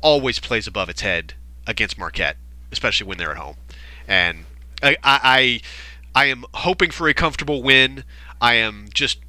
always 0.00 0.38
plays 0.38 0.66
above 0.66 0.88
its 0.88 1.00
head 1.00 1.34
against 1.66 1.98
Marquette, 1.98 2.36
especially 2.70 3.06
when 3.06 3.18
they're 3.18 3.32
at 3.32 3.36
home, 3.36 3.56
and 4.06 4.44
I 4.82 4.90
I, 5.02 5.20
I, 5.22 5.60
I 6.18 6.24
am 6.24 6.44
hoping 6.52 6.90
for 6.90 7.06
a 7.06 7.14
comfortable 7.14 7.62
win. 7.62 8.02
I 8.40 8.54
am 8.54 8.88
just. 8.92 9.20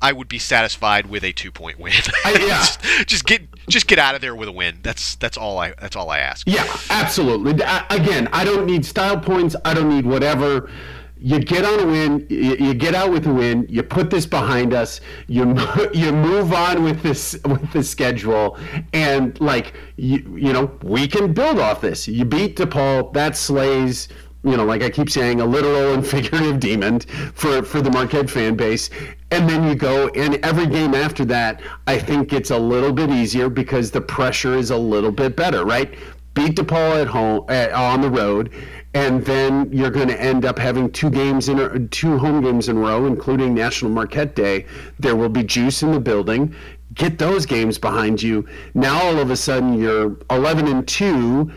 I 0.00 0.12
would 0.12 0.28
be 0.28 0.38
satisfied 0.38 1.06
with 1.06 1.24
a 1.24 1.32
two-point 1.32 1.80
win. 1.80 1.94
I- 2.24 2.32
yeah. 2.46 2.58
just, 2.58 2.82
just 3.08 3.24
get 3.26 3.42
just 3.68 3.88
get 3.88 3.98
out 3.98 4.14
of 4.14 4.20
there 4.20 4.36
with 4.36 4.48
a 4.48 4.52
win. 4.52 4.78
That's 4.84 5.16
that's 5.16 5.36
all 5.36 5.58
I 5.58 5.74
that's 5.80 5.96
all 5.96 6.08
I 6.08 6.18
ask. 6.18 6.46
Yeah, 6.46 6.64
absolutely. 6.88 7.64
I, 7.64 7.84
again, 7.90 8.28
I 8.32 8.44
don't 8.44 8.64
need 8.64 8.86
style 8.86 9.18
points. 9.18 9.56
I 9.64 9.74
don't 9.74 9.88
need 9.88 10.06
whatever. 10.06 10.70
You 11.18 11.40
get 11.40 11.64
on 11.64 11.80
a 11.80 11.86
win. 11.86 12.26
You, 12.30 12.56
you 12.60 12.74
get 12.74 12.94
out 12.94 13.10
with 13.10 13.26
a 13.26 13.32
win. 13.32 13.66
You 13.68 13.82
put 13.82 14.10
this 14.10 14.26
behind 14.26 14.72
us. 14.72 15.00
You 15.26 15.56
you 15.92 16.12
move 16.12 16.52
on 16.52 16.84
with 16.84 17.02
this 17.02 17.36
with 17.44 17.72
the 17.72 17.82
schedule, 17.82 18.56
and 18.92 19.40
like 19.40 19.74
you 19.96 20.18
you 20.36 20.52
know 20.52 20.70
we 20.84 21.08
can 21.08 21.32
build 21.32 21.58
off 21.58 21.80
this. 21.80 22.06
You 22.06 22.24
beat 22.24 22.56
DePaul. 22.56 23.12
That 23.14 23.36
slays. 23.36 24.06
You 24.46 24.56
know, 24.56 24.64
like 24.64 24.82
I 24.82 24.90
keep 24.90 25.10
saying, 25.10 25.40
a 25.40 25.44
literal 25.44 25.94
and 25.94 26.06
figurative 26.14 26.60
demon 26.60 27.00
for 27.00 27.62
for 27.62 27.82
the 27.82 27.90
Marquette 27.90 28.30
fan 28.30 28.54
base. 28.54 28.90
And 29.32 29.50
then 29.50 29.66
you 29.66 29.74
go, 29.74 30.08
and 30.10 30.36
every 30.44 30.66
game 30.68 30.94
after 30.94 31.24
that, 31.24 31.60
I 31.88 31.98
think 31.98 32.32
it's 32.32 32.52
a 32.52 32.58
little 32.58 32.92
bit 32.92 33.10
easier 33.10 33.48
because 33.48 33.90
the 33.90 34.00
pressure 34.00 34.54
is 34.54 34.70
a 34.70 34.76
little 34.76 35.10
bit 35.10 35.34
better, 35.34 35.64
right? 35.64 35.92
Beat 36.34 36.54
DePaul 36.54 37.00
at 37.00 37.08
home, 37.08 37.44
uh, 37.48 37.70
on 37.74 38.02
the 38.02 38.10
road, 38.10 38.52
and 38.94 39.24
then 39.24 39.68
you're 39.72 39.90
going 39.90 40.08
to 40.08 40.20
end 40.20 40.44
up 40.44 40.58
having 40.58 40.92
two 40.92 41.10
games 41.10 41.48
in 41.48 41.88
two 41.88 42.16
home 42.16 42.40
games 42.40 42.68
in 42.68 42.76
a 42.76 42.80
row, 42.80 43.06
including 43.06 43.52
National 43.52 43.90
Marquette 43.90 44.36
Day. 44.36 44.66
There 45.00 45.16
will 45.16 45.28
be 45.28 45.42
juice 45.42 45.82
in 45.82 45.90
the 45.90 45.98
building. 46.00 46.54
Get 46.94 47.18
those 47.18 47.46
games 47.46 47.78
behind 47.78 48.22
you. 48.22 48.46
Now 48.74 49.02
all 49.02 49.18
of 49.18 49.30
a 49.30 49.36
sudden 49.36 49.74
you're 49.74 50.16
11 50.30 50.68
and 50.68 50.86
two 50.86 51.50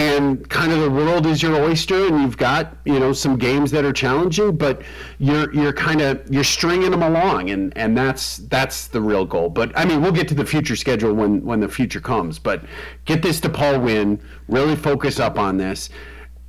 and 0.00 0.48
kind 0.48 0.72
of 0.72 0.80
the 0.80 0.90
world 0.90 1.26
is 1.26 1.42
your 1.42 1.54
oyster 1.62 2.06
and 2.06 2.22
you've 2.22 2.38
got 2.38 2.74
you 2.86 2.98
know 2.98 3.12
some 3.12 3.36
games 3.36 3.70
that 3.70 3.84
are 3.84 3.92
challenging 3.92 4.56
but 4.56 4.80
you're 5.18 5.52
you're 5.52 5.74
kind 5.74 6.00
of 6.00 6.22
you're 6.32 6.42
stringing 6.42 6.90
them 6.90 7.02
along 7.02 7.50
and 7.50 7.76
and 7.76 7.96
that's 7.98 8.38
that's 8.48 8.86
the 8.88 9.00
real 9.00 9.26
goal 9.26 9.50
but 9.50 9.70
i 9.78 9.84
mean 9.84 10.00
we'll 10.00 10.10
get 10.10 10.26
to 10.26 10.34
the 10.34 10.44
future 10.44 10.74
schedule 10.74 11.12
when 11.12 11.44
when 11.44 11.60
the 11.60 11.68
future 11.68 12.00
comes 12.00 12.38
but 12.38 12.64
get 13.04 13.20
this 13.20 13.40
DePaul 13.40 13.82
win 13.84 14.18
really 14.48 14.74
focus 14.74 15.20
up 15.20 15.38
on 15.38 15.58
this 15.58 15.90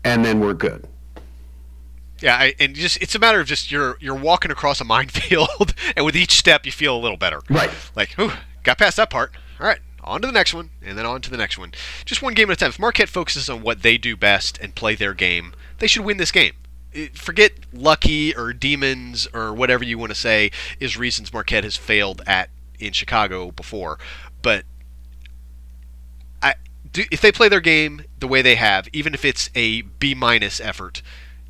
and 0.05 0.23
then 0.23 0.39
we're 0.39 0.53
good 0.53 0.87
Yeah, 2.21 2.35
I, 2.35 2.53
and 2.59 2.75
just 2.75 3.01
it's 3.01 3.15
a 3.15 3.19
matter 3.19 3.39
of 3.41 3.47
just 3.47 3.71
you're 3.71 3.97
you're 3.99 4.15
walking 4.15 4.51
across 4.51 4.79
a 4.79 4.83
minefield, 4.85 5.73
and 5.95 6.05
with 6.05 6.15
each 6.15 6.33
step 6.37 6.65
you 6.67 6.71
feel 6.71 6.95
a 6.95 7.01
little 7.01 7.17
better. 7.17 7.41
Right. 7.49 7.71
Like, 7.95 8.17
ooh, 8.19 8.31
got 8.63 8.77
past 8.77 8.97
that 8.97 9.09
part. 9.09 9.31
All 9.59 9.65
right, 9.65 9.79
on 10.03 10.21
to 10.21 10.27
the 10.27 10.33
next 10.33 10.53
one, 10.53 10.69
and 10.83 10.97
then 10.97 11.05
on 11.05 11.21
to 11.21 11.29
the 11.29 11.37
next 11.37 11.57
one. 11.57 11.73
Just 12.05 12.21
one 12.21 12.33
game 12.33 12.49
at 12.49 12.57
a 12.57 12.59
time. 12.59 12.69
If 12.69 12.79
Marquette 12.79 13.09
focuses 13.09 13.49
on 13.49 13.61
what 13.61 13.81
they 13.81 13.97
do 13.97 14.15
best 14.15 14.57
and 14.59 14.75
play 14.75 14.95
their 14.95 15.13
game, 15.13 15.53
they 15.79 15.87
should 15.87 16.05
win 16.05 16.17
this 16.17 16.31
game. 16.31 16.53
Forget 17.13 17.53
lucky 17.71 18.35
or 18.35 18.51
demons 18.51 19.27
or 19.33 19.53
whatever 19.53 19.83
you 19.83 19.97
want 19.97 20.11
to 20.11 20.15
say 20.15 20.51
is 20.79 20.97
reasons 20.97 21.31
Marquette 21.31 21.63
has 21.63 21.77
failed 21.77 22.21
at 22.27 22.49
in 22.79 22.91
Chicago 22.91 23.51
before, 23.51 23.97
but 24.41 24.65
I 26.41 26.55
do, 26.91 27.03
if 27.11 27.21
they 27.21 27.31
play 27.31 27.47
their 27.47 27.61
game 27.61 28.03
the 28.19 28.27
way 28.27 28.41
they 28.41 28.55
have, 28.55 28.87
even 28.91 29.13
if 29.13 29.23
it's 29.23 29.49
a 29.55 29.81
B 29.83 30.13
minus 30.13 30.59
effort, 30.59 31.01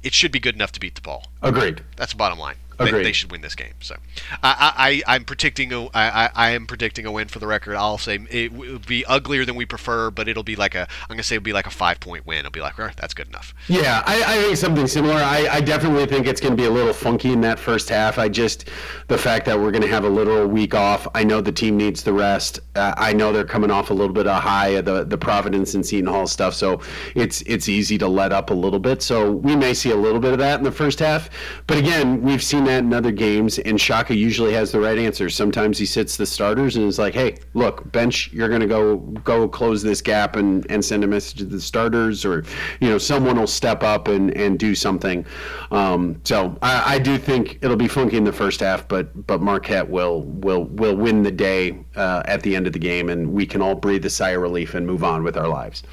it 0.03 0.13
should 0.13 0.31
be 0.31 0.39
good 0.39 0.55
enough 0.55 0.71
to 0.73 0.79
beat 0.79 1.01
DePaul. 1.01 1.23
agreed 1.41 1.83
That's 1.95 2.11
the 2.11 2.17
bottom 2.17 2.37
line. 2.37 2.55
They, 2.85 3.03
they 3.03 3.11
should 3.11 3.31
win 3.31 3.41
this 3.41 3.55
game. 3.55 3.73
So, 3.81 3.95
I, 4.43 5.01
I, 5.07 5.15
I'm 5.15 5.25
predicting 5.25 5.73
a, 5.73 5.87
I, 5.93 6.29
I, 6.33 6.51
am 6.51 6.67
predicting 6.67 7.05
a 7.05 7.11
win 7.11 7.27
for 7.27 7.39
the 7.39 7.47
record. 7.47 7.75
I'll 7.75 7.97
say 7.97 8.19
it 8.29 8.53
will 8.53 8.79
be 8.79 9.05
uglier 9.05 9.45
than 9.45 9.55
we 9.55 9.65
prefer, 9.65 10.11
but 10.11 10.27
it'll 10.27 10.43
be 10.43 10.55
like 10.55 10.75
a. 10.75 10.81
I'm 10.81 11.09
gonna 11.09 11.23
say 11.23 11.35
it'll 11.35 11.43
be 11.43 11.53
like 11.53 11.67
a 11.67 11.71
five 11.71 11.99
point 11.99 12.25
win. 12.25 12.39
It'll 12.39 12.51
be 12.51 12.61
like, 12.61 12.79
all 12.79 12.85
right, 12.85 12.97
that's 12.97 13.13
good 13.13 13.27
enough. 13.27 13.53
Yeah, 13.67 14.03
I, 14.05 14.23
I 14.23 14.41
think 14.43 14.57
something 14.57 14.87
similar. 14.87 15.15
I, 15.15 15.47
I 15.51 15.61
definitely 15.61 16.05
think 16.05 16.27
it's 16.27 16.39
going 16.39 16.55
to 16.55 16.61
be 16.61 16.67
a 16.67 16.71
little 16.71 16.93
funky 16.93 17.33
in 17.33 17.41
that 17.41 17.59
first 17.59 17.89
half. 17.89 18.17
I 18.17 18.29
just 18.29 18.69
the 19.07 19.17
fact 19.17 19.45
that 19.47 19.59
we're 19.59 19.71
going 19.71 19.81
to 19.81 19.87
have 19.87 20.03
a 20.03 20.09
little 20.09 20.47
week 20.47 20.75
off. 20.75 21.07
I 21.15 21.23
know 21.23 21.41
the 21.41 21.51
team 21.51 21.77
needs 21.77 22.03
the 22.03 22.13
rest. 22.13 22.59
Uh, 22.75 22.93
I 22.97 23.11
know 23.13 23.33
they're 23.33 23.43
coming 23.43 23.71
off 23.71 23.89
a 23.89 23.93
little 23.93 24.13
bit 24.13 24.27
of 24.27 24.41
high 24.41 24.69
of 24.69 24.85
the 24.85 25.03
the 25.03 25.17
Providence 25.17 25.73
and 25.73 25.85
Seton 25.85 26.07
Hall 26.07 26.27
stuff, 26.27 26.53
so 26.53 26.81
it's 27.15 27.41
it's 27.41 27.67
easy 27.67 27.97
to 27.97 28.07
let 28.07 28.31
up 28.31 28.49
a 28.49 28.53
little 28.53 28.79
bit. 28.79 29.01
So 29.01 29.31
we 29.31 29.55
may 29.55 29.73
see 29.73 29.91
a 29.91 29.95
little 29.95 30.19
bit 30.19 30.33
of 30.33 30.39
that 30.39 30.59
in 30.59 30.63
the 30.63 30.71
first 30.71 30.99
half. 30.99 31.29
But 31.67 31.77
again, 31.77 32.21
we've 32.21 32.43
seen 32.43 32.63
that 32.71 32.83
in 32.83 32.93
other 32.93 33.11
games, 33.11 33.59
and 33.59 33.79
Shaka 33.79 34.15
usually 34.15 34.53
has 34.53 34.71
the 34.71 34.79
right 34.79 34.97
answers. 34.97 35.35
Sometimes 35.35 35.77
he 35.77 35.85
sits 35.85 36.17
the 36.17 36.25
starters 36.25 36.75
and 36.77 36.85
is 36.85 36.97
like, 36.97 37.13
"Hey, 37.13 37.37
look, 37.53 37.91
bench, 37.91 38.31
you're 38.31 38.49
going 38.49 38.61
to 38.61 38.67
go 38.67 38.97
go 38.97 39.47
close 39.47 39.83
this 39.83 40.01
gap 40.01 40.35
and 40.35 40.65
and 40.69 40.83
send 40.83 41.03
a 41.03 41.07
message 41.07 41.39
to 41.39 41.45
the 41.45 41.59
starters, 41.59 42.25
or 42.25 42.43
you 42.79 42.89
know, 42.89 42.97
someone 42.97 43.37
will 43.37 43.47
step 43.47 43.83
up 43.83 44.07
and 44.07 44.35
and 44.37 44.57
do 44.57 44.73
something." 44.73 45.25
Um, 45.71 46.21
so 46.23 46.57
I, 46.61 46.95
I 46.95 46.99
do 46.99 47.17
think 47.17 47.59
it'll 47.61 47.75
be 47.75 47.87
funky 47.87 48.17
in 48.17 48.23
the 48.23 48.33
first 48.33 48.61
half, 48.61 48.87
but 48.87 49.27
but 49.27 49.41
Marquette 49.41 49.89
will 49.89 50.23
will 50.23 50.65
will 50.65 50.95
win 50.95 51.23
the 51.23 51.31
day 51.31 51.77
uh, 51.95 52.23
at 52.25 52.41
the 52.41 52.55
end 52.55 52.67
of 52.67 52.73
the 52.73 52.79
game, 52.79 53.09
and 53.09 53.33
we 53.33 53.45
can 53.45 53.61
all 53.61 53.75
breathe 53.75 54.05
a 54.05 54.09
sigh 54.09 54.31
of 54.31 54.41
relief 54.41 54.73
and 54.73 54.87
move 54.87 55.03
on 55.03 55.23
with 55.23 55.37
our 55.37 55.47
lives. 55.47 55.83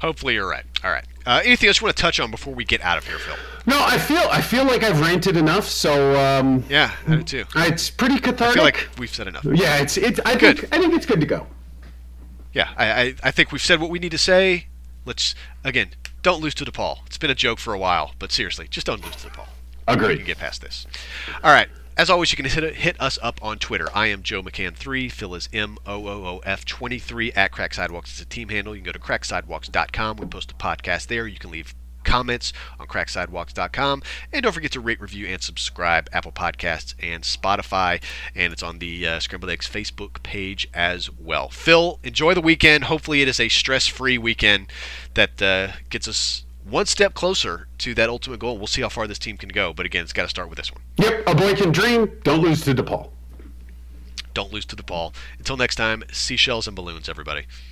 Hopefully 0.00 0.34
you're 0.34 0.48
right. 0.48 0.64
All 0.84 0.90
right. 0.90 1.04
Uh, 1.26 1.40
anything 1.44 1.68
else 1.68 1.80
you 1.80 1.86
want 1.86 1.96
to 1.96 2.02
touch 2.02 2.20
on 2.20 2.30
before 2.30 2.54
we 2.54 2.64
get 2.64 2.82
out 2.82 2.98
of 2.98 3.06
here, 3.06 3.18
Phil? 3.18 3.36
No, 3.66 3.82
I 3.82 3.96
feel 3.98 4.18
I 4.30 4.42
feel 4.42 4.64
like 4.66 4.82
I've 4.82 5.00
ranted 5.00 5.36
enough, 5.38 5.66
so 5.66 6.14
um, 6.20 6.62
Yeah, 6.68 6.94
I 7.08 7.16
do 7.16 7.22
too. 7.22 7.44
it's 7.56 7.88
pretty 7.88 8.18
cathartic. 8.18 8.42
I 8.50 8.52
feel 8.54 8.62
like 8.64 8.88
we've 8.98 9.14
said 9.14 9.26
enough. 9.26 9.44
yeah, 9.46 9.78
it's 9.80 9.96
it's. 9.96 10.20
I 10.26 10.36
Good. 10.36 10.58
think 10.60 10.74
I 10.74 10.78
think 10.78 10.92
it's 10.92 11.06
good 11.06 11.20
to 11.20 11.26
go. 11.26 11.46
Yeah, 12.52 12.68
I, 12.76 12.86
I, 13.02 13.14
I 13.24 13.30
think 13.30 13.50
we've 13.50 13.62
said 13.62 13.80
what 13.80 13.88
we 13.90 13.98
need 13.98 14.12
to 14.12 14.18
say. 14.18 14.66
Let's 15.06 15.34
again, 15.64 15.88
don't 16.22 16.42
lose 16.42 16.54
to 16.56 16.64
DePaul. 16.66 16.98
It's 17.06 17.16
been 17.18 17.30
a 17.30 17.34
joke 17.34 17.58
for 17.58 17.72
a 17.72 17.78
while, 17.78 18.12
but 18.18 18.30
seriously, 18.30 18.68
just 18.68 18.86
don't 18.86 19.02
lose 19.02 19.16
to 19.16 19.28
DePaul. 19.28 19.48
Agreed. 19.88 20.08
We 20.08 20.16
can 20.18 20.26
get 20.26 20.38
past 20.38 20.60
this. 20.60 20.86
All 21.42 21.52
right. 21.52 21.68
As 21.96 22.10
always, 22.10 22.32
you 22.32 22.36
can 22.36 22.46
hit, 22.46 22.74
hit 22.74 23.00
us 23.00 23.20
up 23.22 23.38
on 23.40 23.58
Twitter. 23.58 23.88
I 23.94 24.08
am 24.08 24.24
Joe 24.24 24.42
McCann3. 24.42 25.12
Phil 25.12 25.34
is 25.36 25.48
M 25.52 25.78
O 25.86 26.08
O 26.08 26.26
O 26.26 26.40
F 26.44 26.64
23 26.64 27.32
at 27.32 27.52
Cracked 27.52 27.76
Sidewalks. 27.76 28.10
It's 28.10 28.20
a 28.20 28.24
team 28.24 28.48
handle. 28.48 28.74
You 28.74 28.82
can 28.82 28.86
go 28.86 28.92
to 28.92 28.98
crackedsidewalks.com. 28.98 30.16
We 30.16 30.26
post 30.26 30.50
a 30.50 30.54
podcast 30.54 31.06
there. 31.06 31.28
You 31.28 31.38
can 31.38 31.52
leave 31.52 31.72
comments 32.02 32.52
on 32.80 32.88
crackedsidewalks.com. 32.88 34.02
And 34.32 34.42
don't 34.42 34.52
forget 34.52 34.72
to 34.72 34.80
rate, 34.80 35.00
review, 35.00 35.28
and 35.28 35.40
subscribe 35.40 36.08
Apple 36.12 36.32
Podcasts 36.32 36.94
and 37.00 37.22
Spotify. 37.22 38.02
And 38.34 38.52
it's 38.52 38.64
on 38.64 38.80
the 38.80 39.06
uh, 39.06 39.20
Scrambled 39.20 39.50
Eggs 39.50 39.68
Facebook 39.68 40.20
page 40.24 40.68
as 40.74 41.08
well. 41.12 41.48
Phil, 41.48 42.00
enjoy 42.02 42.34
the 42.34 42.40
weekend. 42.40 42.84
Hopefully, 42.84 43.22
it 43.22 43.28
is 43.28 43.38
a 43.38 43.48
stress 43.48 43.86
free 43.86 44.18
weekend 44.18 44.66
that 45.14 45.40
uh, 45.40 45.68
gets 45.90 46.08
us 46.08 46.43
one 46.64 46.86
step 46.86 47.14
closer 47.14 47.68
to 47.78 47.94
that 47.94 48.08
ultimate 48.08 48.40
goal. 48.40 48.58
We'll 48.58 48.66
see 48.66 48.82
how 48.82 48.88
far 48.88 49.06
this 49.06 49.18
team 49.18 49.36
can 49.36 49.50
go. 49.50 49.72
But 49.72 49.86
again, 49.86 50.02
it's 50.02 50.12
got 50.12 50.22
to 50.22 50.28
start 50.28 50.48
with 50.48 50.58
this 50.58 50.72
one. 50.72 50.82
Yep, 50.98 51.24
a 51.26 51.34
boy 51.34 51.54
can 51.54 51.72
dream. 51.72 52.10
Don't 52.22 52.40
lose 52.40 52.62
to 52.62 52.74
DePaul. 52.74 53.10
Don't 54.32 54.52
lose 54.52 54.64
to 54.66 54.76
DePaul. 54.76 55.14
Until 55.38 55.56
next 55.56 55.76
time, 55.76 56.02
seashells 56.10 56.66
and 56.66 56.74
balloons, 56.74 57.08
everybody. 57.08 57.46